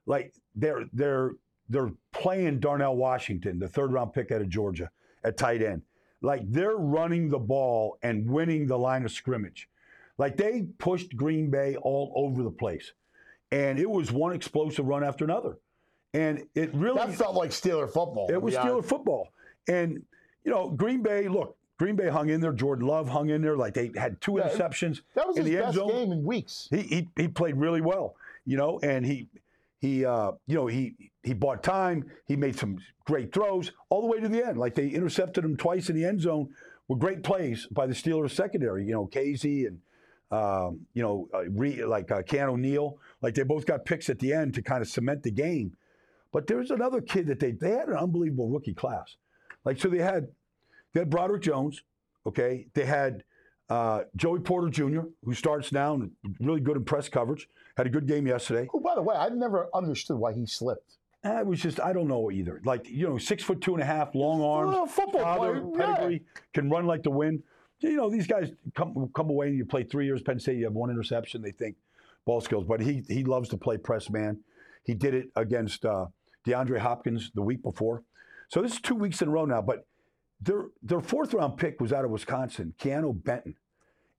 Like 0.07 0.35
they're 0.55 0.85
they're 0.93 1.33
they're 1.69 1.93
playing 2.13 2.61
Darnell 2.61 2.97
Washington, 2.97 3.59
the 3.59 3.69
third 3.69 3.93
round 3.93 4.13
pick 4.13 4.33
out 4.33 4.41
of 4.41 4.49
Georgia, 4.49 4.91
at 5.25 5.37
tight 5.37 5.63
end. 5.63 5.83
Like 6.23 6.43
they're 6.51 6.77
running 6.77 7.31
the 7.31 7.39
ball 7.39 7.99
and 8.03 8.29
winning 8.31 8.67
the 8.67 8.79
line 8.79 9.05
of 9.05 9.11
scrimmage. 9.13 9.69
Like 10.19 10.37
they 10.37 10.67
pushed 10.79 11.17
Green 11.17 11.51
Bay 11.51 11.77
all 11.77 12.13
over 12.15 12.43
the 12.43 12.51
place. 12.51 12.93
And 13.53 13.79
it 13.79 13.89
was 13.91 14.13
one 14.13 14.33
explosive 14.35 14.85
run 14.87 15.03
after 15.03 15.25
another. 15.25 15.57
And 16.13 16.45
it 16.55 16.75
really 16.75 16.99
That 16.99 17.15
felt 17.15 17.35
like 17.35 17.51
Steeler 17.51 17.87
football. 17.87 18.29
it 18.31 18.41
was 18.41 18.55
Steeler 18.55 18.85
football. 18.85 19.29
And, 19.69 20.03
you 20.45 20.51
know, 20.51 20.69
Green 20.71 21.03
Bay, 21.03 21.27
look, 21.29 21.57
Green 21.79 21.97
Bay 21.97 22.09
hung 22.09 22.29
in 22.29 22.41
there. 22.41 22.53
Jordan 22.53 22.87
Love 22.87 23.09
hung 23.09 23.31
in 23.31 23.41
there. 23.43 23.57
Like 23.57 23.75
they 23.75 23.91
had 23.97 24.21
two 24.21 24.37
Yeah, 24.37 24.49
interceptions 24.49 25.01
That 25.15 25.27
was 25.27 25.37
in 25.37 25.45
his 25.45 25.53
the 25.53 25.57
end 25.59 25.67
best 25.67 25.77
zone. 25.77 25.89
game 25.89 26.13
in 26.13 26.25
weeks. 26.25 26.69
He, 26.71 26.83
he 26.83 27.09
he 27.17 27.29
played 27.29 27.57
really 27.57 27.81
well, 27.81 28.15
you 28.45 28.57
know, 28.57 28.79
and 28.83 29.07
he 29.07 29.29
he 29.81 30.05
uh, 30.05 30.33
you 30.47 30.55
know 30.55 30.67
he 30.67 30.95
he 31.23 31.33
bought 31.33 31.63
time. 31.63 32.05
He 32.27 32.37
made 32.37 32.57
some 32.57 32.79
great 33.07 33.33
throws 33.33 33.73
all 33.89 34.03
the 34.03 34.07
way 34.07 34.21
to 34.21 34.29
the 34.29 34.47
end. 34.47 34.59
Like 34.59 34.75
they 34.75 34.89
intercepted 34.89 35.45
him 35.45 35.57
twice 35.57 35.89
in 35.89 35.97
the 35.97 36.05
end 36.05 36.21
zone 36.21 36.51
with 36.89 36.99
great 36.99 37.23
plays 37.23 37.67
by 37.71 37.87
the 37.87 37.95
Steelers 37.95 38.33
secondary. 38.33 38.85
You 38.85 38.93
know, 38.93 39.07
Kazee 39.07 39.67
and 39.67 39.79
um, 40.31 40.81
you 40.93 41.03
know 41.03 41.29
uh, 41.33 41.49
Re, 41.51 41.85
like 41.85 42.11
uh, 42.11 42.23
Keanu 42.23 42.51
O'Neal. 42.51 42.99
Like 43.23 43.35
they 43.35 43.43
both 43.43 43.65
got 43.65 43.87
picks 43.87 44.11
at 44.11 44.19
the 44.19 44.33
end 44.35 44.55
to 44.55 44.63
kind 44.63 44.83
of 44.83 44.89
cement 44.89 45.23
the 45.23 45.31
game. 45.31 45.77
But 46.31 46.47
there's 46.47 46.71
another 46.71 47.01
kid 47.01 47.27
that 47.29 47.41
they 47.41 47.53
they 47.53 47.71
had 47.71 47.89
an 47.89 47.97
unbelievable 47.97 48.49
rookie 48.49 48.75
class. 48.75 49.17
Like 49.65 49.81
so 49.81 49.89
they 49.89 49.99
had 49.99 50.29
they 50.93 51.01
had 51.01 51.11
Broderick 51.11 51.43
Jones. 51.43 51.83
Okay, 52.27 52.67
they 52.75 52.85
had 52.85 53.25
uh, 53.71 54.03
Joey 54.17 54.41
Porter 54.41 54.69
Jr., 54.69 55.03
who 55.25 55.33
starts 55.33 55.73
now 55.73 55.95
and 55.95 56.11
really 56.41 56.61
good 56.61 56.77
in 56.77 56.85
press 56.85 57.09
coverage, 57.09 57.49
had 57.77 57.87
a 57.87 57.91
good 57.91 58.07
game 58.07 58.27
yesterday. 58.27 58.69
Oh, 58.75 58.81
by 58.81 58.95
the 58.95 59.03
way, 59.03 59.15
I 59.17 59.29
never 59.31 59.69
understood 59.75 60.17
why 60.19 60.33
he 60.33 60.47
slipped. 60.47 60.97
I 61.23 61.43
was 61.43 61.61
just, 61.61 61.81
I 61.81 61.93
don't 61.93 62.09
know 62.09 62.31
either. 62.31 62.61
Like, 62.65 62.89
you 62.89 63.07
know, 63.09 63.19
six 63.19 63.43
foot 63.43 63.61
two 63.61 63.75
and 63.75 63.83
a 63.83 63.87
half, 63.87 64.15
long 64.15 64.41
arms, 64.43 64.75
Well, 64.75 64.87
football 64.87 65.23
father, 65.23 65.61
player, 65.61 65.73
yeah. 65.79 65.95
pedigree, 65.95 66.23
can 66.55 66.71
run 66.71 66.87
like 66.87 67.03
the 67.03 67.11
wind. 67.11 67.43
You 67.81 67.97
know, 67.97 68.11
these 68.11 68.27
guys 68.27 68.53
come 68.75 69.11
come 69.15 69.29
away 69.31 69.49
and 69.49 69.57
you 69.57 69.65
play 69.65 69.85
three 69.85 70.07
years, 70.07 70.23
Penn 70.23 70.39
State, 70.39 70.57
you 70.59 70.65
have 70.65 70.73
one 70.75 70.91
interception, 70.91 71.43
they 71.43 71.51
think 71.53 71.77
ball 72.25 72.41
skills. 72.41 72.65
But 72.65 72.81
he 72.81 73.03
he 73.09 73.25
loves 73.25 73.49
to 73.51 73.57
play 73.57 73.77
press 73.77 74.09
man. 74.11 74.39
He 74.85 74.95
did 74.95 75.15
it 75.15 75.31
against 75.37 75.85
uh, 75.85 76.07
DeAndre 76.47 76.79
Hopkins 76.79 77.31
the 77.35 77.43
week 77.43 77.63
before. 77.63 78.03
So 78.49 78.61
this 78.63 78.73
is 78.73 78.81
two 78.81 78.95
weeks 78.95 79.21
in 79.23 79.29
a 79.29 79.31
row 79.31 79.45
now. 79.45 79.61
But 79.63 79.87
their 80.41 80.67
their 80.83 81.01
fourth 81.01 81.33
round 81.35 81.57
pick 81.59 81.81
was 81.81 81.93
out 81.93 82.05
of 82.05 82.11
Wisconsin, 82.11 82.75
Keanu 82.79 83.23
Benton. 83.23 83.57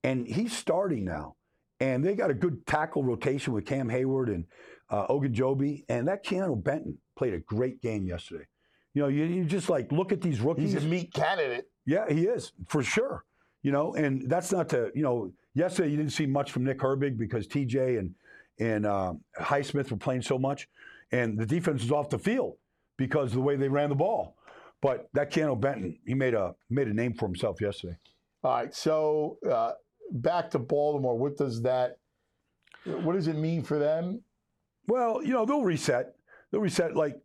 And 0.03 0.27
he's 0.27 0.55
starting 0.55 1.03
now. 1.05 1.35
And 1.81 2.05
they 2.05 2.13
got 2.13 2.29
a 2.29 2.35
good 2.35 2.65
tackle 2.67 3.03
rotation 3.03 3.53
with 3.53 3.65
Cam 3.65 3.89
Hayward 3.89 4.29
and 4.29 4.45
uh, 4.91 5.07
Ogunjobi. 5.07 5.83
And 5.89 6.07
that 6.07 6.23
Keanu 6.23 6.63
Benton 6.63 6.99
played 7.17 7.33
a 7.33 7.39
great 7.39 7.81
game 7.81 8.05
yesterday. 8.05 8.45
You 8.93 9.01
know, 9.01 9.07
you, 9.07 9.23
you 9.23 9.45
just 9.45 9.67
like 9.67 9.91
look 9.91 10.11
at 10.11 10.21
these 10.21 10.41
rookies. 10.41 10.73
He's 10.73 10.83
a 10.83 10.85
meat 10.85 11.11
candidate. 11.11 11.69
Yeah, 11.87 12.05
he 12.07 12.27
is 12.27 12.51
for 12.67 12.83
sure. 12.83 13.25
You 13.63 13.71
know, 13.71 13.95
and 13.95 14.29
that's 14.29 14.51
not 14.51 14.69
to 14.69 14.91
you 14.93 15.01
know. 15.01 15.33
Yesterday 15.53 15.89
you 15.89 15.97
didn't 15.97 16.13
see 16.13 16.25
much 16.25 16.51
from 16.51 16.63
Nick 16.63 16.79
Herbig 16.79 17.17
because 17.17 17.47
TJ 17.47 17.99
and 17.99 18.15
and 18.59 18.85
uh, 18.85 19.13
Highsmith 19.39 19.91
were 19.91 19.97
playing 19.97 20.21
so 20.21 20.37
much, 20.37 20.69
and 21.11 21.37
the 21.37 21.45
defense 21.45 21.81
was 21.81 21.91
off 21.91 22.09
the 22.09 22.19
field 22.19 22.57
because 22.97 23.31
of 23.31 23.35
the 23.35 23.41
way 23.41 23.55
they 23.55 23.67
ran 23.67 23.89
the 23.89 23.95
ball. 23.95 24.35
But 24.81 25.09
that 25.13 25.31
Keanu 25.31 25.59
Benton, 25.59 25.97
he 26.05 26.13
made 26.13 26.33
a 26.33 26.55
made 26.69 26.87
a 26.87 26.93
name 26.93 27.13
for 27.13 27.25
himself 27.25 27.59
yesterday. 27.59 27.97
All 28.43 28.53
right, 28.53 28.73
so 28.73 29.37
uh, 29.49 29.73
back 30.11 30.49
to 30.51 30.59
Baltimore. 30.59 31.17
What 31.17 31.37
does 31.37 31.61
that? 31.63 31.97
What 32.85 33.13
does 33.13 33.27
it 33.27 33.35
mean 33.35 33.63
for 33.63 33.77
them? 33.79 34.21
Well, 34.87 35.23
you 35.23 35.33
know 35.33 35.45
they'll 35.45 35.63
reset. 35.63 36.15
They'll 36.51 36.61
reset. 36.61 36.95
Like, 36.95 37.15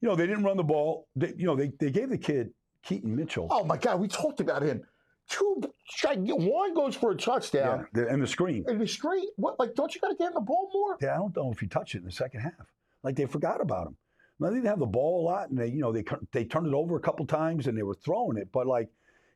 you 0.00 0.08
know, 0.08 0.14
they 0.16 0.26
didn't 0.26 0.44
run 0.44 0.56
the 0.56 0.64
ball. 0.64 1.08
They, 1.16 1.32
you 1.36 1.46
know, 1.46 1.56
they 1.56 1.72
they 1.80 1.90
gave 1.90 2.10
the 2.10 2.18
kid 2.18 2.50
Keaton 2.82 3.14
Mitchell. 3.14 3.48
Oh 3.50 3.64
my 3.64 3.76
God, 3.76 4.00
we 4.00 4.08
talked 4.08 4.40
about 4.40 4.62
him. 4.62 4.82
Two, 5.30 5.60
one 6.06 6.72
goes 6.74 6.94
for 6.94 7.10
a 7.10 7.14
touchdown, 7.16 7.86
yeah, 7.94 8.02
the- 8.04 8.08
and 8.08 8.22
the 8.22 8.26
screen. 8.26 8.64
and 8.66 8.80
the 8.80 8.86
straight. 8.86 9.28
What? 9.36 9.58
Like, 9.58 9.74
don't 9.74 9.94
you 9.94 10.00
got 10.00 10.08
to 10.08 10.14
get 10.14 10.28
in 10.28 10.34
the 10.34 10.40
ball 10.40 10.70
more? 10.72 10.96
Yeah, 11.02 11.14
I 11.14 11.18
don't 11.18 11.36
know 11.36 11.50
if 11.52 11.60
he 11.60 11.66
touched 11.66 11.94
it 11.94 11.98
in 11.98 12.04
the 12.04 12.10
second 12.12 12.40
half. 12.40 12.66
Like 13.02 13.16
they 13.16 13.26
forgot 13.26 13.60
about 13.60 13.88
him. 13.88 13.96
Now, 14.40 14.48
they 14.50 14.56
didn't 14.56 14.68
have 14.68 14.78
the 14.78 14.86
ball 14.86 15.22
a 15.22 15.24
lot, 15.24 15.50
and 15.50 15.58
they, 15.58 15.66
you 15.66 15.80
know, 15.80 15.92
they 15.92 16.04
they 16.32 16.44
turned 16.44 16.66
it 16.68 16.74
over 16.74 16.96
a 16.96 17.00
couple 17.00 17.26
times, 17.26 17.66
and 17.66 17.76
they 17.76 17.82
were 17.82 17.94
throwing 17.94 18.38
it. 18.38 18.48
But 18.52 18.66
like, 18.66 18.88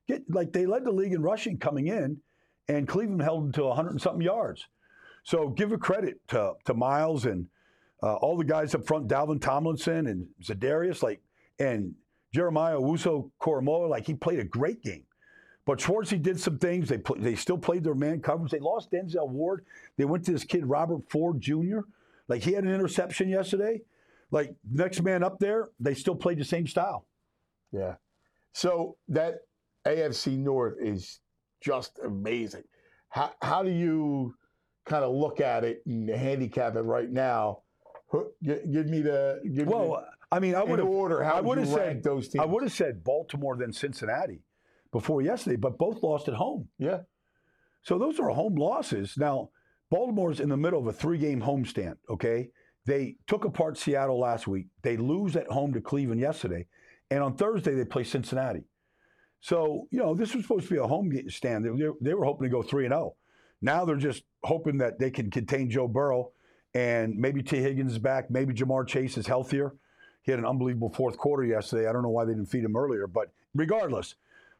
get 0.08 0.22
like 0.30 0.52
they 0.52 0.64
led 0.64 0.84
the 0.84 0.92
league 0.92 1.12
in 1.12 1.20
rushing 1.22 1.58
coming 1.58 1.88
in, 1.88 2.18
and 2.68 2.87
Cleveland 2.88 3.22
held 3.22 3.44
them 3.44 3.53
to 3.53 3.64
100 3.64 3.90
and 3.90 4.01
something 4.01 4.22
yards. 4.22 4.66
So 5.25 5.48
give 5.48 5.72
a 5.72 5.79
credit 5.79 6.20
to 6.29 6.55
to 6.64 6.75
Myles 6.75 7.27
and 7.27 7.46
uh, 8.03 8.14
all 8.16 8.37
the 8.37 8.44
guys 8.44 8.75
up 8.75 8.85
front, 8.85 9.09
Dalvin 9.09 9.40
Tomlinson 9.40 10.09
and 10.09 10.27
Zadarius, 10.42 11.03
like, 11.03 11.20
and 11.61 11.94
Jeremiah 12.35 12.77
Wuso 12.77 13.31
Koromoa, 13.40 13.88
like 13.88 14.07
he 14.07 14.14
played 14.14 14.40
a 14.40 14.44
great 14.44 14.83
game. 14.83 15.05
But 15.64 15.79
Schwartzy 15.79 16.20
did 16.20 16.40
some 16.40 16.59
things. 16.59 16.88
They 16.88 16.98
pl- 16.98 17.20
they 17.20 17.37
still 17.37 17.59
played 17.59 17.85
their 17.85 17.94
man 17.94 18.20
coverage. 18.20 18.51
They 18.51 18.59
lost 18.59 18.90
Denzel 18.90 19.29
Ward. 19.29 19.64
They 19.96 20.05
went 20.05 20.25
to 20.25 20.33
this 20.33 20.42
kid 20.42 20.66
Robert 20.66 21.09
Ford 21.09 21.40
Jr. 21.40 21.81
Like 22.27 22.42
he 22.42 22.53
had 22.53 22.64
an 22.64 22.75
interception 22.75 23.29
yesterday. 23.29 23.83
Like 24.33 24.57
next 24.68 25.03
man 25.03 25.22
up 25.22 25.38
there, 25.38 25.68
they 25.79 25.94
still 25.94 26.16
played 26.16 26.38
the 26.38 26.44
same 26.44 26.66
style. 26.66 27.07
Yeah. 27.70 27.94
So 28.55 28.96
that 29.09 29.42
AFC 29.87 30.37
North 30.38 30.75
is 30.81 31.20
just 31.62 31.98
amazing. 32.05 32.64
How 33.09 33.33
how 33.40 33.62
do 33.62 33.70
you 33.70 34.35
kind 34.85 35.05
of 35.05 35.14
look 35.14 35.40
at 35.40 35.64
it 35.64 35.83
and 35.87 36.09
handicap 36.09 36.77
it 36.77 36.83
right 36.83 37.11
now? 37.11 37.62
Give 38.42 38.87
me 38.87 39.01
the 39.01 39.40
give 39.44 39.66
me 39.66 39.72
Well, 39.72 40.05
I 40.31 40.38
mean, 40.40 40.55
I 40.55 40.61
the, 40.61 40.66
would 40.66 40.79
have 40.79 40.88
order. 40.88 41.22
How 41.22 41.35
I 41.35 41.40
would 41.40 41.59
would 41.59 41.66
have 41.66 41.68
said 41.68 42.03
those 42.03 42.29
teams? 42.29 42.42
I 42.42 42.46
would 42.46 42.62
have 42.62 42.72
said 42.72 43.05
Baltimore 43.05 43.57
than 43.57 43.72
Cincinnati 43.72 44.42
before 44.90 45.22
yesterday, 45.22 45.57
but 45.57 45.79
both 45.79 46.03
lost 46.03 46.29
at 46.29 46.35
home. 46.35 46.68
Yeah. 46.79 47.01
So 47.83 47.98
those 47.98 48.20
are 48.20 48.29
home 48.29 48.55
losses. 48.55 49.14
Now, 49.16 49.51
Baltimore's 49.90 50.40
in 50.40 50.48
the 50.48 50.57
middle 50.57 50.81
of 50.81 50.87
a 50.87 50.92
three-game 50.92 51.42
homestand. 51.42 51.96
Okay, 52.09 52.51
they 52.87 53.16
took 53.27 53.44
apart 53.44 53.77
Seattle 53.77 54.18
last 54.18 54.46
week. 54.46 54.68
They 54.83 54.96
lose 54.96 55.37
at 55.37 55.48
home 55.48 55.72
to 55.75 55.81
Cleveland 55.81 56.20
yesterday, 56.20 56.66
and 57.11 57.22
on 57.22 57.37
Thursday 57.37 57.75
they 57.75 57.85
play 57.85 58.05
Cincinnati. 58.05 58.64
So 59.42 59.88
you 59.90 59.98
know 59.98 60.14
this 60.14 60.35
was 60.35 60.44
supposed 60.44 60.68
to 60.68 60.74
be 60.74 60.78
a 60.78 60.87
home 60.87 61.11
game 61.11 61.28
stand. 61.28 61.64
They, 61.64 61.88
they 62.00 62.14
were 62.14 62.24
hoping 62.24 62.44
to 62.44 62.48
go 62.48 62.62
three 62.62 62.87
and 62.87 62.92
zero. 62.92 63.16
Now 63.61 63.85
they're 63.85 63.96
just 63.96 64.22
hoping 64.44 64.78
that 64.78 64.98
they 64.98 65.11
can 65.11 65.31
contain 65.31 65.68
Joe 65.68 65.88
Burrow, 65.88 66.31
and 66.74 67.16
maybe 67.16 67.42
Tee 67.42 67.61
Higgins 67.61 67.92
is 67.92 67.98
back. 67.98 68.31
Maybe 68.31 68.55
Ja'Marr 68.55 68.87
Chase 68.87 69.18
is 69.18 69.26
healthier. 69.26 69.74
He 70.22 70.31
had 70.31 70.38
an 70.38 70.46
unbelievable 70.46 70.90
fourth 70.90 71.18
quarter 71.18 71.44
yesterday. 71.44 71.88
I 71.88 71.92
don't 71.92 72.02
know 72.02 72.09
why 72.09 72.24
they 72.24 72.33
didn't 72.33 72.50
feed 72.50 72.64
him 72.64 72.76
earlier, 72.76 73.09
but 73.09 73.33
regardless, 73.52 74.14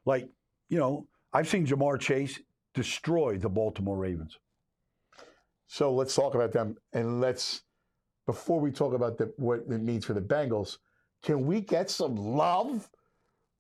like 0.05 0.29
you 0.69 0.79
know, 0.79 1.07
I've 1.33 1.49
seen 1.49 1.65
Ja'Marr 1.65 2.01
Chase 2.01 2.41
destroy 2.75 3.39
the 3.39 3.49
Baltimore 3.49 3.97
Ravens. 3.97 4.39
So 5.69 5.95
let's 5.95 6.15
talk 6.15 6.35
about 6.35 6.53
them, 6.53 6.77
and 6.93 7.21
let's 7.21 7.63
before 8.27 8.59
we 8.59 8.73
talk 8.73 8.95
about 8.95 9.17
the, 9.17 9.33
what 9.37 9.61
it 9.61 9.69
means 9.69 10.05
for 10.05 10.15
the 10.15 10.21
Bengals, 10.21 10.79
can 11.23 11.47
we 11.47 11.61
get 11.61 11.89
some 11.89 12.17
love 12.17 12.89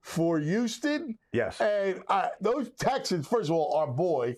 for 0.02 0.38
Houston? 0.38 1.16
Yes. 1.32 1.60
And 1.60 2.02
uh, 2.08 2.28
those 2.40 2.70
Texans, 2.78 3.26
first 3.26 3.48
of 3.48 3.56
all, 3.56 3.74
our 3.76 3.86
boy, 3.86 4.36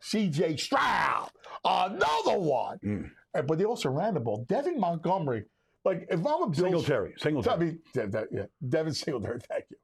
C.J. 0.00 0.56
Stroud, 0.56 1.30
another 1.64 2.38
one. 2.38 2.78
Mm. 2.84 3.10
And, 3.34 3.46
but 3.46 3.58
they 3.58 3.64
also 3.64 3.90
ran 3.90 4.14
the 4.14 4.20
ball. 4.20 4.44
Devin 4.48 4.80
Montgomery, 4.80 5.44
like 5.84 6.06
if 6.10 6.20
I'm 6.20 6.42
a 6.42 6.46
Bills, 6.46 6.56
Singletary. 6.56 7.14
I 7.18 7.22
Singletary. 7.22 7.58
mean, 7.58 7.78
De- 7.94 8.06
De- 8.08 8.26
yeah, 8.32 8.46
Devin 8.68 8.94
Singletary. 8.94 9.40
Thank 9.48 9.64
you. 9.70 9.76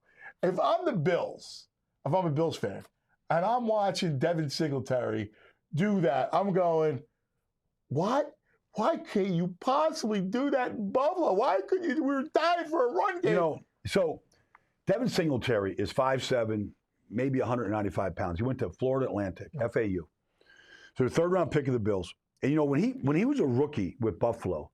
If 0.42 0.59
I'm 0.59 0.85
the 0.85 0.92
Bills, 0.92 1.68
if 2.07 2.12
I'm 2.12 2.27
a 2.27 2.31
Bills 2.31 2.57
fan, 2.57 2.85
and 3.31 3.44
I'm 3.44 3.66
watching 3.66 4.18
Devin 4.18 4.48
Singletary 4.51 5.31
do 5.74 6.01
that, 6.01 6.31
I'm 6.33 6.53
going, 6.53 7.03
what? 7.88 8.33
Why 8.72 8.96
can't 8.96 9.31
you 9.31 9.55
possibly 9.61 10.20
do 10.20 10.51
that 10.51 10.72
in 10.72 10.92
Buffalo? 10.92 11.33
Why 11.33 11.59
could 11.68 11.85
you? 11.85 11.94
We 11.96 12.14
were 12.14 12.24
dying 12.35 12.68
for 12.68 12.88
a 12.88 12.92
run 12.92 13.20
game. 13.20 13.33
You 13.33 13.37
know, 13.37 13.59
so 13.87 14.22
Devin 14.88 15.09
Singletary 15.09 15.74
is 15.74 15.92
5'7", 15.92 16.70
maybe 17.11 17.40
195 17.40 18.16
pounds. 18.16 18.38
He 18.38 18.42
went 18.42 18.59
to 18.61 18.70
Florida 18.70 19.07
Atlantic, 19.07 19.51
FAU. 19.53 20.09
So 20.96 21.05
the 21.05 21.11
third 21.11 21.31
round 21.31 21.51
pick 21.51 21.66
of 21.66 21.74
the 21.74 21.79
Bills. 21.79 22.12
And 22.42 22.51
you 22.51 22.57
know, 22.57 22.64
when 22.64 22.83
he 22.83 22.90
when 23.03 23.14
he 23.14 23.27
was 23.27 23.38
a 23.38 23.46
rookie 23.46 23.96
with 24.01 24.18
Buffalo, 24.18 24.70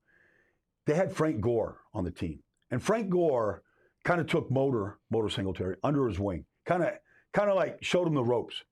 they 0.87 0.94
had 0.94 1.12
Frank 1.12 1.40
Gore 1.40 1.81
on 1.92 2.05
the 2.05 2.12
team. 2.12 2.38
And 2.70 2.81
Frank 2.81 3.11
Gore 3.11 3.62
kind 4.05 4.20
of 4.20 4.29
took 4.29 4.50
Motor, 4.53 5.00
Motor 5.11 5.31
Singletary, 5.31 5.77
under 5.83 6.07
his 6.07 6.20
wing. 6.20 6.44
Kind 6.64 6.85
of 6.85 6.90
kind 7.33 7.50
of 7.50 7.57
like 7.57 7.83
showed 7.83 8.07
him 8.07 8.14
the 8.14 8.22
ropes. 8.22 8.62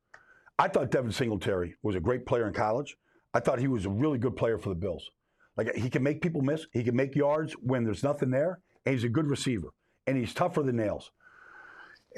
I 0.61 0.69
thought 0.69 0.93
Devin 0.93 1.11
Singletary 1.11 1.75
was 1.83 1.97
a 1.97 2.01
great 2.01 2.25
player 2.25 2.47
in 2.47 2.53
college. 2.53 2.97
I 3.35 3.41
thought 3.41 3.59
he 3.59 3.67
was 3.67 3.85
a 3.85 3.91
really 3.91 4.19
good 4.19 4.37
player 4.37 4.59
for 4.59 4.69
the 4.69 4.77
Bills. 4.77 5.11
Like 5.57 5.75
he 5.75 5.91
can 5.91 6.05
make 6.05 6.23
people 6.23 6.43
miss. 6.43 6.67
He 6.73 6.85
can 6.85 6.95
make 6.95 7.17
yards 7.17 7.55
when 7.55 7.83
there's 7.83 8.05
nothing 8.05 8.31
there, 8.31 8.61
and 8.87 8.95
he's 8.95 9.05
a 9.05 9.09
good 9.09 9.27
receiver. 9.27 9.71
And 10.07 10.17
he's 10.17 10.35
tougher 10.35 10.63
than 10.63 10.77
nails. 10.77 11.11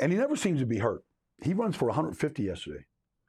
And 0.00 0.12
he 0.12 0.18
never 0.18 0.36
seems 0.36 0.60
to 0.60 0.66
be 0.66 0.78
hurt. 0.78 1.02
He 1.42 1.52
runs 1.54 1.76
for 1.76 1.86
150 1.86 2.42
yesterday. 2.42 2.84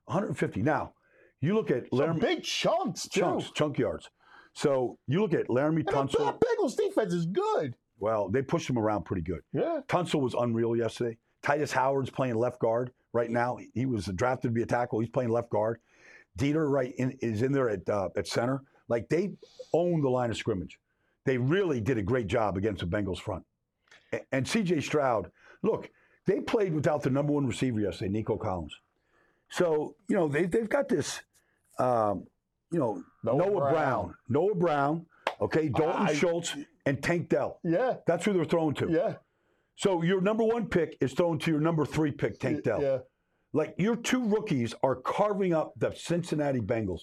150. 0.06 0.62
Now, 0.62 0.94
you 1.42 1.54
look 1.56 1.72
at 1.72 1.86
Some 1.96 2.20
big 2.20 2.44
chunks 2.44 3.08
too. 3.08 3.20
chunks, 3.22 3.52
chunk 3.52 3.78
yards. 3.78 4.10
So 4.54 4.98
you 5.08 5.22
look 5.22 5.34
at 5.34 5.48
Laremy 5.48 5.78
And 5.80 5.88
the 5.88 5.92
Tunsil. 5.92 6.40
Bengals 6.40 6.78
defense 6.78 7.14
is 7.14 7.26
good. 7.26 7.76
Well, 8.00 8.30
they 8.30 8.42
pushed 8.42 8.70
him 8.70 8.78
around 8.78 9.04
pretty 9.04 9.22
good. 9.22 9.42
Yeah. 9.54 9.80
Tunsil 9.88 10.22
was 10.22 10.34
unreal 10.34 10.76
yesterday. 10.76 11.18
Tytus 11.44 11.72
Howard's 11.72 12.10
playing 12.10 12.36
left 12.36 12.60
guard 12.60 12.92
right 13.14 13.30
now. 13.30 13.58
He 13.74 13.86
was 13.86 14.06
drafted 14.06 14.50
to 14.50 14.54
be 14.54 14.62
a 14.64 14.66
tackle. 14.66 15.00
He's 15.00 15.10
playing 15.10 15.30
left 15.32 15.50
guard. 15.50 15.80
Dieter 16.38 16.70
right 16.70 16.94
in, 16.98 17.12
is 17.22 17.42
in 17.42 17.52
there 17.52 17.70
at 17.70 17.88
uh, 17.90 18.10
at 18.18 18.28
center. 18.28 18.62
Like 18.90 19.08
they 19.10 19.32
own 19.74 20.02
the 20.02 20.10
line 20.10 20.30
of 20.32 20.38
scrimmage. 20.38 20.78
They 21.26 21.38
really 21.38 21.82
did 21.82 21.98
a 21.98 22.04
great 22.04 22.28
job 22.28 22.58
against 22.58 22.82
the 22.82 22.88
Bengals 22.88 23.20
front. 23.20 23.44
A- 24.14 24.22
And 24.32 24.48
C.J. 24.48 24.82
Stroud, 24.82 25.32
look, 25.64 25.90
they 26.26 26.40
played 26.42 26.74
without 26.74 27.04
the 27.04 27.10
number 27.10 27.34
one 27.34 27.46
receiver 27.48 27.80
yesterday, 27.80 28.12
Nico 28.12 28.38
Collins. 28.38 28.76
So 29.50 29.96
you 30.08 30.16
know 30.16 30.28
they 30.28 30.46
they've 30.46 30.70
got 30.70 30.90
this, 30.90 31.22
um, 31.80 32.26
you 32.72 32.80
know, 32.80 33.04
Noah 33.24 33.38
Noah, 33.38 33.60
Brown. 33.60 33.72
Brown. 33.74 34.16
Noah 34.30 34.56
Brown, 34.56 35.06
okay, 35.42 35.70
Dalton 35.70 36.08
I- 36.08 36.14
Schultz, 36.14 36.56
and 36.86 37.02
Tank 37.02 37.30
Dell. 37.30 37.60
Yeah. 37.64 37.96
That's 38.08 38.26
who 38.26 38.34
they're 38.34 38.46
throwing 38.46 38.76
to. 38.76 38.90
Yeah. 38.90 39.16
So 39.76 40.02
your 40.04 40.22
number 40.22 40.44
one 40.44 40.68
pick 40.68 40.98
is 41.02 41.14
thrown 41.14 41.38
to 41.40 41.52
your 41.52 41.60
number 41.60 41.86
three 41.86 42.12
pick, 42.12 42.40
Tank 42.40 42.64
Dell. 42.64 42.82
Yeah. 42.82 42.98
Like 43.54 43.76
your 43.78 43.96
two 43.96 44.26
rookies 44.28 44.74
are 44.84 44.96
carving 44.96 45.54
up 45.54 45.74
the 45.78 45.92
Cincinnati 45.96 46.60
Bengals. 46.60 47.02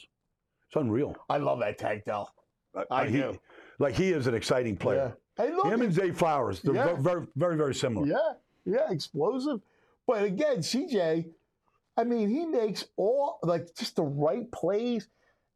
It's 0.68 0.76
unreal. 0.76 1.14
I 1.28 1.36
love 1.38 1.60
that 1.60 1.78
Tank 1.78 2.04
Dell. 2.04 2.32
I 2.90 3.06
he, 3.06 3.18
do. 3.18 3.38
Like 3.78 3.94
he 3.94 4.12
is 4.12 4.26
an 4.26 4.34
exciting 4.34 4.76
player. 4.76 5.16
Yeah. 5.38 5.44
Hey, 5.46 5.54
look, 5.54 5.66
Him 5.66 5.82
and 5.82 5.92
Zay 5.92 6.10
Flowers, 6.10 6.60
they're 6.60 6.74
Yeah. 6.74 6.94
very, 6.96 7.26
very, 7.36 7.56
very 7.56 7.74
similar. 7.74 8.06
Yeah, 8.06 8.32
yeah, 8.64 8.90
explosive. 8.90 9.60
But 10.06 10.24
again, 10.24 10.58
CJ, 10.58 11.26
I 11.96 12.04
mean, 12.04 12.28
he 12.28 12.46
makes 12.46 12.86
all 12.96 13.38
like 13.42 13.74
just 13.74 13.96
the 13.96 14.02
right 14.02 14.50
plays. 14.52 15.08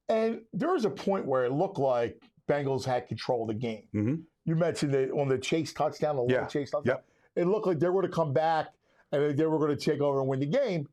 And 0.09 0.42
there 0.53 0.73
was 0.73 0.85
a 0.85 0.90
point 0.90 1.27
where 1.27 1.45
it 1.45 1.53
looked 1.53 1.79
like 1.79 2.23
Bengals 2.49 2.85
had 2.85 3.09
control 3.09 3.42
of 3.42 3.49
the 3.49 3.55
game. 3.55 3.88
Mhm. 3.95 4.23
You 4.45 4.55
mentioned 4.55 4.95
it 4.95 5.11
on 5.11 5.29
the 5.29 5.38
chase 5.38 5.73
touchdown, 5.73 6.16
the 6.16 6.23
long 6.23 6.31
Yeah, 6.31 6.47
chase 6.47 6.71
touchdown. 6.71 6.97
yep. 6.97 7.07
It 7.35 7.47
looked 7.47 7.66
like 7.66 7.81
they 7.81 7.88
were 7.88 8.01
going 8.03 8.11
to 8.11 8.14
come 8.14 8.33
back 8.33 8.69
and 9.11 9.37
they 9.37 9.47
were 9.47 9.59
going 9.59 9.77
to 9.77 9.85
take 9.85 10.01
over 10.01 10.21
and 10.21 10.29
win 10.29 10.40
the 10.40 10.47
game. 10.47 10.88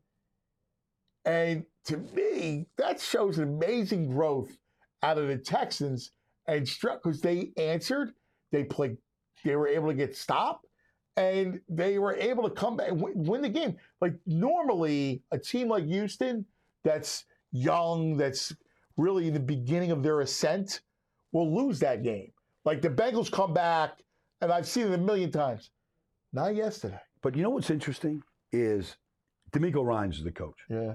And 1.24 1.64
to 1.86 1.98
me, 1.98 2.66
that 2.76 3.00
shows 3.00 3.38
an 3.38 3.44
amazing 3.44 4.08
growth 4.10 4.58
out 5.02 5.18
of 5.18 5.28
the 5.28 5.38
Texans 5.38 6.10
and 6.46 6.68
struck 6.68 7.02
because 7.02 7.20
they 7.20 7.52
answered, 7.56 8.12
they 8.52 8.64
played, 8.64 8.98
they 9.44 9.56
were 9.56 9.68
able 9.68 9.88
to 9.88 9.94
get 9.94 10.16
stopped, 10.16 10.66
and 11.16 11.60
they 11.68 11.98
were 11.98 12.14
able 12.14 12.48
to 12.48 12.54
come 12.54 12.76
back 12.76 12.88
and 12.88 13.00
win, 13.00 13.12
win 13.14 13.42
the 13.42 13.48
game. 13.48 13.76
Like 14.00 14.14
normally, 14.26 15.22
a 15.30 15.38
team 15.38 15.68
like 15.68 15.86
Houston 15.86 16.44
that's 16.82 17.24
young, 17.52 18.16
that's 18.16 18.54
really 18.96 19.30
the 19.30 19.40
beginning 19.40 19.90
of 19.90 20.02
their 20.02 20.20
ascent, 20.20 20.80
will 21.32 21.54
lose 21.54 21.78
that 21.80 22.02
game. 22.02 22.32
Like 22.64 22.82
the 22.82 22.90
Bengals 22.90 23.30
come 23.30 23.52
back, 23.52 23.98
and 24.40 24.52
I've 24.52 24.66
seen 24.66 24.86
it 24.88 24.94
a 24.94 24.98
million 24.98 25.30
times. 25.30 25.70
Not 26.32 26.54
yesterday. 26.54 27.00
But 27.22 27.36
you 27.36 27.42
know 27.42 27.50
what's 27.50 27.70
interesting 27.70 28.22
is 28.52 28.96
DeMeco 29.52 29.84
Ryans 29.84 30.18
is 30.18 30.24
the 30.24 30.32
coach. 30.32 30.58
Yeah. 30.68 30.94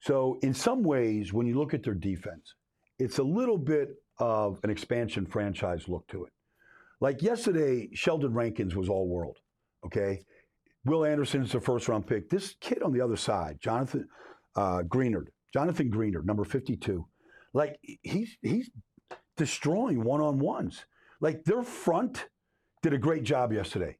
So 0.00 0.38
in 0.42 0.54
some 0.54 0.82
ways, 0.82 1.32
when 1.32 1.46
you 1.46 1.58
look 1.58 1.74
at 1.74 1.82
their 1.82 1.94
defense, 1.94 2.54
it's 2.98 3.18
a 3.18 3.22
little 3.22 3.58
bit 3.58 3.96
of 4.18 4.60
an 4.62 4.70
expansion 4.70 5.26
franchise 5.26 5.88
look 5.88 6.06
to 6.08 6.24
it. 6.24 6.32
Like 7.00 7.22
yesterday, 7.22 7.88
Sheldon 7.94 8.34
Rankins 8.34 8.74
was 8.74 8.88
all 8.88 9.08
world. 9.08 9.38
Okay. 9.84 10.20
Will 10.84 11.04
Anderson's 11.04 11.52
the 11.52 11.60
first 11.60 11.88
round 11.88 12.06
pick. 12.06 12.30
This 12.30 12.54
kid 12.60 12.82
on 12.82 12.92
the 12.92 13.00
other 13.00 13.16
side, 13.16 13.58
Jonathan 13.60 14.08
uh, 14.56 14.82
Greenard, 14.82 15.26
Jonathan 15.52 15.90
Greenard, 15.90 16.24
number 16.24 16.44
52, 16.44 17.06
like 17.52 17.78
he's 18.02 18.36
he's 18.42 18.70
destroying 19.36 20.02
one 20.02 20.20
on 20.20 20.38
ones. 20.38 20.84
Like 21.20 21.44
their 21.44 21.62
front 21.62 22.28
did 22.82 22.92
a 22.92 22.98
great 22.98 23.24
job 23.24 23.52
yesterday. 23.52 23.96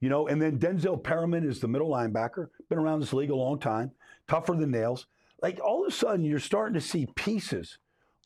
You 0.00 0.08
know, 0.08 0.28
and 0.28 0.40
then 0.40 0.58
Denzel 0.58 1.02
Perryman 1.02 1.48
is 1.48 1.60
the 1.60 1.68
middle 1.68 1.88
linebacker, 1.88 2.48
been 2.68 2.78
around 2.78 3.00
this 3.00 3.12
league 3.12 3.30
a 3.30 3.36
long 3.36 3.58
time, 3.58 3.90
tougher 4.28 4.54
than 4.54 4.70
nails. 4.70 5.06
Like 5.42 5.60
all 5.64 5.82
of 5.82 5.88
a 5.88 5.94
sudden, 5.94 6.24
you're 6.24 6.38
starting 6.38 6.74
to 6.74 6.80
see 6.80 7.06
pieces 7.16 7.78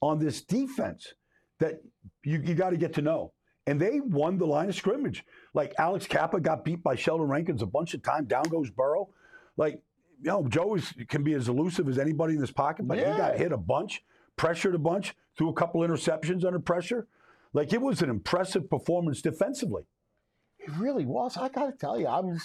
on 0.03 0.19
this 0.19 0.43
defense 0.43 1.15
that 1.61 1.81
you, 2.25 2.43
you 2.45 2.55
got 2.55 2.71
to 2.71 2.77
get 2.77 2.93
to 2.95 3.03
know. 3.03 3.33
And 3.67 3.81
they 3.81 4.01
won 4.01 4.37
the 4.37 4.47
line 4.47 4.69
of 4.69 4.75
scrimmage. 4.75 5.25
Like 5.55 5.75
Alex 5.79 6.07
Cappa 6.07 6.41
got 6.41 6.65
beat 6.65 6.83
by 6.83 6.95
Sheldon 6.95 7.29
Rankins 7.29 7.62
a 7.62 7.67
bunch 7.67 7.95
of 7.95 8.03
times. 8.03 8.29
Down 8.29 8.45
goes 8.45 8.71
Burrow. 8.71 9.11
Like, 9.57 9.83
you 10.23 10.31
know, 10.31 10.47
Joe 10.49 10.75
is, 10.77 10.93
can 11.09 11.23
be 11.23 11.35
as 11.35 11.49
elusive 11.49 11.88
as 11.88 11.99
anybody 11.99 12.35
in 12.35 12.41
this 12.41 12.51
pocket, 12.51 12.88
but 12.88 12.99
he 12.99 13.05
got 13.05 13.37
hit 13.37 13.53
a 13.53 13.57
bunch, 13.57 14.03
pressured 14.37 14.75
a 14.75 14.79
bunch, 14.79 15.15
threw 15.37 15.51
a 15.51 15.55
couple 15.55 15.83
interceptions 15.83 16.45
under 16.45 16.59
pressure. 16.59 17.07
Like 17.53 17.73
it 17.73 17.83
was 17.83 18.01
an 18.03 18.09
impressive 18.09 18.71
performance 18.71 19.21
defensively. 19.21 19.83
It 20.59 20.71
really 20.79 21.05
was. 21.05 21.37
I 21.37 21.49
got 21.49 21.67
to 21.67 21.73
tell 21.73 21.99
you, 21.99 22.07
I 22.07 22.21
was, 22.21 22.43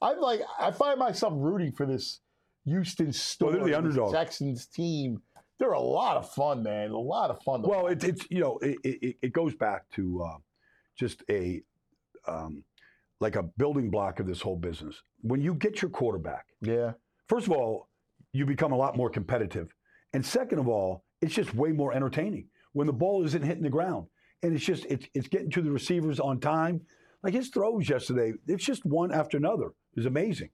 I'm 0.00 0.20
like, 0.20 0.40
I 0.58 0.70
find 0.70 0.98
myself 0.98 1.32
rooting 1.36 1.72
for 1.72 1.84
this 1.84 2.20
Houston 2.64 3.12
story, 3.12 3.54
they're 3.54 3.64
the 3.64 3.74
underdog. 3.74 4.12
Texans 4.12 4.66
team. 4.66 5.22
They're 5.58 5.72
a 5.72 5.80
lot 5.80 6.16
of 6.16 6.30
fun, 6.30 6.62
man. 6.62 6.90
A 6.90 6.98
lot 6.98 7.30
of 7.30 7.42
fun. 7.42 7.62
To 7.62 7.68
Well, 7.68 7.86
it, 7.86 8.04
it's 8.04 8.26
you 8.30 8.40
know 8.40 8.58
it, 8.58 8.76
it, 8.84 9.16
it 9.22 9.32
goes 9.32 9.54
back 9.54 9.88
to 9.92 10.22
uh, 10.22 10.36
just 10.98 11.22
a 11.30 11.62
um, 12.28 12.62
like 13.20 13.36
a 13.36 13.42
building 13.42 13.90
block 13.90 14.20
of 14.20 14.26
this 14.26 14.40
whole 14.40 14.56
business. 14.56 14.94
When 15.22 15.40
you 15.40 15.54
get 15.54 15.80
your 15.82 15.90
quarterback, 15.90 16.46
yeah, 16.60 16.92
first 17.28 17.46
of 17.46 17.52
all, 17.52 17.88
you 18.32 18.44
become 18.46 18.72
a 18.72 18.76
lot 18.76 18.96
more 18.96 19.10
competitive, 19.10 19.68
and 20.12 20.24
second 20.24 20.58
of 20.58 20.68
all, 20.68 21.04
it's 21.22 21.34
just 21.34 21.54
way 21.54 21.72
more 21.72 21.92
entertaining 21.94 22.48
when 22.72 22.86
the 22.86 22.92
ball 22.92 23.24
isn't 23.24 23.42
hitting 23.42 23.62
the 23.62 23.70
ground, 23.70 24.06
and 24.42 24.54
it's 24.54 24.64
just 24.64 24.84
it's 24.86 25.06
it's 25.14 25.28
getting 25.28 25.50
to 25.50 25.62
the 25.62 25.70
receivers 25.70 26.20
on 26.20 26.40
time. 26.40 26.80
Like 27.22 27.34
his 27.34 27.48
throws 27.48 27.88
yesterday, 27.88 28.34
it's 28.46 28.64
just 28.64 28.84
one 28.84 29.10
after 29.12 29.36
another. 29.36 29.70
It's 29.94 30.06
amazing. 30.06 30.50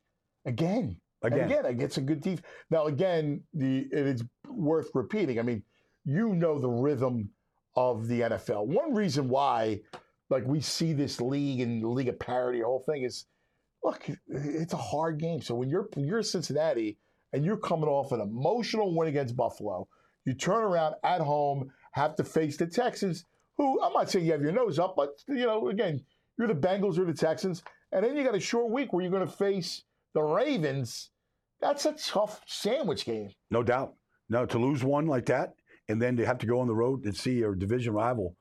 again, 0.46 0.96
Again. 1.24 1.50
again, 1.50 1.66
against 1.66 1.98
a 1.98 2.00
good 2.00 2.22
team. 2.22 2.38
Now, 2.70 2.86
again, 2.86 3.42
the 3.52 3.86
it's 3.92 4.22
worth 4.48 4.88
repeating. 4.94 5.38
I 5.38 5.42
mean, 5.42 5.62
you 6.04 6.34
know 6.34 6.58
the 6.58 6.68
rhythm 6.70 7.30
of 7.76 8.06
the 8.08 8.20
NFL. 8.22 8.66
One 8.66 8.94
reason 8.94 9.28
why, 9.28 9.80
like 10.32 10.44
we 10.46 10.60
see 10.60 10.92
this 10.92 11.20
league 11.20 11.60
and 11.60 11.82
the 11.82 11.88
league 11.88 12.08
of 12.08 12.18
parity, 12.18 12.58
the 12.60 12.64
whole 12.64 12.84
thing 12.84 13.04
is, 13.04 13.26
look, 13.84 14.08
it's 14.28 14.72
a 14.72 14.78
hard 14.78 15.20
game. 15.20 15.40
So 15.42 15.54
when 15.54 15.68
you're 15.68 15.88
you're 15.96 16.22
Cincinnati 16.22 16.98
and 17.32 17.44
you're 17.44 17.56
coming 17.56 17.88
off 17.88 18.12
an 18.12 18.20
emotional 18.20 18.96
win 18.96 19.08
against 19.08 19.36
Buffalo, 19.36 19.86
you 20.24 20.34
turn 20.34 20.62
around 20.64 20.94
at 21.04 21.20
home, 21.20 21.70
have 21.92 22.16
to 22.16 22.24
face 22.24 22.56
the 22.56 22.66
Texans, 22.66 23.24
who 23.56 23.80
I'm 23.82 23.92
not 23.92 24.10
saying 24.10 24.26
you 24.26 24.32
have 24.32 24.42
your 24.42 24.52
nose 24.52 24.78
up, 24.78 24.94
but 24.96 25.10
you 25.28 25.46
know, 25.46 25.68
again, 25.68 26.04
you're 26.38 26.48
the 26.48 26.54
Bengals 26.54 26.98
or 26.98 27.04
the 27.04 27.12
Texans, 27.12 27.62
and 27.92 28.04
then 28.04 28.16
you 28.16 28.24
got 28.24 28.34
a 28.34 28.40
short 28.40 28.72
week 28.72 28.92
where 28.92 29.02
you're 29.02 29.12
going 29.12 29.26
to 29.26 29.32
face 29.32 29.84
the 30.14 30.22
Ravens. 30.22 31.10
That's 31.60 31.86
a 31.86 31.92
tough 31.92 32.40
sandwich 32.46 33.04
game. 33.04 33.30
No 33.50 33.62
doubt. 33.62 33.94
No, 34.28 34.46
to 34.46 34.58
lose 34.58 34.82
one 34.82 35.06
like 35.06 35.26
that, 35.26 35.54
and 35.88 36.00
then 36.00 36.16
to 36.16 36.26
have 36.26 36.38
to 36.38 36.46
go 36.46 36.60
on 36.60 36.66
the 36.66 36.74
road 36.74 37.04
and 37.04 37.14
see 37.14 37.34
your 37.34 37.54
division 37.54 37.92
rival. 37.92 38.34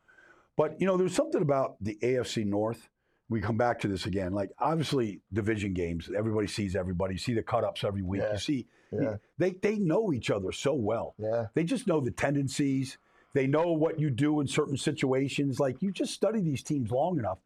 But 0.62 0.80
you 0.80 0.86
know, 0.86 0.96
there's 0.96 1.16
something 1.16 1.42
about 1.42 1.78
the 1.82 1.98
AFC 2.04 2.46
North. 2.46 2.88
We 3.30 3.42
come 3.42 3.58
back 3.58 3.80
to 3.80 3.88
this 3.88 4.06
again. 4.06 4.32
Like 4.32 4.52
obviously, 4.60 5.20
division 5.34 5.74
games, 5.74 6.08
everybody 6.16 6.46
sees 6.46 6.76
everybody. 6.76 7.16
You 7.16 7.18
see 7.18 7.34
the 7.34 7.42
cut 7.42 7.64
ups 7.64 7.84
every 7.84 8.04
week. 8.04 8.22
Yeah. 8.22 8.34
You 8.34 8.38
see, 8.38 8.68
Yeah. 8.92 9.16
they 9.40 9.54
they 9.54 9.78
know 9.80 10.14
each 10.14 10.30
other 10.30 10.52
so 10.52 10.76
well. 10.76 11.16
Yeah. 11.18 11.48
They 11.56 11.64
just 11.64 11.88
know 11.88 12.00
the 12.00 12.12
tendencies. 12.12 13.00
They 13.34 13.48
know 13.48 13.72
what 13.72 14.00
you 14.00 14.12
do 14.12 14.40
in 14.40 14.46
certain 14.46 14.78
situations. 14.78 15.60
Like 15.60 15.82
you 15.82 15.92
just 15.92 16.14
study 16.14 16.42
these 16.42 16.62
teams 16.62 16.92
long 16.92 17.18
enough, 17.18 17.40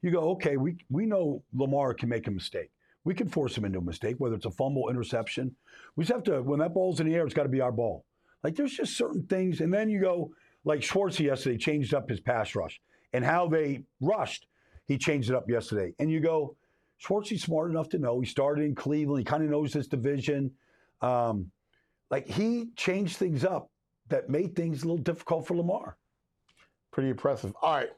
you 0.00 0.12
go, 0.12 0.30
okay, 0.34 0.56
we 0.56 0.76
we 0.90 1.06
know 1.06 1.42
Lamar 1.52 1.92
can 1.92 2.08
make 2.08 2.28
a 2.28 2.30
mistake. 2.30 2.70
We 3.02 3.14
can 3.14 3.28
force 3.28 3.58
him 3.58 3.64
into 3.64 3.80
a 3.80 3.82
mistake, 3.82 4.14
whether 4.18 4.36
it's 4.36 4.46
a 4.46 4.50
fumble, 4.52 4.90
interception. 4.90 5.56
We 5.96 6.04
just 6.04 6.12
have 6.14 6.22
to 6.32 6.40
when 6.40 6.60
that 6.60 6.72
ball's 6.74 7.00
in 7.00 7.08
the 7.08 7.16
air, 7.16 7.24
it's 7.24 7.34
got 7.34 7.42
to 7.42 7.48
be 7.48 7.62
our 7.62 7.72
ball. 7.72 8.04
Like 8.44 8.54
there's 8.54 8.76
just 8.76 8.96
certain 8.96 9.24
things, 9.24 9.60
and 9.60 9.74
then 9.74 9.90
you 9.90 10.00
go 10.00 10.30
like 10.64 10.82
Schwartz 10.82 11.18
yesterday 11.18 11.56
changed 11.56 11.94
up 11.94 12.08
his 12.08 12.20
pass 12.20 12.54
rush 12.54 12.80
and 13.12 13.24
how 13.24 13.48
they 13.48 13.84
rushed. 14.00 14.46
He 14.86 14.98
changed 14.98 15.30
it 15.30 15.36
up 15.36 15.48
yesterday, 15.48 15.94
and 15.98 16.10
you 16.10 16.20
go, 16.20 16.56
Schwartzy's 16.98 17.42
smart 17.42 17.70
enough 17.70 17.88
to 17.90 17.98
know. 17.98 18.20
He 18.20 18.26
started 18.26 18.64
in 18.64 18.74
Cleveland. 18.74 19.20
He 19.20 19.24
kind 19.24 19.42
of 19.42 19.50
knows 19.50 19.72
this 19.72 19.86
division. 19.86 20.50
Um, 21.00 21.50
like 22.10 22.26
he 22.26 22.70
changed 22.76 23.16
things 23.16 23.44
up 23.44 23.70
that 24.08 24.28
made 24.28 24.54
things 24.54 24.82
a 24.82 24.86
little 24.86 25.02
difficult 25.02 25.46
for 25.46 25.56
Lamar. 25.56 25.96
Pretty 26.90 27.08
impressive. 27.10 27.54
All 27.62 27.74
right. 27.74 27.90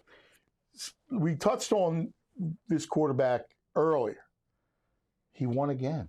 We 1.11 1.35
touched 1.35 1.73
on 1.73 2.13
this 2.69 2.87
quarterback 2.87 3.43
earlier. 3.75 4.25
He 5.33 5.47
won 5.47 5.71
again. 5.71 6.09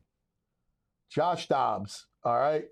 Josh 1.10 1.48
Dobbs, 1.48 2.08
all 2.24 2.38
right. 2.38 2.66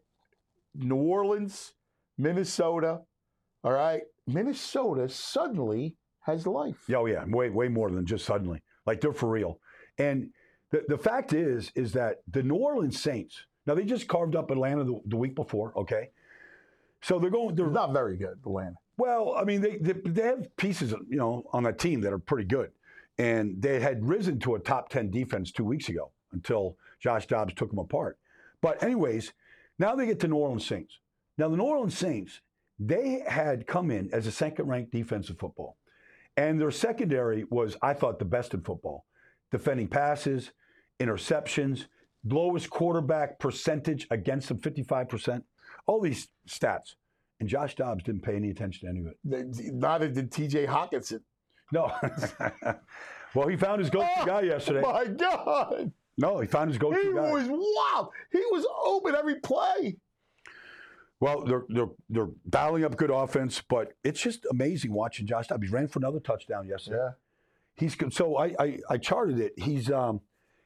New 0.75 0.95
Orleans, 0.95 1.73
Minnesota, 2.17 3.01
all 3.63 3.71
right. 3.73 4.01
Minnesota 4.27 5.09
suddenly 5.09 5.95
has 6.21 6.45
life. 6.47 6.77
Oh 6.95 7.05
yeah, 7.05 7.23
way 7.27 7.49
way 7.49 7.67
more 7.67 7.89
than 7.89 8.05
just 8.05 8.25
suddenly. 8.25 8.61
Like 8.85 9.01
they're 9.01 9.13
for 9.13 9.29
real. 9.29 9.59
And 9.97 10.29
the 10.71 10.83
the 10.87 10.97
fact 10.97 11.33
is 11.33 11.71
is 11.75 11.93
that 11.93 12.21
the 12.27 12.43
New 12.43 12.55
Orleans 12.55 13.01
Saints. 13.01 13.45
Now 13.67 13.75
they 13.75 13.83
just 13.83 14.07
carved 14.07 14.35
up 14.35 14.49
Atlanta 14.49 14.83
the, 14.83 14.99
the 15.05 15.17
week 15.17 15.35
before. 15.35 15.73
Okay, 15.77 16.09
so 17.01 17.19
they're 17.19 17.29
going. 17.29 17.55
They're 17.55 17.67
not 17.67 17.93
very 17.93 18.17
good, 18.17 18.39
Atlanta. 18.45 18.75
Well, 18.97 19.35
I 19.37 19.43
mean, 19.43 19.61
they, 19.61 19.77
they 19.77 19.93
they 20.05 20.23
have 20.23 20.55
pieces, 20.57 20.93
you 21.09 21.17
know, 21.17 21.43
on 21.53 21.63
that 21.63 21.79
team 21.79 22.01
that 22.01 22.13
are 22.13 22.19
pretty 22.19 22.45
good, 22.45 22.71
and 23.17 23.61
they 23.61 23.79
had 23.79 24.07
risen 24.07 24.39
to 24.39 24.55
a 24.55 24.59
top 24.59 24.89
ten 24.89 25.09
defense 25.09 25.51
two 25.51 25.63
weeks 25.63 25.89
ago 25.89 26.11
until 26.33 26.77
Josh 26.99 27.27
Dobbs 27.27 27.53
took 27.53 27.69
them 27.69 27.79
apart. 27.79 28.17
But 28.61 28.81
anyways, 28.83 29.33
now 29.79 29.95
they 29.95 30.05
get 30.05 30.19
to 30.21 30.27
New 30.27 30.37
Orleans 30.37 30.65
Saints. 30.65 30.99
Now 31.37 31.49
the 31.49 31.57
New 31.57 31.63
Orleans 31.63 31.97
Saints, 31.97 32.41
they 32.83 33.23
had 33.27 33.67
come 33.67 33.91
in 33.91 34.09
as 34.11 34.25
a 34.25 34.31
second-ranked 34.31 34.91
defensive 34.91 35.37
football, 35.37 35.77
and 36.35 36.59
their 36.59 36.71
secondary 36.71 37.43
was, 37.49 37.77
I 37.81 37.93
thought, 37.93 38.17
the 38.17 38.25
best 38.25 38.53
in 38.55 38.61
football, 38.61 39.05
defending 39.51 39.87
passes, 39.87 40.51
interceptions, 40.99 41.85
lowest 42.25 42.69
quarterback 42.71 43.37
percentage 43.39 44.07
against 44.09 44.47
them, 44.47 44.57
fifty-five 44.57 45.09
percent, 45.09 45.43
all 45.85 46.01
these 46.01 46.29
stats. 46.49 46.95
And 47.39 47.47
Josh 47.49 47.75
Dobbs 47.75 48.03
didn't 48.03 48.21
pay 48.21 48.35
any 48.35 48.49
attention 48.49 48.87
to 48.87 48.89
any 48.91 48.99
of 49.01 49.07
it. 49.07 49.73
Neither 49.73 50.09
did 50.09 50.31
TJ 50.31 50.67
Hockenson. 50.67 51.21
No. 51.71 51.91
well, 53.35 53.47
he 53.47 53.57
found 53.57 53.79
his 53.79 53.89
go-to 53.89 54.07
Oh, 54.19 54.25
guy 54.25 54.41
yesterday. 54.41 54.81
My 54.81 55.05
God. 55.05 55.91
No, 56.17 56.39
he 56.39 56.47
found 56.47 56.69
his 56.69 56.77
go-to 56.77 56.95
guy. 56.95 57.01
He 57.01 57.33
was 57.33 57.47
wow. 57.49 58.09
He 58.31 58.39
was 58.51 58.65
open 58.85 59.15
every 59.15 59.39
play. 59.39 59.97
Well, 61.21 61.45
they're 61.45 61.63
they're 61.69 61.89
they're 62.09 62.29
dialing 62.49 62.83
up 62.83 62.97
good 62.97 63.11
offense, 63.11 63.61
but 63.61 63.93
it's 64.03 64.19
just 64.19 64.45
amazing 64.49 64.91
watching 64.91 65.27
Josh 65.27 65.47
Dobbs. 65.47 65.67
He 65.67 65.73
ran 65.73 65.87
for 65.87 65.99
another 65.99 66.19
touchdown 66.19 66.67
yesterday. 66.67 66.97
Yeah. 66.97 67.11
He's 67.75 67.95
so 68.09 68.37
I, 68.37 68.55
I 68.59 68.79
I 68.89 68.97
charted 68.97 69.39
it. 69.39 69.53
He's 69.55 69.91
um 69.91 70.21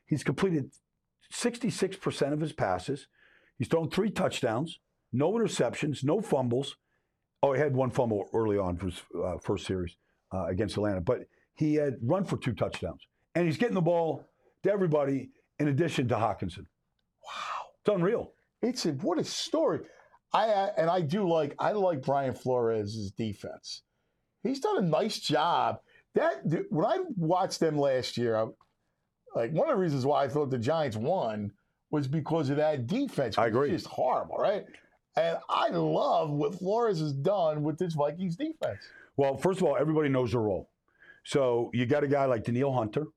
he's 0.05 0.23
completed 0.23 0.71
66% 1.31 2.33
of 2.33 2.39
his 2.39 2.53
passes. 2.53 3.07
He's 3.57 3.67
thrown 3.67 3.89
three 3.89 4.09
touchdowns, 4.09 4.79
no 5.11 5.33
interceptions, 5.33 6.03
no 6.03 6.21
fumbles. 6.21 6.77
Oh, 7.43 7.51
he 7.53 7.59
had 7.59 7.75
one 7.75 7.91
fumble 7.91 8.29
early 8.33 8.57
on 8.57 8.77
for 8.77 8.85
his 8.85 9.01
uh, 9.23 9.37
first 9.37 9.65
series 9.65 9.97
uh, 10.33 10.45
against 10.45 10.77
Atlanta, 10.77 11.01
but 11.01 11.27
he 11.53 11.75
had 11.75 11.95
run 12.01 12.23
for 12.23 12.37
two 12.37 12.53
touchdowns, 12.53 13.01
and 13.33 13.45
he's 13.45 13.57
getting 13.57 13.75
the 13.75 13.81
ball 13.81 14.25
to 14.63 14.71
everybody 14.71 15.31
in 15.59 15.67
addition 15.67 16.07
to 16.07 16.15
Hockenson. 16.15 16.65
Wow. 17.23 17.65
It's 17.81 17.89
unreal. 17.89 18.33
It's 18.61 18.85
a, 18.85 18.91
what 18.93 19.19
a 19.19 19.23
story. 19.23 19.81
I 20.33 20.47
and 20.77 20.89
I 20.89 21.01
do 21.01 21.27
like 21.27 21.55
I 21.59 21.71
like 21.71 22.01
Brian 22.01 22.33
Flores' 22.33 23.11
defense. 23.11 23.83
He's 24.43 24.59
done 24.59 24.77
a 24.77 24.87
nice 24.87 25.19
job. 25.19 25.79
That 26.13 26.65
when 26.69 26.85
I 26.85 26.99
watched 27.17 27.59
them 27.59 27.77
last 27.77 28.17
year, 28.17 28.35
I, 28.35 28.45
like 29.35 29.51
one 29.51 29.69
of 29.69 29.75
the 29.75 29.81
reasons 29.81 30.05
why 30.05 30.23
I 30.23 30.27
thought 30.27 30.49
the 30.49 30.57
Giants 30.59 30.97
won 30.97 31.51
was 31.91 32.07
because 32.07 32.49
of 32.49 32.57
that 32.57 32.87
defense. 32.87 33.37
I 33.37 33.45
which 33.45 33.51
is 33.51 33.55
agree. 33.55 33.71
Just 33.71 33.87
horrible, 33.87 34.37
right? 34.37 34.65
And 35.17 35.37
I 35.49 35.69
love 35.69 36.29
what 36.29 36.55
Flores 36.55 36.99
has 36.99 37.13
done 37.13 37.63
with 37.63 37.77
this 37.77 37.93
Vikings 37.93 38.35
defense. 38.35 38.79
Well, 39.17 39.37
first 39.37 39.61
of 39.61 39.67
all, 39.67 39.77
everybody 39.77 40.09
knows 40.09 40.31
their 40.31 40.41
role. 40.41 40.69
So 41.23 41.71
you 41.73 41.85
got 41.85 42.03
a 42.03 42.07
guy 42.07 42.25
like 42.25 42.43
Danielle 42.43 42.73
Hunter, 42.73 43.07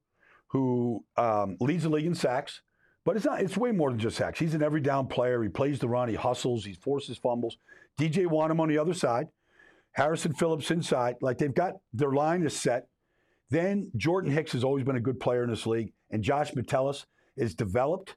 who 0.48 1.04
um, 1.16 1.56
leads 1.60 1.82
the 1.82 1.88
league 1.88 2.06
in 2.06 2.14
sacks, 2.14 2.62
but 3.08 3.16
it's 3.16 3.24
not. 3.24 3.40
It's 3.40 3.56
way 3.56 3.72
more 3.72 3.88
than 3.88 3.98
just 3.98 4.18
sacks. 4.18 4.38
He's 4.38 4.52
an 4.52 4.62
every 4.62 4.82
down 4.82 5.06
player. 5.06 5.42
He 5.42 5.48
plays 5.48 5.78
the 5.78 5.88
run. 5.88 6.10
He 6.10 6.14
hustles. 6.14 6.66
He 6.66 6.74
forces 6.74 7.16
fumbles. 7.16 7.56
DJ 7.98 8.26
Wonnum 8.26 8.60
on 8.60 8.68
the 8.68 8.76
other 8.76 8.92
side. 8.92 9.28
Harrison 9.92 10.34
Phillips 10.34 10.70
inside. 10.70 11.16
Like 11.22 11.38
they've 11.38 11.54
got 11.54 11.76
their 11.94 12.12
line 12.12 12.42
is 12.42 12.54
set. 12.54 12.86
Then 13.48 13.90
Jordan 13.96 14.30
Hicks 14.30 14.52
has 14.52 14.62
always 14.62 14.84
been 14.84 14.96
a 14.96 15.00
good 15.00 15.20
player 15.20 15.42
in 15.42 15.48
this 15.48 15.66
league, 15.66 15.94
and 16.10 16.22
Josh 16.22 16.54
Metellus 16.54 17.06
is 17.34 17.54
developed. 17.54 18.14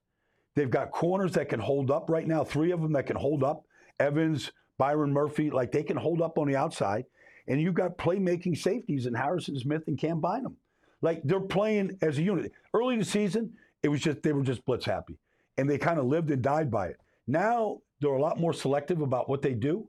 They've 0.58 0.70
got 0.70 0.92
corners 0.92 1.32
that 1.36 1.48
can 1.48 1.62
hold 1.62 1.90
up 1.90 2.10
right 2.10 2.28
now. 2.28 2.44
Three 2.44 2.72
of 2.72 2.82
them 2.82 2.92
that 2.92 3.08
can 3.08 3.16
hold 3.16 3.46
up. 3.46 3.64
Evans, 3.98 4.52
Byron 4.78 5.14
Murphy, 5.14 5.52
like 5.52 5.72
they 5.72 5.84
can 5.84 5.96
hold 5.96 6.22
up 6.22 6.38
on 6.38 6.50
the 6.50 6.58
outside. 6.58 7.06
And 7.48 7.62
you've 7.62 7.76
got 7.76 7.98
playmaking 7.98 8.58
safeties 8.58 9.06
in 9.06 9.14
Harrison 9.14 9.58
Smith 9.58 9.84
and 9.88 9.98
Cam 9.98 10.20
Bynum. 10.20 10.58
Like 11.02 11.22
they're 11.24 11.40
playing 11.40 11.98
as 12.02 12.18
a 12.18 12.24
unit. 12.24 12.52
Early 12.74 12.96
in 12.96 13.00
the 13.00 13.06
season, 13.06 13.54
it 13.84 13.90
was 13.90 14.02
just 14.02 14.22
they 14.24 14.32
were 14.34 14.44
just 14.44 14.64
blitz 14.66 14.86
happy, 14.86 15.18
and 15.58 15.70
they 15.70 15.78
kind 15.78 16.00
of 16.00 16.06
lived 16.06 16.32
and 16.32 16.42
died 16.42 16.70
by 16.72 16.88
it. 16.88 16.98
Now 17.28 17.80
they're 18.00 18.12
a 18.12 18.22
lot 18.22 18.40
more 18.40 18.54
selective 18.54 19.02
about 19.02 19.30
what 19.30 19.42
they 19.42 19.54
do. 19.54 19.88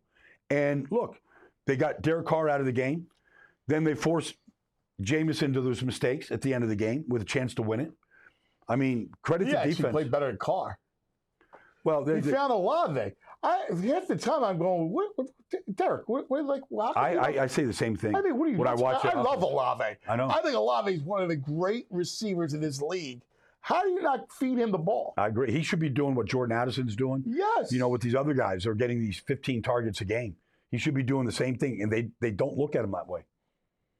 And 0.50 0.86
look, 0.90 1.16
they 1.66 1.76
got 1.76 2.02
Derek 2.02 2.26
Carr 2.26 2.48
out 2.48 2.60
of 2.60 2.66
the 2.66 2.72
game. 2.72 3.06
Then 3.68 3.84
they 3.84 3.94
forced 3.94 4.34
Jameis 5.02 5.42
into 5.42 5.60
those 5.60 5.82
mistakes 5.82 6.30
at 6.30 6.42
the 6.42 6.52
end 6.52 6.62
of 6.62 6.68
the 6.70 6.76
game 6.76 7.04
with 7.08 7.22
a 7.22 7.24
chance 7.24 7.54
to 7.54 7.62
win 7.62 7.80
it. 7.80 7.92
I 8.68 8.76
mean, 8.76 9.10
credit 9.22 9.46
He 9.48 9.52
to 9.54 9.64
defense. 9.64 9.92
played 9.92 10.10
better 10.10 10.26
than 10.26 10.36
Carr. 10.36 10.78
well, 11.84 12.04
they, 12.04 12.16
He 12.16 12.20
they- 12.20 12.32
found 12.32 12.52
a 12.52 12.56
lot 12.56 12.90
of 12.90 12.96
it. 12.96 13.16
I 13.44 13.64
half 13.84 14.06
the 14.06 14.14
time 14.16 14.44
I'm 14.44 14.56
going, 14.56 14.90
what, 14.92 15.10
what, 15.16 15.26
Derek, 15.74 16.08
what, 16.08 16.30
what, 16.30 16.44
like, 16.44 16.62
come 16.68 16.92
I, 16.94 17.16
I, 17.16 17.42
I 17.42 17.46
say 17.48 17.64
the 17.64 17.72
same 17.72 17.96
thing. 17.96 18.14
I 18.14 18.20
mean, 18.20 18.38
what 18.38 18.46
are 18.48 18.52
you? 18.52 18.56
when 18.58 18.68
I 18.68 18.74
watch 18.74 19.04
I, 19.04 19.08
it, 19.08 19.14
I 19.16 19.20
love 19.20 19.42
Olave. 19.42 19.96
I 20.06 20.14
know. 20.14 20.28
I 20.28 20.40
think 20.42 20.54
Olave 20.54 20.92
is 20.94 21.02
one 21.02 21.22
of 21.24 21.28
the 21.28 21.34
great 21.34 21.86
receivers 21.90 22.54
in 22.54 22.60
this 22.60 22.80
league. 22.80 23.20
How 23.62 23.82
do 23.82 23.90
you 23.90 24.02
not 24.02 24.30
feed 24.32 24.58
him 24.58 24.72
the 24.72 24.78
ball? 24.78 25.14
I 25.16 25.28
agree. 25.28 25.52
He 25.52 25.62
should 25.62 25.78
be 25.78 25.88
doing 25.88 26.16
what 26.16 26.26
Jordan 26.26 26.56
Addison's 26.56 26.96
doing. 26.96 27.22
Yes. 27.24 27.72
You 27.72 27.78
know, 27.78 27.88
with 27.88 28.02
these 28.02 28.14
other 28.14 28.34
guys, 28.34 28.64
they're 28.64 28.74
getting 28.74 29.00
these 29.00 29.20
15 29.20 29.62
targets 29.62 30.00
a 30.00 30.04
game. 30.04 30.34
He 30.72 30.78
should 30.78 30.94
be 30.94 31.04
doing 31.04 31.26
the 31.26 31.32
same 31.32 31.56
thing, 31.56 31.80
and 31.80 31.92
they 31.92 32.08
they 32.20 32.30
don't 32.30 32.56
look 32.56 32.74
at 32.74 32.84
him 32.84 32.90
that 32.92 33.06
way. 33.06 33.24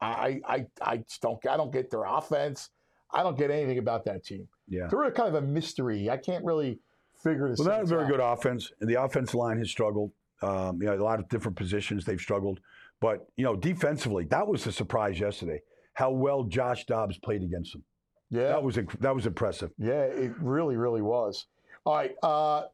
I, 0.00 0.40
I, 0.44 0.66
I 0.80 0.96
just 0.96 1.20
don't. 1.20 1.46
I 1.46 1.56
don't 1.56 1.72
get 1.72 1.90
their 1.90 2.04
offense. 2.04 2.70
I 3.12 3.22
don't 3.22 3.38
get 3.38 3.50
anything 3.50 3.78
about 3.78 4.04
that 4.06 4.24
team. 4.24 4.48
Yeah. 4.68 4.88
They're 4.90 5.10
kind 5.12 5.28
of 5.28 5.34
a 5.34 5.46
mystery. 5.46 6.10
I 6.10 6.16
can't 6.16 6.44
really 6.44 6.80
figure 7.22 7.48
this. 7.48 7.60
Out. 7.60 7.66
Well, 7.66 7.76
not 7.76 7.84
a 7.84 7.86
very 7.86 8.04
out. 8.04 8.10
good 8.10 8.20
offense, 8.20 8.72
and 8.80 8.90
the 8.90 9.00
offensive 9.00 9.34
line 9.34 9.58
has 9.58 9.70
struggled. 9.70 10.10
Um, 10.40 10.82
you 10.82 10.88
know, 10.88 10.96
a 10.96 11.04
lot 11.04 11.20
of 11.20 11.28
different 11.28 11.56
positions 11.56 12.04
they've 12.04 12.20
struggled, 12.20 12.58
but 13.00 13.28
you 13.36 13.44
know, 13.44 13.54
defensively, 13.54 14.24
that 14.24 14.48
was 14.48 14.64
the 14.64 14.72
surprise 14.72 15.20
yesterday. 15.20 15.60
How 15.94 16.10
well 16.10 16.42
Josh 16.42 16.84
Dobbs 16.86 17.18
played 17.18 17.44
against 17.44 17.74
them. 17.74 17.84
Yeah, 18.32 18.48
That 18.48 18.62
was 18.62 18.76
inc- 18.76 18.98
that 19.00 19.14
was 19.14 19.26
impressive. 19.26 19.72
yeah, 19.78 20.04
it 20.04 20.32
really, 20.40 20.76
really 20.76 21.02
was. 21.02 21.46
All 21.84 21.94
right, 21.94 22.14
uh, 22.22 22.64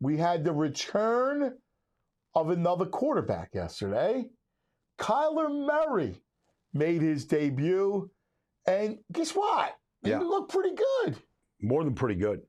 we 0.00 0.16
had 0.18 0.42
the 0.44 0.52
return 0.52 1.56
of 2.34 2.50
another 2.50 2.84
quarterback 2.84 3.54
yesterday. 3.54 4.28
Kyler 4.98 5.48
Murray 5.66 6.20
made 6.72 7.00
his 7.00 7.24
debut, 7.26 8.10
and 8.66 8.98
guess 9.12 9.30
what? 9.36 9.76
He 10.02 10.10
Yeah. 10.10 10.18
looked 10.18 10.50
pretty 10.52 10.74
good. 10.74 11.16
More 11.62 11.84
than 11.84 11.94
pretty 11.94 12.16
good. 12.16 12.42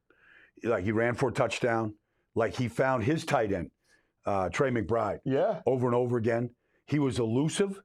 Like 0.64 0.84
he 0.84 0.92
ran 0.92 1.14
for 1.14 1.30
a 1.30 1.34
touchdown. 1.34 1.94
Like 2.34 2.56
he 2.56 2.68
found 2.68 3.04
his 3.04 3.26
tight 3.26 3.52
end, 3.54 3.70
uh, 4.26 4.50
Trey 4.50 4.72
McBride, 4.72 5.20
Yeah. 5.24 5.62
over 5.68 5.86
and 5.86 5.96
over 5.96 6.18
again. 6.18 6.56
He 6.88 6.98
was 6.98 7.20
elusive. 7.20 7.80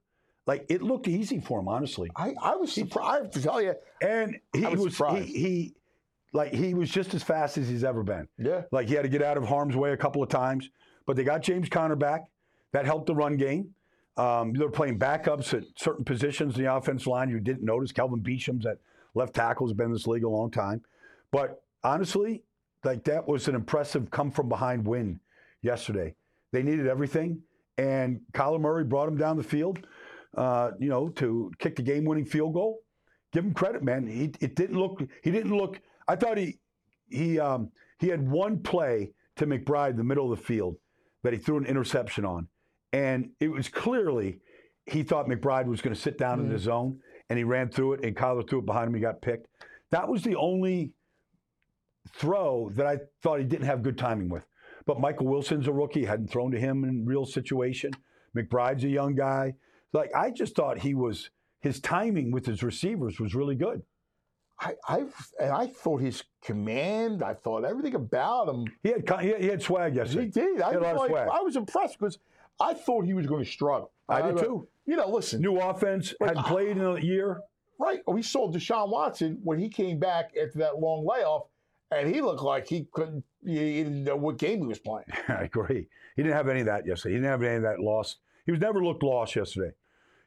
Like 0.47 0.65
it 0.69 0.81
looked 0.81 1.07
easy 1.07 1.39
for 1.39 1.59
him, 1.59 1.67
honestly. 1.67 2.09
I, 2.15 2.33
I 2.41 2.55
was 2.55 2.71
surprised 2.71 3.09
I 3.09 3.17
have 3.17 3.31
to 3.31 3.41
tell 3.41 3.61
you. 3.61 3.75
And 4.01 4.39
he 4.53 4.65
I 4.65 4.69
was 4.69 4.79
was, 4.79 4.85
he, 4.85 4.91
surprised. 4.91 5.27
he 5.27 5.75
like 6.33 6.53
he 6.53 6.73
was 6.73 6.89
just 6.89 7.13
as 7.13 7.23
fast 7.23 7.57
as 7.57 7.67
he's 7.67 7.83
ever 7.83 8.03
been. 8.03 8.27
Yeah. 8.37 8.63
Like 8.71 8.87
he 8.87 8.95
had 8.95 9.03
to 9.03 9.09
get 9.09 9.21
out 9.21 9.37
of 9.37 9.47
harm's 9.47 9.75
way 9.75 9.91
a 9.91 9.97
couple 9.97 10.23
of 10.23 10.29
times, 10.29 10.69
but 11.05 11.15
they 11.15 11.23
got 11.23 11.41
James 11.41 11.69
Conner 11.69 11.95
back. 11.95 12.25
That 12.71 12.85
helped 12.85 13.07
the 13.07 13.15
run 13.15 13.37
game. 13.37 13.73
Um, 14.17 14.53
they're 14.53 14.69
playing 14.69 14.97
backups 14.97 15.53
at 15.53 15.63
certain 15.75 16.05
positions 16.05 16.57
in 16.57 16.63
the 16.63 16.73
offensive 16.73 17.07
line. 17.07 17.29
You 17.29 17.39
didn't 17.39 17.63
notice 17.63 17.91
Kelvin 17.91 18.21
Beachum's 18.21 18.65
at 18.65 18.77
left 19.13 19.33
tackle 19.33 19.67
has 19.67 19.73
been 19.73 19.87
in 19.87 19.93
this 19.93 20.07
league 20.07 20.23
a 20.23 20.29
long 20.29 20.49
time. 20.51 20.81
But 21.31 21.63
honestly, 21.83 22.43
like 22.83 23.03
that 23.05 23.27
was 23.27 23.47
an 23.47 23.55
impressive 23.55 24.09
come 24.09 24.31
from 24.31 24.49
behind 24.49 24.85
win 24.85 25.19
yesterday. 25.61 26.15
They 26.51 26.63
needed 26.63 26.87
everything, 26.87 27.41
and 27.77 28.21
Kyler 28.33 28.59
Murray 28.59 28.83
brought 28.83 29.07
him 29.07 29.17
down 29.17 29.37
the 29.37 29.43
field. 29.43 29.85
Uh, 30.35 30.71
you 30.79 30.87
know, 30.87 31.09
to 31.09 31.51
kick 31.59 31.75
the 31.75 31.81
game-winning 31.81 32.25
field 32.25 32.53
goal. 32.53 32.79
Give 33.33 33.43
him 33.43 33.53
credit, 33.53 33.83
man. 33.83 34.07
He 34.07 34.31
it 34.39 34.55
didn't 34.55 34.77
look. 34.77 35.01
He 35.23 35.31
didn't 35.31 35.55
look. 35.55 35.79
I 36.07 36.15
thought 36.15 36.37
he 36.37 36.59
he 37.09 37.39
um, 37.39 37.71
he 37.99 38.07
had 38.07 38.29
one 38.29 38.59
play 38.59 39.11
to 39.37 39.45
McBride 39.45 39.91
in 39.91 39.97
the 39.97 40.03
middle 40.03 40.31
of 40.31 40.37
the 40.37 40.45
field 40.45 40.77
that 41.23 41.33
he 41.33 41.39
threw 41.39 41.57
an 41.57 41.65
interception 41.65 42.25
on, 42.25 42.47
and 42.93 43.29
it 43.39 43.49
was 43.49 43.69
clearly 43.69 44.39
he 44.85 45.03
thought 45.03 45.27
McBride 45.27 45.65
was 45.67 45.81
going 45.81 45.95
to 45.95 46.01
sit 46.01 46.17
down 46.17 46.39
in 46.39 46.49
the 46.49 46.57
zone, 46.57 46.99
and 47.29 47.37
he 47.37 47.43
ran 47.43 47.69
through 47.69 47.93
it, 47.93 48.03
and 48.03 48.15
Kyler 48.15 48.47
threw 48.47 48.59
it 48.59 48.65
behind 48.65 48.87
him. 48.87 48.95
He 48.95 49.01
got 49.01 49.21
picked. 49.21 49.47
That 49.91 50.07
was 50.07 50.23
the 50.23 50.35
only 50.35 50.91
throw 52.13 52.69
that 52.75 52.85
I 52.85 52.99
thought 53.21 53.39
he 53.39 53.45
didn't 53.45 53.65
have 53.65 53.83
good 53.83 53.97
timing 53.97 54.29
with. 54.29 54.45
But 54.85 54.99
Michael 54.99 55.27
Wilson's 55.27 55.67
a 55.67 55.73
rookie; 55.73 56.05
hadn't 56.05 56.31
thrown 56.31 56.51
to 56.51 56.59
him 56.59 56.83
in 56.83 57.05
real 57.05 57.25
situation. 57.25 57.91
McBride's 58.35 58.83
a 58.83 58.89
young 58.89 59.15
guy. 59.15 59.53
Like 59.93 60.11
I 60.15 60.31
just 60.31 60.55
thought 60.55 60.79
he 60.79 60.93
was 60.93 61.29
his 61.59 61.79
timing 61.79 62.31
with 62.31 62.45
his 62.45 62.63
receivers 62.63 63.19
was 63.19 63.35
really 63.35 63.55
good. 63.55 63.83
I, 64.59 64.75
I 64.87 64.97
and 65.39 65.51
I 65.51 65.67
thought 65.67 66.01
his 66.01 66.23
command, 66.43 67.23
I 67.23 67.33
thought 67.33 67.65
everything 67.65 67.95
about 67.95 68.47
him. 68.47 68.65
He 68.83 68.89
had 68.89 69.09
he 69.21 69.27
had, 69.29 69.41
he 69.41 69.47
had 69.47 69.61
swag 69.61 69.93
He 69.93 69.97
yesterday. 69.99 70.27
did. 70.27 70.61
I, 70.61 70.69
He 70.69 70.73
had 70.75 70.83
a 70.83 70.85
lot 70.85 70.95
of 70.97 71.07
swag. 71.07 71.29
I 71.33 71.41
was 71.41 71.55
impressed 71.55 71.97
because 71.97 72.19
I 72.59 72.73
thought 72.73 73.05
he 73.05 73.13
was 73.13 73.25
going 73.25 73.43
to 73.43 73.49
struggle. 73.49 73.91
I 74.07 74.21
did 74.21 74.37
uh, 74.37 74.41
too. 74.43 74.67
You 74.85 74.97
know, 74.97 75.09
listen, 75.09 75.41
New 75.41 75.59
offense, 75.59 76.13
hadn't 76.21 76.45
played 76.45 76.77
in 76.77 76.81
a 76.81 76.99
year. 76.99 77.41
right? 77.79 78.01
We 78.07 78.21
saw 78.21 78.51
Deshaun 78.51 78.89
Watson 78.91 79.39
when 79.43 79.57
he 79.59 79.69
came 79.69 79.99
back 79.99 80.31
after 80.39 80.59
that 80.59 80.79
long 80.79 81.05
layoff, 81.07 81.47
and 81.91 82.13
he 82.13 82.21
looked 82.21 82.41
like 82.43 82.67
he 82.67 82.87
couldn't. 82.91 83.23
He 83.43 83.55
didn't 83.83 84.03
know 84.03 84.15
what 84.15 84.37
game 84.37 84.59
he 84.59 84.67
was 84.67 84.79
playing. 84.79 85.05
I 85.27 85.43
agree. 85.43 85.87
He 86.15 86.23
didn't 86.23 86.35
have 86.35 86.49
any 86.49 86.59
of 86.59 86.65
that 86.67 86.85
yesterday. 86.85 87.13
He 87.15 87.17
didn't 87.19 87.31
have 87.31 87.41
any 87.43 87.55
of 87.55 87.61
that 87.63 87.79
lost. 87.79 88.17
He 88.45 88.51
was 88.51 88.61
never 88.61 88.83
looked 88.83 89.01
lost 89.01 89.35
yesterday. 89.35 89.73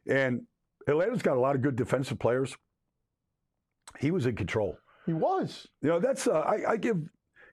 And 0.09 0.43
Atlanta's 0.89 1.23
got 1.23 1.37
a 1.37 1.41
lot 1.41 1.55
of 1.55 1.63
good 1.63 1.77
defensive 1.77 2.19
players. 2.19 2.57
He 3.99 4.11
was 4.11 4.27
in 4.27 4.37
control. 4.37 4.77
He 5.07 5.13
was. 5.13 5.67
You 5.83 5.89
know, 5.89 6.01
that's 6.01 6.27
uh, 6.27 6.41
I, 6.41 6.73
I 6.73 6.77
give. 6.77 6.97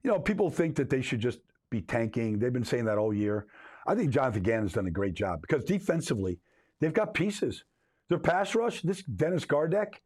You 0.03 0.09
know, 0.11 0.19
people 0.19 0.49
think 0.49 0.75
that 0.77 0.89
they 0.89 1.01
should 1.01 1.19
just 1.19 1.39
be 1.69 1.81
tanking. 1.81 2.39
They've 2.39 2.53
been 2.53 2.65
saying 2.65 2.85
that 2.85 2.97
all 2.97 3.13
year. 3.13 3.45
I 3.85 3.95
think 3.95 4.11
Jonathan 4.11 4.43
Gannon's 4.43 4.73
done 4.73 4.87
a 4.87 4.91
great 4.91 5.13
job 5.13 5.41
because 5.41 5.63
defensively, 5.63 6.39
they've 6.79 6.93
got 6.93 7.13
pieces. 7.13 7.63
Their 8.09 8.19
pass 8.19 8.55
rush, 8.55 8.81
this 8.81 9.03
Dennis 9.03 9.45
Gardeck, 9.45 10.01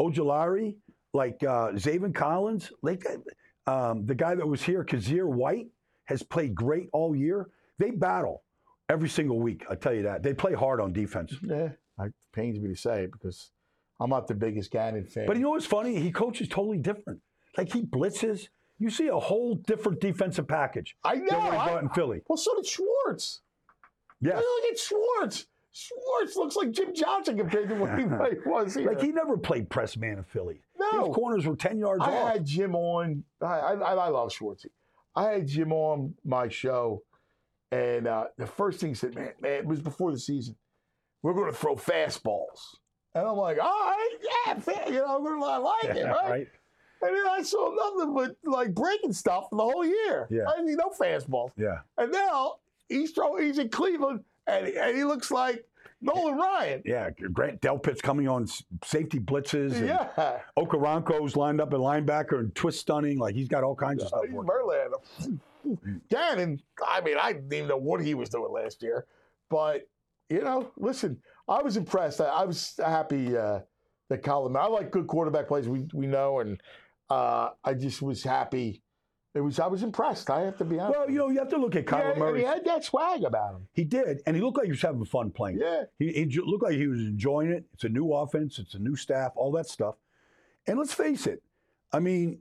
Ojulari, 0.00 0.76
like 1.12 1.42
uh, 1.42 1.72
Zaven 1.72 2.14
Collins, 2.14 2.70
like 2.82 3.04
um, 3.66 4.06
the 4.06 4.14
guy 4.14 4.34
that 4.34 4.46
was 4.46 4.62
here, 4.62 4.84
Kyzir 4.84 5.26
White, 5.26 5.66
has 6.04 6.22
played 6.22 6.54
great 6.54 6.88
all 6.92 7.14
year. 7.14 7.48
They 7.78 7.90
battle 7.90 8.42
every 8.88 9.08
single 9.08 9.40
week. 9.40 9.64
I 9.68 9.74
tell 9.74 9.92
you 9.92 10.02
that 10.04 10.22
they 10.22 10.34
play 10.34 10.54
hard 10.54 10.80
on 10.80 10.92
defense. 10.92 11.34
Yeah, 11.42 11.70
it 12.00 12.12
pains 12.32 12.58
me 12.58 12.68
to 12.68 12.76
say 12.76 13.04
it 13.04 13.12
because 13.12 13.50
I'm 14.00 14.10
not 14.10 14.26
the 14.28 14.34
biggest 14.34 14.70
Gannon 14.70 15.04
fan. 15.04 15.26
But 15.26 15.36
you 15.36 15.42
know 15.42 15.50
what's 15.50 15.66
funny? 15.66 15.98
He 16.00 16.10
coaches 16.12 16.48
totally 16.48 16.78
different. 16.78 17.20
Like 17.56 17.72
he 17.72 17.82
blitzes. 17.82 18.48
You 18.78 18.90
see 18.90 19.08
a 19.08 19.18
whole 19.18 19.56
different 19.56 20.00
defensive 20.00 20.46
package. 20.46 20.96
I 21.02 21.16
than 21.16 21.26
know. 21.26 21.38
when 21.40 21.52
he 21.52 21.58
I- 21.58 21.66
got 21.66 21.82
in 21.82 21.88
Philly. 21.90 22.22
well, 22.28 22.36
so 22.36 22.54
did 22.54 22.66
Schwartz. 22.66 23.40
Yeah. 24.20 24.36
Look 24.36 24.64
at 24.70 24.78
Schwartz. 24.78 25.46
Schwartz 25.72 26.36
looks 26.36 26.56
like 26.56 26.70
Jim 26.72 26.94
Johnson 26.94 27.36
compared 27.38 27.68
to 27.68 27.74
what 27.76 27.98
he 27.98 28.04
was 28.46 28.74
here. 28.74 28.86
Like 28.90 29.00
he 29.00 29.12
never 29.12 29.36
played 29.36 29.68
press 29.70 29.96
man 29.96 30.18
in 30.18 30.24
Philly. 30.24 30.60
No. 30.78 31.06
His 31.06 31.14
corners 31.14 31.46
were 31.46 31.56
10 31.56 31.78
yards 31.78 32.02
off. 32.02 32.08
I 32.08 32.16
off. 32.16 32.32
had 32.34 32.44
Jim 32.44 32.74
on. 32.74 33.24
I, 33.42 33.46
I, 33.46 33.72
I 33.94 34.08
love 34.08 34.30
Schwartzy. 34.30 34.66
I 35.14 35.30
had 35.30 35.46
Jim 35.48 35.72
on 35.72 36.14
my 36.24 36.48
show, 36.48 37.02
and 37.72 38.06
uh, 38.06 38.26
the 38.36 38.46
first 38.46 38.78
thing 38.80 38.90
he 38.90 38.94
said, 38.94 39.14
man, 39.16 39.32
man, 39.40 39.52
it 39.52 39.66
was 39.66 39.80
before 39.80 40.12
the 40.12 40.18
season. 40.18 40.54
We're 41.22 41.34
going 41.34 41.50
to 41.50 41.56
throw 41.56 41.74
fastballs, 41.76 42.76
and 43.14 43.26
I'm 43.26 43.36
like, 43.36 43.58
all 43.60 43.66
right, 43.68 44.08
yeah, 44.46 44.54
fa- 44.54 44.84
you 44.86 44.94
know, 44.94 45.16
I'm 45.16 45.24
going 45.24 45.40
to 45.40 45.58
like 45.58 45.84
it, 45.84 45.96
Yeah, 45.96 46.10
right? 46.12 46.48
And 47.00 47.16
then 47.16 47.26
I 47.28 47.42
saw 47.42 47.70
nothing 47.74 48.14
but 48.14 48.36
like 48.44 48.74
breaking 48.74 49.12
stuff 49.12 49.46
for 49.50 49.56
the 49.56 49.62
whole 49.62 49.84
year. 49.84 50.26
Yeah. 50.30 50.44
I 50.48 50.56
didn't 50.56 50.68
see 50.68 50.74
no 50.76 50.90
fastballs, 50.90 51.50
Yeah. 51.56 51.78
and 51.96 52.10
now 52.12 52.56
he's 52.88 53.12
throwing. 53.12 53.46
He's 53.46 53.58
in 53.58 53.68
Cleveland, 53.68 54.24
and, 54.46 54.66
and 54.66 54.96
he 54.96 55.04
looks 55.04 55.30
like 55.30 55.64
Nolan 56.00 56.36
Ryan. 56.36 56.82
Yeah. 56.84 57.10
Grant 57.10 57.60
Delpit's 57.60 58.00
coming 58.00 58.26
on 58.28 58.46
safety 58.84 59.18
blitzes. 59.20 59.74
And 59.74 59.86
Yeah, 59.88 60.38
Okoronkwo's 60.56 61.36
lined 61.36 61.60
up 61.60 61.72
at 61.72 61.78
linebacker 61.80 62.38
and 62.40 62.54
twist 62.54 62.80
stunning. 62.80 63.18
Like 63.18 63.34
he's 63.34 63.48
got 63.48 63.62
all 63.64 63.74
kinds 63.76 64.02
of 64.02 64.08
stuff. 64.08 64.22
He's. 64.24 64.34
Verlander. 64.34 65.38
Gannon, 66.10 66.62
I 66.86 67.00
mean, 67.00 67.16
I 67.20 67.32
didn't 67.34 67.52
even 67.52 67.68
know 67.68 67.76
what 67.76 68.00
he 68.00 68.14
was 68.14 68.28
doing 68.28 68.52
last 68.52 68.82
year. 68.82 69.06
But, 69.50 69.88
you 70.28 70.42
know, 70.42 70.70
listen, 70.76 71.20
I 71.48 71.62
was 71.62 71.76
impressed. 71.76 72.20
I, 72.20 72.26
I 72.26 72.44
was 72.44 72.74
happy 72.78 73.36
uh, 73.36 73.60
that 74.08 74.22
Colin, 74.22 74.56
I 74.56 74.66
like 74.66 74.90
good 74.90 75.06
quarterback 75.06 75.48
plays, 75.48 75.68
we, 75.68 75.86
we 75.92 76.06
know. 76.06 76.40
And 76.40 76.60
uh, 77.10 77.50
I 77.64 77.74
just 77.74 78.02
was 78.02 78.22
happy. 78.22 78.82
It 79.34 79.40
was 79.40 79.60
I 79.60 79.66
was 79.66 79.82
impressed. 79.82 80.30
I 80.30 80.40
have 80.40 80.56
to 80.58 80.64
be 80.64 80.80
honest. 80.80 80.98
Well, 80.98 81.10
you 81.10 81.18
know, 81.18 81.28
you 81.28 81.38
have 81.38 81.50
to 81.50 81.58
look 81.58 81.76
at 81.76 81.84
Yeah, 81.84 81.90
Kyler 81.90 82.10
and 82.12 82.18
Murray. 82.18 82.40
he 82.40 82.46
had 82.46 82.64
that 82.64 82.82
swag 82.82 83.22
about 83.22 83.54
him. 83.56 83.68
He 83.72 83.84
did, 83.84 84.20
and 84.26 84.34
he 84.34 84.42
looked 84.42 84.56
like 84.56 84.64
he 84.64 84.72
was 84.72 84.82
having 84.82 85.04
fun 85.04 85.30
playing. 85.30 85.58
Yeah. 85.60 85.84
He, 85.98 86.12
he 86.12 86.40
looked 86.40 86.64
like 86.64 86.74
he 86.74 86.88
was 86.88 87.00
enjoying 87.00 87.50
it. 87.50 87.64
It's 87.74 87.84
a 87.84 87.88
new 87.88 88.12
offense. 88.12 88.58
It's 88.58 88.74
a 88.74 88.78
new 88.78 88.96
staff. 88.96 89.32
All 89.36 89.52
that 89.52 89.68
stuff. 89.68 89.96
And 90.66 90.78
let's 90.78 90.94
face 90.94 91.26
it. 91.26 91.42
I 91.92 92.00
mean, 92.00 92.40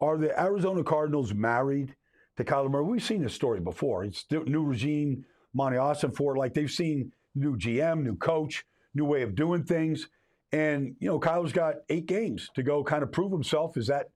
are 0.00 0.16
the 0.18 0.38
Arizona 0.40 0.84
Cardinals 0.84 1.32
married 1.34 1.96
to 2.36 2.44
Kyler 2.44 2.70
Murray? 2.70 2.84
We've 2.84 3.02
seen 3.02 3.22
this 3.22 3.34
story 3.34 3.60
before. 3.60 4.04
It's 4.04 4.24
the 4.24 4.40
new 4.40 4.62
regime, 4.62 5.24
Monti 5.54 5.78
Ossenfort 5.78 6.36
like 6.36 6.54
they've 6.54 6.70
seen 6.70 7.12
new 7.34 7.56
GM, 7.56 8.02
new 8.02 8.16
coach, 8.16 8.64
new 8.94 9.04
way 9.04 9.22
of 9.22 9.34
doing 9.34 9.64
things. 9.64 10.08
And 10.52 10.94
you 11.00 11.08
know, 11.08 11.18
Kyler's 11.18 11.52
got 11.52 11.76
eight 11.88 12.06
games 12.06 12.50
to 12.54 12.62
go, 12.62 12.84
kind 12.84 13.02
of 13.02 13.10
prove 13.10 13.32
himself. 13.32 13.76
Is 13.76 13.86
that, 13.88 14.10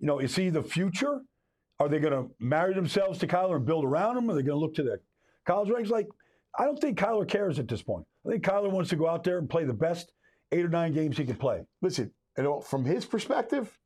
you 0.00 0.06
know, 0.06 0.18
is 0.18 0.34
he 0.34 0.50
the 0.50 0.62
future? 0.62 1.20
Are 1.78 1.88
they 1.88 1.98
going 1.98 2.12
to 2.12 2.30
marry 2.40 2.74
themselves 2.74 3.18
to 3.18 3.26
Kyler 3.26 3.56
and 3.56 3.66
build 3.66 3.84
around 3.84 4.16
him? 4.16 4.30
Are 4.30 4.34
they 4.34 4.42
going 4.42 4.58
to 4.58 4.60
look 4.60 4.74
to 4.76 4.82
the 4.82 4.98
college 5.44 5.70
ranks? 5.70 5.90
Like, 5.90 6.08
I 6.58 6.64
don't 6.64 6.80
think 6.80 6.98
Kyler 6.98 7.28
cares 7.28 7.58
at 7.58 7.68
this 7.68 7.82
point. 7.82 8.06
I 8.26 8.30
think 8.30 8.42
Kyler 8.42 8.70
wants 8.70 8.90
to 8.90 8.96
go 8.96 9.08
out 9.08 9.24
there 9.24 9.38
and 9.38 9.48
play 9.48 9.64
the 9.64 9.74
best 9.74 10.12
eight 10.52 10.64
or 10.64 10.68
nine 10.68 10.92
games 10.92 11.18
he 11.18 11.24
can 11.24 11.36
play. 11.36 11.66
Listen, 11.82 12.10
you 12.36 12.44
know, 12.44 12.60
from 12.60 12.84
his 12.84 13.04
perspective, 13.04 13.78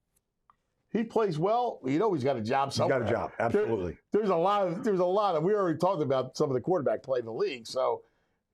he 0.93 1.05
plays 1.05 1.38
well. 1.38 1.80
You 1.84 1.99
know, 1.99 2.12
he's 2.14 2.24
got 2.24 2.36
a 2.36 2.41
job 2.41 2.72
somewhere. 2.72 3.03
He's 3.03 3.11
got 3.12 3.12
a 3.12 3.28
job, 3.28 3.30
There- 3.38 3.47
absolutely. 3.62 3.99
there's 4.12 4.28
a 4.30 4.36
lot 4.36 4.66
of 4.68 4.84
there's 4.84 5.01
a 5.01 5.05
lot 5.05 5.34
of 5.36 5.43
we 5.43 5.55
already 5.55 5.78
talked 5.78 6.03
about 6.03 6.36
some 6.36 6.51
of 6.51 6.55
the 6.55 6.61
quarterback 6.61 7.03
play 7.03 7.20
in 7.20 7.24
the 7.26 7.32
league. 7.32 7.66
So, 7.66 8.03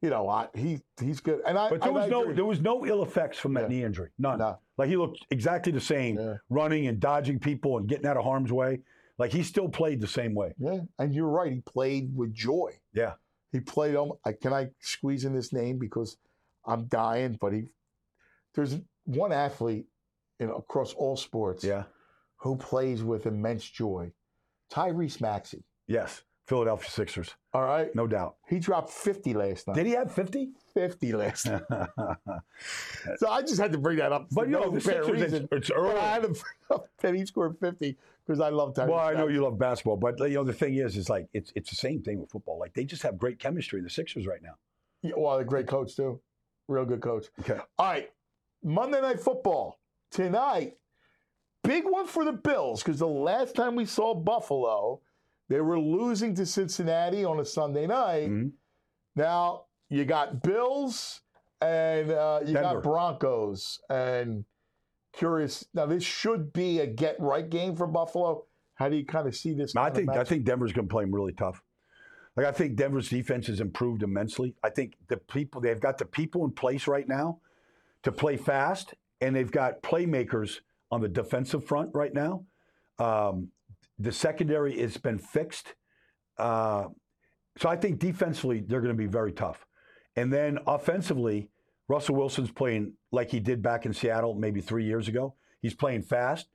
you 0.03 0.11
know, 0.11 0.28
I, 0.28 0.49
he 0.55 0.80
he's 1.01 1.20
good. 1.20 1.41
And 1.47 1.57
I 1.59 1.70
But 1.70 1.82
there 1.82 1.93
was 1.93 2.11
no 2.11 2.22
agree. 2.22 2.34
there 2.34 2.45
was 2.45 2.61
no 2.61 2.84
ill 2.87 3.03
effects 3.03 3.39
from 3.39 3.55
that 3.55 3.62
Yeah. 3.64 3.68
knee 3.68 3.84
injury. 3.84 4.11
None. 4.18 4.39
No. 4.39 4.59
Like 4.78 4.89
he 4.91 4.97
looked 4.97 5.24
exactly 5.30 5.72
the 5.72 5.80
same, 5.80 6.18
Yeah. 6.18 6.34
running 6.51 6.87
and 6.87 7.01
dodging 7.01 7.39
people 7.39 7.78
and 7.78 7.89
getting 7.89 8.07
out 8.07 8.16
of 8.18 8.24
harm's 8.24 8.53
way. 8.53 8.80
Like 9.18 9.32
he 9.32 9.43
still 9.43 9.68
played 9.70 10.01
the 10.03 10.07
same 10.07 10.34
way. 10.34 10.53
Yeah, 10.59 10.80
and 10.99 11.14
you're 11.14 11.28
right. 11.30 11.51
He 11.51 11.61
played 11.62 12.14
with 12.14 12.34
joy. 12.34 12.78
Yeah. 12.93 13.14
He 13.53 13.61
played. 13.61 13.97
Um, 13.97 14.12
I- 14.26 14.32
can 14.32 14.53
I 14.53 14.68
squeeze 14.80 15.24
in 15.24 15.32
this 15.34 15.55
name 15.55 15.78
because 15.78 16.18
I'm 16.66 16.84
dying? 16.89 17.39
But 17.41 17.55
he, 17.55 17.64
there's 18.55 18.76
one 19.05 19.32
athlete, 19.32 19.87
you 20.39 20.49
know, 20.49 20.57
across 20.57 20.93
all 20.93 21.16
sports, 21.16 21.64
Yeah. 21.64 21.84
Who 22.39 22.57
plays 22.57 23.03
with 23.03 23.26
immense 23.26 23.64
joy. 23.68 24.12
Tyrese 24.70 25.20
Maxey. 25.20 25.64
Yes. 25.87 26.22
Philadelphia 26.47 26.89
Sixers, 26.89 27.34
All 27.53 27.62
right. 27.64 27.93
no 27.97 28.07
doubt. 28.07 28.37
He 28.49 28.61
dropped 28.61 28.91
50 28.91 29.34
last 29.34 29.66
night. 29.66 29.74
Did 29.74 29.87
he 29.87 29.93
have 29.93 30.12
50? 30.12 30.51
50 30.74 31.12
last 31.14 31.47
night. 31.47 31.62
so 33.16 33.28
I 33.28 33.43
just 33.43 33.59
had 33.61 33.72
to 33.72 33.78
bring 33.78 33.99
that 33.99 34.12
up. 34.12 34.28
But 34.30 34.47
you 34.47 34.53
know, 34.53 34.70
the 34.70 34.80
Sixers, 34.80 35.11
reason. 35.11 35.49
it's, 35.51 35.53
it's 35.53 35.68
But 35.70 35.76
early. 35.76 35.99
I 35.99 36.12
had 36.14 36.22
to 36.22 36.28
bring 36.28 36.45
up 36.70 36.89
that 37.01 37.14
he 37.14 37.26
scored 37.26 37.59
50 37.59 37.97
because 38.24 38.41
I 38.41 38.51
love 38.51 38.74
Tyrese. 38.74 38.89
Well, 38.89 38.99
I 39.01 39.14
know 39.14 39.26
you 39.26 39.43
love 39.43 39.59
basketball, 39.59 39.97
but 39.97 40.20
you 40.20 40.34
know 40.34 40.45
the 40.45 40.53
thing 40.53 40.76
is, 40.76 40.97
is 40.97 41.09
like 41.11 41.26
it's 41.32 41.53
it's 41.57 41.70
the 41.70 41.76
same 41.76 42.01
thing 42.03 42.20
with 42.20 42.30
football. 42.30 42.61
Like 42.61 42.74
they 42.74 42.84
just 42.84 43.03
have 43.03 43.18
great 43.18 43.41
chemistry, 43.41 43.78
in 43.80 43.84
the 43.84 43.91
Sixers 43.91 44.26
right 44.26 44.43
now. 44.43 44.55
Yeah, 45.03 45.14
well, 45.16 45.39
a 45.39 45.45
great 45.45 45.66
coach, 45.66 45.97
too. 45.97 46.20
Real 46.68 46.84
good 46.84 47.01
coach. 47.01 47.26
Okay. 47.41 47.59
All 47.78 47.87
right. 47.87 48.11
Monday 48.62 49.01
Night 49.01 49.20
Football. 49.20 49.78
Tonight, 50.11 50.76
big 51.67 51.85
one 51.85 52.07
for 52.07 52.25
the 52.25 52.33
Bills 52.33 52.83
because 52.83 52.99
the 52.99 53.07
last 53.07 53.55
time 53.55 53.75
we 53.77 53.85
saw 53.85 54.14
Buffalo, 54.14 55.01
they 55.49 55.61
were 55.61 55.79
losing 55.79 56.35
to 56.37 56.47
Cincinnati 56.47 57.25
on 57.25 57.41
a 57.41 57.45
Sunday 57.45 57.87
night. 57.87 58.29
Mhm. 58.31 58.53
Now, 59.14 59.64
you 59.89 60.05
got 60.05 60.43
Bills 60.43 61.21
and 61.61 62.11
uh, 62.11 62.41
you 62.45 62.53
Denver. 62.55 62.75
got 62.75 62.83
Broncos. 62.83 63.81
And 63.89 64.45
curious, 65.12 65.67
now 65.75 65.87
this 65.87 66.03
should 66.03 66.53
be 66.53 66.81
a 66.81 66.87
get 66.87 67.19
right 67.21 67.49
game 67.49 67.75
for 67.77 67.87
Buffalo. 67.87 68.45
How 68.75 68.89
do 68.89 68.97
you 68.97 69.07
kind 69.07 69.27
of 69.27 69.35
see 69.35 69.55
this? 69.55 69.75
I 69.75 69.91
think 69.91 70.11
I 70.11 70.25
think 70.25 70.45
Denver's 70.45 70.73
going 70.73 70.87
to 70.89 70.93
play 70.93 71.05
them 71.05 71.14
really 71.14 71.33
tough. 71.33 71.62
Like 72.37 72.45
I 72.47 72.53
think 72.53 72.77
Denver's 72.77 73.09
defense 73.09 73.47
has 73.47 73.61
improved 73.61 74.03
immensely. 74.03 74.55
I 74.62 74.69
think 74.69 74.97
the 75.09 75.17
people 75.17 75.62
they've 75.62 75.81
got 75.81 75.97
the 75.97 76.05
people 76.05 76.45
in 76.45 76.51
place 76.51 76.87
right 76.87 77.09
now 77.09 77.39
to 78.03 78.12
play 78.12 78.37
fast, 78.37 78.93
and 79.23 79.35
they've 79.35 79.51
got 79.51 79.81
playmakers 79.83 80.61
on 80.91 81.01
the 81.01 81.09
defensive 81.09 81.64
front 81.64 81.91
right 81.95 82.14
now. 82.14 82.45
Um, 82.99 83.49
the 83.99 84.12
secondary 84.12 84.78
has 84.80 84.97
been 84.97 85.18
fixed, 85.18 85.74
uh, 86.39 86.87
so 87.59 87.68
I 87.68 87.76
think 87.76 87.99
defensively 87.99 88.61
they're 88.61 88.80
going 88.80 88.95
to 88.95 88.99
be 88.99 89.07
very 89.07 89.32
tough. 89.32 89.66
And 90.16 90.32
then 90.32 90.59
offensively, 90.66 91.49
Russell 91.89 92.16
Wilson's 92.16 92.51
playing 92.51 92.95
like 93.12 93.30
he 93.30 93.41
did 93.41 93.62
back 93.62 93.87
in 93.87 93.93
Seattle 93.93 94.34
maybe 94.34 94.61
three 94.61 94.84
years 94.84 95.09
ago. 95.09 95.34
He's 95.62 95.74
playing 95.74 96.03
fast. 96.03 96.49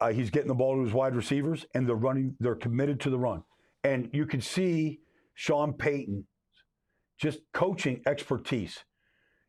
Uh, 0.00 0.12
he's 0.12 0.30
getting 0.30 0.48
the 0.48 0.54
ball 0.54 0.74
to 0.74 0.82
his 0.82 0.92
wide 0.92 1.14
receivers, 1.14 1.64
and 1.74 1.86
they're 1.86 1.94
running. 1.94 2.34
They're 2.40 2.56
committed 2.56 2.98
to 3.00 3.10
the 3.10 3.18
run, 3.18 3.44
and 3.84 4.10
you 4.12 4.26
can 4.26 4.40
see 4.40 5.00
Sean 5.34 5.72
Payton 5.72 6.26
just 7.18 7.38
coaching 7.52 8.02
expertise. 8.06 8.80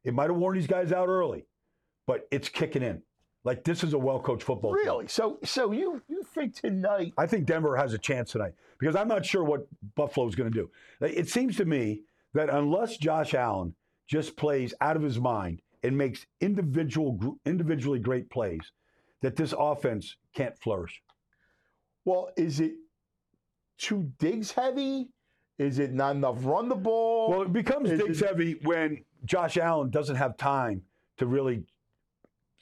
It 0.04 0.14
might 0.14 0.30
have 0.30 0.36
worn 0.36 0.56
these 0.56 0.68
guys 0.68 0.92
out 0.92 1.08
early, 1.08 1.48
but 2.06 2.28
it's 2.30 2.50
kicking 2.50 2.84
in. 2.84 3.02
Like 3.46 3.64
this 3.66 3.84
is 3.84 3.94
a 3.94 3.98
well-coached 3.98 4.44
football 4.44 4.74
team. 4.74 4.86
really. 4.86 5.08
So, 5.08 5.38
so 5.44 5.72
you 5.74 6.02
you 6.08 6.24
think 6.24 6.56
tonight? 6.56 7.14
I 7.18 7.28
think 7.28 7.46
Denver 7.46 7.76
has 7.76 7.94
a 7.94 7.98
chance 7.98 8.32
tonight 8.32 8.54
because 8.80 8.96
I'm 8.96 9.08
not 9.10 9.26
sure 9.26 9.44
what 9.44 9.68
Buffalo's 9.96 10.36
going 10.36 10.52
to 10.52 10.58
do. 10.58 10.70
It 11.06 11.28
seems 11.30 11.58
to 11.58 11.66
me 11.66 12.02
that 12.34 12.50
unless 12.50 12.98
Josh 12.98 13.34
Allen 13.34 13.76
just 14.08 14.38
plays 14.38 14.74
out 14.82 14.96
of 14.96 15.02
his 15.04 15.20
mind 15.20 15.62
and 15.84 15.98
makes 15.98 16.26
individual 16.40 17.38
individually 17.46 18.00
great 18.00 18.30
plays, 18.30 18.72
that 19.22 19.36
this 19.36 19.54
offense 19.58 20.16
can't 20.34 20.58
flourish. 20.60 21.02
Well, 22.06 22.30
is 22.38 22.60
it 22.62 22.74
too 23.78 24.12
Diggs 24.20 24.52
heavy? 24.52 25.10
Is 25.60 25.80
it 25.80 25.94
not 25.94 26.16
enough 26.16 26.38
run 26.46 26.70
the 26.70 26.76
ball? 26.76 27.30
Well, 27.30 27.42
it 27.44 27.54
becomes 27.54 27.92
Is 27.92 28.00
Diggs 28.00 28.22
it- 28.22 28.28
heavy 28.28 28.56
when 28.64 29.04
Josh 29.26 29.58
Allen 29.58 29.90
doesn't 29.90 30.16
have 30.16 30.38
time 30.38 30.82
to 31.18 31.26
really 31.28 31.64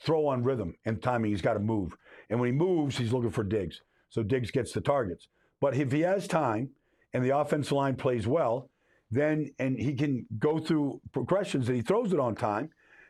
throw 0.03 0.27
on 0.27 0.43
rhythm 0.43 0.75
and 0.85 1.01
timing. 1.01 1.31
He's 1.31 1.41
got 1.41 1.53
to 1.53 1.59
move. 1.59 1.95
And 2.29 2.39
when 2.39 2.47
he 2.47 2.53
moves, 2.53 2.97
he's 2.97 3.13
looking 3.13 3.29
for 3.29 3.43
Diggs. 3.43 3.81
So 4.09 4.23
Diggs 4.23 4.51
gets 4.51 4.71
the 4.73 4.81
targets. 4.81 5.27
But 5.59 5.75
if 5.75 5.91
he 5.91 6.01
has 6.01 6.27
time 6.27 6.69
and 7.13 7.23
the 7.23 7.37
offensive 7.37 7.73
line 7.73 7.95
plays 7.95 8.27
well, 8.27 8.69
then 9.11 9.51
and 9.59 9.77
he 9.77 9.93
can 9.93 10.25
go 10.39 10.57
through 10.59 11.01
progressions 11.11 11.67
and 11.67 11.75
he 11.75 11.81
throws 11.83 12.13
it 12.13 12.19
on 12.19 12.35
time, 12.35 12.69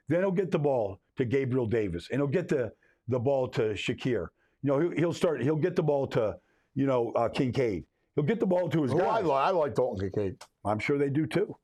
then 0.09 0.19
he'll 0.19 0.31
get 0.31 0.51
the 0.51 0.59
ball 0.59 0.99
to 1.17 1.25
Gabriel 1.25 1.65
Davis 1.67 2.07
and 2.11 2.19
he'll 2.19 2.27
get 2.27 2.47
the 2.47 2.71
the 3.07 3.19
ball 3.19 3.47
to 3.49 3.73
Shakir. 3.73 4.27
You 4.63 4.69
know, 4.69 4.79
he'll, 4.79 4.91
he'll 4.91 5.13
start. 5.13 5.41
He'll 5.41 5.55
get 5.55 5.75
the 5.75 5.83
ball 5.83 6.07
to 6.07 6.35
you 6.75 6.85
know 6.87 7.11
uh, 7.15 7.29
Kincaid. 7.29 7.85
He'll 8.15 8.25
get 8.25 8.39
the 8.39 8.47
ball 8.47 8.69
to 8.69 8.83
his 8.83 8.91
Who 8.91 9.01
I 9.01 9.19
guys. 9.21 9.25
like, 9.25 9.47
I 9.47 9.49
like 9.51 9.75
Dalton 9.75 10.09
Kincaid. 10.09 10.37
I'm 10.65 10.79
sure 10.79 10.97
they 10.97 11.09
do 11.09 11.25
too. 11.25 11.55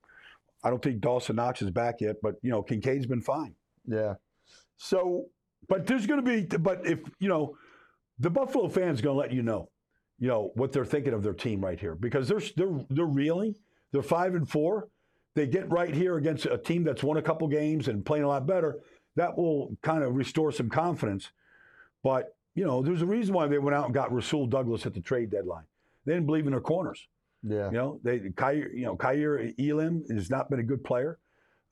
I 0.64 0.70
don't 0.70 0.82
think 0.82 1.02
Dawson 1.02 1.36
Knox 1.36 1.62
is 1.62 1.72
back 1.72 1.96
yet, 2.00 2.18
but 2.22 2.36
you 2.42 2.52
know 2.52 2.62
Kincaid's 2.62 3.06
been 3.06 3.22
fine. 3.22 3.56
Yeah. 3.86 4.16
So 4.78 5.28
But 5.68 5.86
there's 5.86 6.06
going 6.06 6.24
to 6.24 6.48
be, 6.48 6.58
but 6.58 6.86
if 6.86 7.00
you 7.20 7.28
know, 7.28 7.58
the 8.20 8.30
Buffalo 8.30 8.70
fans 8.70 9.02
going 9.02 9.16
to 9.16 9.20
let 9.20 9.32
you 9.34 9.42
know, 9.44 9.70
you 10.20 10.28
know 10.28 10.52
what 10.56 10.72
they're 10.72 10.86
thinking 10.86 11.14
of 11.14 11.24
their 11.24 11.34
team 11.34 11.64
right 11.64 11.80
here 11.80 11.96
because 11.96 12.28
they're 12.28 12.42
they're 12.56 12.86
they're 12.90 13.06
reeling. 13.06 13.56
They're 13.92 14.02
five 14.02 14.36
and 14.36 14.50
four. 14.50 14.90
They 15.36 15.46
get 15.48 15.72
right 15.72 15.94
here 15.94 16.18
against 16.18 16.46
a 16.48 16.58
team 16.58 16.84
that's 16.84 17.04
won 17.04 17.18
a 17.18 17.22
couple 17.22 17.48
games 17.48 17.88
and 17.88 18.04
playing 18.04 18.24
a 18.24 18.28
lot 18.28 18.48
better. 18.48 18.80
That 19.16 19.38
will 19.38 19.78
kind 19.84 20.04
of 20.04 20.16
restore 20.16 20.52
some 20.52 20.70
confidence. 20.70 21.30
But 22.04 22.36
you 22.56 22.66
know, 22.66 22.82
there's 22.82 23.04
a 23.04 23.06
reason 23.06 23.36
why 23.36 23.48
they 23.48 23.60
went 23.60 23.76
out 23.76 23.86
and 23.86 23.94
got 23.94 24.12
Rasul 24.12 24.48
Douglas 24.48 24.86
at 24.88 24.94
the 24.96 25.02
trade 25.02 25.30
deadline. 25.30 25.66
They 26.06 26.14
didn't 26.14 26.26
believe 26.26 26.46
in 26.46 26.52
their 26.52 26.62
corners. 26.62 27.08
yeah. 27.44 27.68
You 27.68 27.78
know, 27.78 28.00
they 28.04 28.20
Kyrie, 28.36 28.80
you 28.80 28.86
know, 28.86 28.96
Kaiir 28.96 29.54
Elam 29.60 30.04
has 30.10 30.30
not 30.30 30.50
been 30.50 30.60
a 30.60 30.64
good 30.64 30.84
player. 30.84 31.20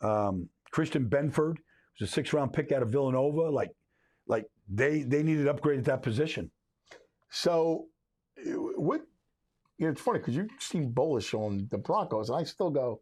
Um, 0.02 0.50
Christian 0.70 1.10
Benford 1.10 1.56
was 2.00 2.10
a 2.10 2.12
six 2.12 2.34
round 2.34 2.54
pick 2.54 2.72
out 2.72 2.82
of 2.82 2.90
Villanova. 2.90 3.50
Like, 3.50 3.72
like 4.28 4.46
they 4.68 5.04
they 5.04 5.24
needed 5.24 5.46
to 5.46 5.52
upgrade 5.52 5.80
at 5.80 5.86
that 5.86 6.04
position. 6.04 6.52
So 7.30 7.88
what? 8.76 9.02
You 9.78 9.88
know, 9.88 9.92
it's 9.92 10.02
funny 10.02 10.20
because 10.20 10.36
you 10.36 10.48
seem 10.60 10.92
bullish 10.92 11.34
on 11.34 11.68
the 11.70 11.78
Broncos, 11.78 12.30
and 12.30 12.40
I 12.40 12.44
still 12.44 12.70
go. 12.70 13.02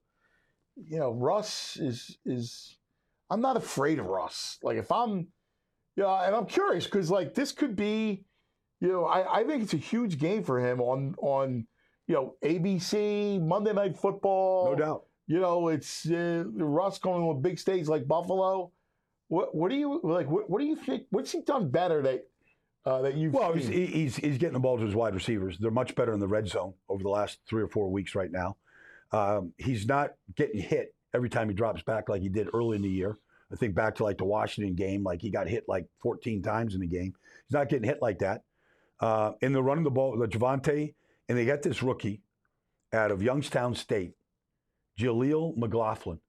You 0.75 0.99
know, 0.99 1.11
Russ 1.11 1.77
is 1.77 2.17
is. 2.25 2.77
I'm 3.29 3.41
not 3.41 3.57
afraid 3.57 3.99
of 3.99 4.07
Russ. 4.07 4.59
Like 4.63 4.77
if 4.77 4.91
I'm, 4.91 5.27
yeah, 5.95 6.25
and 6.25 6.35
I'm 6.35 6.45
curious 6.45 6.85
because 6.85 7.09
like 7.09 7.33
this 7.33 7.51
could 7.51 7.75
be, 7.75 8.25
you 8.79 8.87
know, 8.89 9.05
I, 9.05 9.41
I 9.41 9.43
think 9.43 9.63
it's 9.63 9.73
a 9.73 9.77
huge 9.77 10.17
game 10.17 10.43
for 10.43 10.59
him 10.59 10.81
on 10.81 11.15
on, 11.19 11.67
you 12.07 12.15
know, 12.15 12.35
ABC 12.43 13.41
Monday 13.41 13.73
Night 13.73 13.97
Football. 13.97 14.71
No 14.71 14.75
doubt. 14.75 15.05
You 15.27 15.39
know, 15.39 15.69
it's 15.69 16.09
uh, 16.09 16.43
Russ 16.53 16.99
going 16.99 17.23
to 17.23 17.29
a 17.29 17.35
big 17.35 17.57
stage 17.59 17.87
like 17.87 18.07
Buffalo. 18.07 18.71
What 19.33 19.55
what 19.55 19.71
do 19.71 19.77
you 19.77 19.99
like? 20.03 20.29
What, 20.29 20.47
what 20.47 20.59
do 20.59 20.65
you 20.65 20.75
think? 20.75 21.07
What's 21.09 21.31
he 21.31 21.41
done 21.41 21.69
better 21.69 22.03
that 22.03 22.27
uh, 22.85 23.01
that 23.01 23.15
you've 23.15 23.33
Well, 23.33 23.53
he's, 23.53 23.67
he's 23.67 24.15
he's 24.15 24.37
getting 24.37 24.53
the 24.53 24.59
ball 24.59 24.77
to 24.77 24.85
his 24.85 24.93
wide 24.93 25.15
receivers. 25.15 25.57
They're 25.57 25.71
much 25.71 25.95
better 25.95 26.13
in 26.13 26.19
the 26.19 26.27
red 26.27 26.47
zone 26.47 26.75
over 26.87 27.01
the 27.01 27.09
last 27.09 27.39
three 27.49 27.63
or 27.63 27.67
four 27.67 27.89
weeks 27.89 28.13
right 28.13 28.31
now. 28.31 28.57
Um, 29.11 29.53
he's 29.57 29.87
not 29.87 30.11
getting 30.35 30.61
hit 30.61 30.93
every 31.15 31.29
time 31.29 31.49
he 31.49 31.55
drops 31.55 31.81
back 31.81 32.09
like 32.09 32.21
he 32.21 32.29
did 32.29 32.47
early 32.53 32.75
in 32.75 32.83
the 32.83 32.89
year. 32.89 33.17
I 33.51 33.55
think 33.55 33.73
back 33.73 33.95
to 33.95 34.03
like 34.03 34.19
the 34.19 34.25
Washington 34.25 34.75
game, 34.75 35.03
like 35.03 35.19
he 35.19 35.31
got 35.31 35.47
hit 35.47 35.63
like 35.67 35.87
14 36.03 36.43
times 36.43 36.75
in 36.75 36.81
the 36.81 36.87
game. 36.87 37.15
He's 37.47 37.53
not 37.53 37.69
getting 37.69 37.89
hit 37.89 38.03
like 38.03 38.19
that. 38.19 38.43
Uh, 38.99 39.31
and 39.41 39.55
they're 39.55 39.63
running 39.63 39.83
the 39.83 39.89
ball, 39.89 40.15
the 40.15 40.27
Javonte, 40.27 40.93
and 41.27 41.37
they 41.37 41.45
got 41.45 41.63
this 41.63 41.81
rookie 41.81 42.21
out 42.93 43.09
of 43.09 43.23
Youngstown 43.23 43.73
State, 43.73 44.13
Jaleel 44.99 45.57
McLaughlin. 45.57 46.19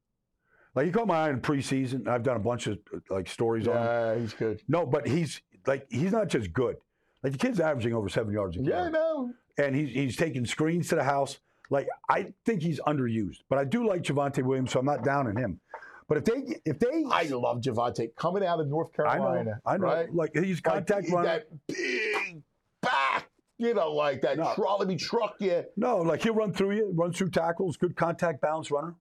Like 0.75 0.87
he 0.87 0.93
caught 0.93 1.07
my 1.07 1.27
eye 1.27 1.31
in 1.31 1.41
preseason. 1.41 2.09
I've 2.09 2.23
done 2.23 2.37
a 2.37 2.41
bunch 2.41 2.67
of 2.67 2.79
like 3.11 3.29
stories 3.29 3.69
on 3.69 3.77
him. 3.77 3.83
yeah, 3.85 4.15
he's 4.19 4.33
good. 4.35 4.63
No, 4.69 4.85
but 4.87 5.07
he's 5.07 5.41
like 5.67 5.87
he's 5.91 6.13
not 6.13 6.29
just 6.29 6.53
good. 6.53 6.77
Like 7.23 7.33
the 7.33 7.39
kid's 7.39 7.61
averaging 7.61 7.95
over 7.95 8.09
seven 8.09 8.33
yards 8.33 8.57
a 8.57 8.61
game. 8.61 8.69
Yeah, 8.69 8.79
carry, 8.81 8.91
no. 8.93 9.33
and 9.59 9.75
he's 9.77 9.91
he's 9.91 10.17
taking 10.17 10.45
screens 10.47 10.89
to 10.89 10.97
the 10.97 11.05
house. 11.05 11.39
Like 11.71 11.89
I 12.11 12.33
think 12.45 12.61
he's 12.63 12.81
underused, 12.81 13.39
but 13.49 13.59
I 13.59 13.65
do 13.65 13.87
like 13.89 14.03
Javonte 14.03 14.43
Williams, 14.43 14.73
so 14.73 14.81
I'm 14.81 14.87
not 14.87 15.05
down 15.05 15.27
on 15.29 15.37
him. 15.37 15.61
But 16.09 16.19
if 16.19 16.25
they 16.25 16.61
if 16.67 16.79
they 16.79 17.05
I 17.11 17.23
love 17.25 17.61
Javonte 17.63 18.15
coming 18.17 18.45
out 18.45 18.61
of 18.61 18.69
North 18.69 18.89
I 18.95 18.97
Carolina. 19.17 19.45
know 19.45 19.55
I 19.65 19.77
know 19.79 19.87
Right? 19.87 20.15
like 20.15 20.37
he's 20.37 20.61
contact 20.61 21.09
like, 21.09 21.13
runner. 21.15 21.25
That 21.27 21.67
big 21.69 22.43
back, 22.83 23.31
you 23.57 23.73
know, 23.73 23.93
like 23.93 24.21
that 24.23 24.37
No. 24.37 24.85
me 24.85 24.97
truck 24.97 25.37
you. 25.39 25.65
No, 25.77 25.99
like 25.99 26.23
he'll 26.23 26.35
run 26.35 26.53
through 26.53 26.73
you, 26.73 26.91
run 26.95 27.13
through 27.13 27.31
tackles, 27.31 27.77
good 27.79 27.97
contact 27.97 28.43
balance 28.43 28.71
runner. 28.71 28.97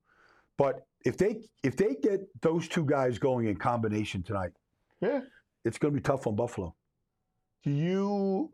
But 0.58 0.86
if 1.04 1.18
they 1.18 1.42
if 1.64 1.76
they 1.76 1.96
get 1.96 2.22
those 2.42 2.68
two 2.68 2.86
guys 2.86 3.18
going 3.20 3.48
in 3.48 3.56
combination 3.58 4.24
tonight, 4.24 4.52
Yeah. 5.02 5.22
it's 5.66 5.78
going 5.78 5.94
to 5.94 6.00
be 6.00 6.04
tough 6.04 6.28
on 6.28 6.36
Buffalo. 6.36 6.76
Do 7.64 7.72
you, 7.72 8.52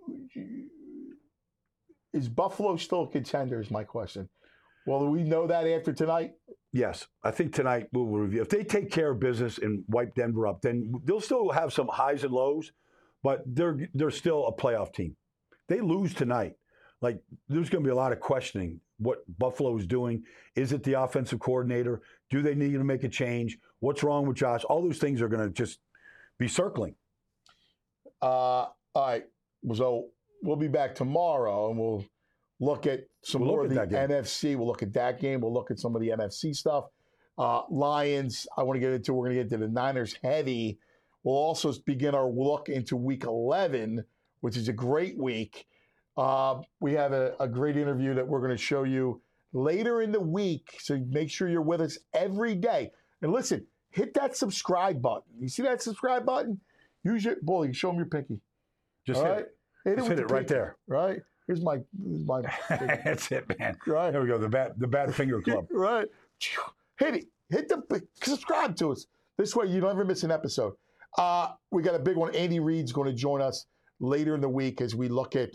is 2.14 2.30
Buffalo 2.30 2.76
still 2.78 3.04
a 3.04 3.08
contender? 3.08 3.60
Is 3.60 3.72
my 3.72 3.84
question. 3.84 4.30
Well, 4.86 5.00
do 5.02 5.06
we 5.12 5.24
know 5.24 5.48
that 5.48 5.68
after 5.68 5.94
tonight? 5.94 6.34
Yes, 6.72 7.08
I 7.24 7.32
think 7.32 7.54
tonight 7.54 7.88
we'll 7.92 8.06
review. 8.06 8.42
If 8.42 8.50
they 8.50 8.64
take 8.64 8.92
care 8.92 9.12
of 9.12 9.20
business 9.20 9.58
and 9.58 9.84
wipe 9.88 10.14
Denver 10.16 10.48
up, 10.48 10.62
then 10.62 10.94
they'll 11.04 11.22
still 11.22 11.50
have 11.50 11.74
some 11.74 11.88
highs 11.88 12.24
and 12.24 12.32
lows, 12.34 12.72
but 13.24 13.42
they're 13.46 13.78
they're 13.94 14.12
still 14.12 14.48
a 14.48 14.54
playoff 14.56 14.94
team. 14.94 15.16
They 15.68 15.82
lose 15.82 16.14
tonight, 16.14 16.54
like 17.02 17.20
there's 17.48 17.70
going 17.70 17.84
to 17.84 17.88
be 17.88 17.92
a 17.92 17.96
lot 17.96 18.12
of 18.12 18.20
questioning 18.20 18.80
what 19.00 19.20
Buffalo 19.40 19.78
is 19.78 19.88
doing. 19.88 20.24
Is 20.56 20.72
it 20.72 20.84
the 20.84 21.02
offensive 21.02 21.40
coordinator? 21.40 22.02
Do 22.30 22.42
they 22.42 22.56
need 22.56 22.74
to 22.74 22.84
make 22.84 23.04
a 23.04 23.10
change? 23.10 23.58
What's 23.80 24.04
wrong 24.04 24.28
with 24.28 24.38
Josh? 24.38 24.64
All 24.66 24.82
those 24.82 25.00
things 25.00 25.22
are 25.22 25.30
going 25.30 25.48
to 25.48 25.50
just 25.50 25.80
be 26.38 26.48
circling. 26.48 26.96
Uh, 28.22 28.26
all 28.26 28.74
right. 28.96 29.24
So 29.74 30.08
we'll 30.42 30.58
be 30.58 30.68
back 30.68 30.96
tomorrow, 30.96 31.70
and 31.70 31.80
we'll 31.80 32.06
look 32.60 32.86
at 32.86 33.06
some 33.24 33.42
We'll 33.42 33.52
more 33.52 33.64
of 33.66 33.70
the. 33.70 33.76
NFC. 33.76 34.56
We'll 34.56 34.68
look 34.68 34.84
at 34.84 34.94
that 34.94 35.20
game. 35.20 35.42
We'll 35.42 35.54
look 35.54 35.72
at 35.72 35.80
some 35.80 35.96
of 35.96 36.02
the 36.02 36.10
NFC 36.10 36.56
stuff. 36.56 36.86
Uh, 37.38 37.62
Lions, 37.70 38.48
I 38.58 38.64
want 38.64 38.76
to 38.76 38.82
get 38.82 38.92
into. 38.92 39.14
We're 39.14 39.28
going 39.28 39.38
to 39.38 39.44
get 39.44 39.54
into 39.54 39.66
the 39.66 39.72
Niners 39.72 40.16
heavy. 40.22 40.78
We'll 41.24 41.36
also 41.36 41.74
begin 41.86 42.16
our 42.16 42.30
look 42.30 42.70
into 42.70 42.96
Week 42.96 43.24
11, 43.26 44.04
which 44.42 44.58
is 44.58 44.68
a 44.68 44.74
great 44.74 45.18
week. 45.18 45.68
Uh, 46.20 46.62
we 46.82 46.94
have 46.94 47.14
a, 47.14 47.34
a 47.40 47.48
great 47.48 47.78
interview 47.78 48.14
that 48.14 48.28
we're 48.28 48.40
going 48.42 48.52
to 48.52 48.58
show 48.58 48.84
you 48.84 49.22
later 49.54 50.02
in 50.02 50.12
the 50.12 50.20
week. 50.20 50.78
So 50.80 51.00
make 51.10 51.30
sure 51.30 51.48
you're 51.48 51.62
with 51.62 51.80
us 51.80 51.98
every 52.14 52.56
day. 52.56 52.92
And 53.22 53.32
listen, 53.32 53.66
hit 53.92 54.14
that 54.16 54.36
subscribe 54.36 55.02
button. 55.02 55.32
You 55.40 55.48
see 55.48 55.64
that 55.64 55.82
subscribe 55.82 56.26
button? 56.26 56.60
Use 57.06 57.24
your 57.24 57.38
boy. 57.42 57.72
Show 57.72 57.88
them 57.88 57.98
your 57.98 58.06
pinky. 58.08 58.42
Just 59.08 59.22
All 59.22 59.26
hit 59.28 59.32
right, 59.32 59.40
it. 59.40 59.56
hit 59.86 59.96
Just 59.98 60.10
with 60.10 60.18
hit 60.18 60.30
it 60.30 60.32
right 60.34 60.40
pinky, 60.42 60.54
there. 60.56 60.76
Right. 60.88 61.22
Here's 61.48 61.62
my. 61.62 61.78
Here's 62.06 62.26
my. 62.26 62.42
That's 62.70 63.32
it, 63.32 63.58
man. 63.58 63.78
right. 63.88 64.12
There 64.12 64.22
we 64.22 64.28
go. 64.28 64.38
The 64.38 64.50
bad, 64.50 64.74
the 64.78 64.88
bad 64.88 65.16
finger 65.16 65.42
club. 65.46 65.68
Right. 65.72 66.08
Hit 67.00 67.16
it. 67.16 67.26
Hit 67.50 67.70
the 67.70 68.06
subscribe 68.22 68.76
to 68.76 68.92
us. 68.92 69.08
This 69.38 69.56
way 69.56 69.68
you 69.68 69.80
never 69.80 70.04
miss 70.04 70.24
an 70.24 70.32
episode. 70.32 70.74
Uh, 71.18 71.54
we 71.72 71.82
got 71.82 71.96
a 71.96 72.00
big 72.00 72.18
one. 72.18 72.36
Andy 72.36 72.60
Reid's 72.60 72.92
going 72.92 73.08
to 73.08 73.16
join 73.16 73.42
us 73.42 73.66
later 74.02 74.36
in 74.36 74.42
the 74.42 74.50
week 74.50 74.82
as 74.82 74.94
we 74.96 75.08
look 75.08 75.38
at 75.38 75.52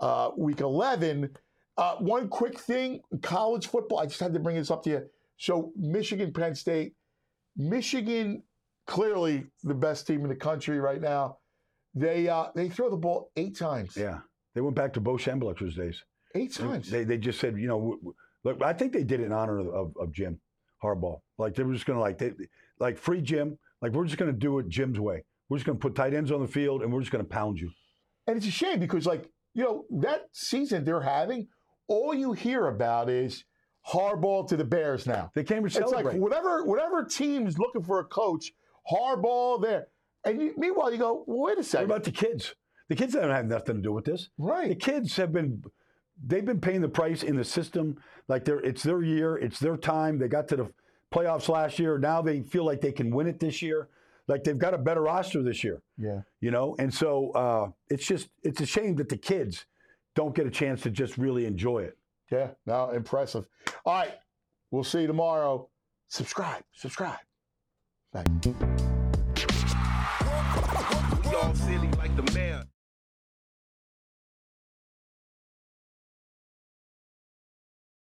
uh, 0.00 0.30
week 0.36 0.60
11. 0.60 1.30
Uh, 1.76 1.94
one 1.96 2.28
quick 2.28 2.58
thing 2.58 3.00
college 3.22 3.68
football. 3.68 4.00
I 4.00 4.06
just 4.06 4.20
had 4.20 4.34
to 4.34 4.40
bring 4.40 4.56
this 4.56 4.70
up 4.70 4.82
to 4.84 4.90
you. 4.90 5.06
So, 5.36 5.72
Michigan, 5.76 6.32
Penn 6.32 6.54
State. 6.54 6.94
Michigan, 7.56 8.42
clearly 8.86 9.46
the 9.64 9.74
best 9.74 10.06
team 10.06 10.22
in 10.22 10.28
the 10.28 10.36
country 10.36 10.80
right 10.80 11.00
now. 11.00 11.38
They 11.94 12.28
uh, 12.28 12.46
they 12.54 12.68
throw 12.68 12.90
the 12.90 12.96
ball 12.96 13.30
eight 13.36 13.56
times. 13.56 13.96
Yeah. 13.96 14.18
They 14.54 14.60
went 14.60 14.76
back 14.76 14.92
to 14.94 15.00
Bo 15.00 15.14
Schembechler's 15.14 15.76
days. 15.76 16.02
Eight 16.34 16.54
times. 16.54 16.90
They, 16.90 17.04
they 17.04 17.18
just 17.18 17.40
said, 17.40 17.56
you 17.56 17.68
know, 17.68 17.98
look, 18.44 18.62
I 18.62 18.72
think 18.72 18.92
they 18.92 19.04
did 19.04 19.20
it 19.20 19.24
in 19.24 19.32
honor 19.32 19.58
of, 19.58 19.68
of, 19.68 19.92
of 19.98 20.12
Jim 20.12 20.40
Harbaugh. 20.82 21.20
Like 21.38 21.54
they 21.54 21.62
were 21.62 21.72
just 21.72 21.86
going 21.86 21.96
to 21.96 22.00
like, 22.00 22.18
they, 22.18 22.32
like 22.78 22.98
free 22.98 23.20
Jim. 23.20 23.58
Like 23.80 23.92
we're 23.92 24.04
just 24.04 24.18
going 24.18 24.32
to 24.32 24.36
do 24.36 24.58
it 24.58 24.68
Jim's 24.68 24.98
way. 24.98 25.24
We're 25.48 25.58
just 25.58 25.66
going 25.66 25.78
to 25.78 25.82
put 25.82 25.94
tight 25.94 26.14
ends 26.14 26.30
on 26.30 26.40
the 26.40 26.48
field 26.48 26.82
and 26.82 26.92
we're 26.92 27.00
just 27.00 27.12
going 27.12 27.24
to 27.24 27.28
pound 27.28 27.58
you. 27.58 27.70
And 28.26 28.36
it's 28.36 28.46
a 28.46 28.50
shame 28.50 28.78
because, 28.80 29.06
like, 29.06 29.30
you 29.54 29.64
know, 29.64 29.84
that 30.02 30.28
season 30.32 30.84
they're 30.84 31.00
having, 31.00 31.48
all 31.88 32.14
you 32.14 32.32
hear 32.32 32.66
about 32.66 33.08
is 33.08 33.44
Harbaugh 33.88 34.46
to 34.48 34.56
the 34.56 34.64
Bears 34.64 35.06
now. 35.06 35.30
They 35.34 35.44
came 35.44 35.64
to 35.64 35.70
celebrate. 35.70 36.00
It's 36.00 36.06
like 36.14 36.22
whatever 36.22 36.64
whatever 36.64 37.04
team's 37.04 37.58
looking 37.58 37.82
for 37.82 38.00
a 38.00 38.04
coach, 38.04 38.52
Harbaugh 38.90 39.62
there. 39.62 39.88
And 40.24 40.40
you, 40.40 40.54
meanwhile, 40.56 40.92
you 40.92 40.98
go, 40.98 41.24
well, 41.26 41.46
wait 41.46 41.58
a 41.58 41.62
second. 41.62 41.88
what 41.88 41.96
about 41.96 42.04
the 42.04 42.12
kids? 42.12 42.54
The 42.88 42.96
kids 42.96 43.14
don't 43.14 43.30
have 43.30 43.46
nothing 43.46 43.76
to 43.76 43.82
do 43.82 43.92
with 43.92 44.04
this. 44.04 44.30
Right. 44.38 44.68
The 44.68 44.74
kids 44.74 45.16
have 45.16 45.32
been, 45.32 45.62
they've 46.24 46.44
been 46.44 46.60
paying 46.60 46.80
the 46.80 46.88
price 46.88 47.22
in 47.22 47.36
the 47.36 47.44
system. 47.44 47.96
Like 48.28 48.44
they're, 48.44 48.60
it's 48.60 48.82
their 48.82 49.02
year, 49.02 49.36
it's 49.36 49.58
their 49.58 49.76
time. 49.76 50.18
They 50.18 50.28
got 50.28 50.48
to 50.48 50.56
the 50.56 50.72
playoffs 51.12 51.48
last 51.48 51.78
year. 51.78 51.98
Now 51.98 52.22
they 52.22 52.42
feel 52.42 52.64
like 52.64 52.80
they 52.80 52.92
can 52.92 53.10
win 53.10 53.26
it 53.26 53.40
this 53.40 53.62
year. 53.62 53.88
Like 54.28 54.44
they've 54.44 54.58
got 54.58 54.74
a 54.74 54.78
better 54.78 55.00
roster 55.02 55.42
this 55.42 55.64
year. 55.64 55.82
Yeah. 55.96 56.20
you 56.40 56.50
know 56.50 56.76
and 56.78 56.92
so 56.92 57.30
uh, 57.32 57.70
it's 57.90 58.06
just 58.06 58.28
it's 58.42 58.60
a 58.60 58.66
shame 58.66 58.94
that 58.96 59.08
the 59.08 59.16
kids 59.16 59.66
don't 60.14 60.34
get 60.34 60.46
a 60.46 60.50
chance 60.50 60.82
to 60.82 60.90
just 60.90 61.18
really 61.18 61.46
enjoy 61.46 61.80
it 61.84 61.96
Yeah. 62.30 62.50
No, 62.66 62.90
impressive. 62.90 63.46
All 63.84 63.94
right. 63.94 64.14
We'll 64.70 64.84
see 64.84 65.00
you 65.02 65.06
tomorrow. 65.06 65.68
Subscribe. 66.08 66.62
Subscribe. 66.72 67.18
Thanks. 68.12 68.48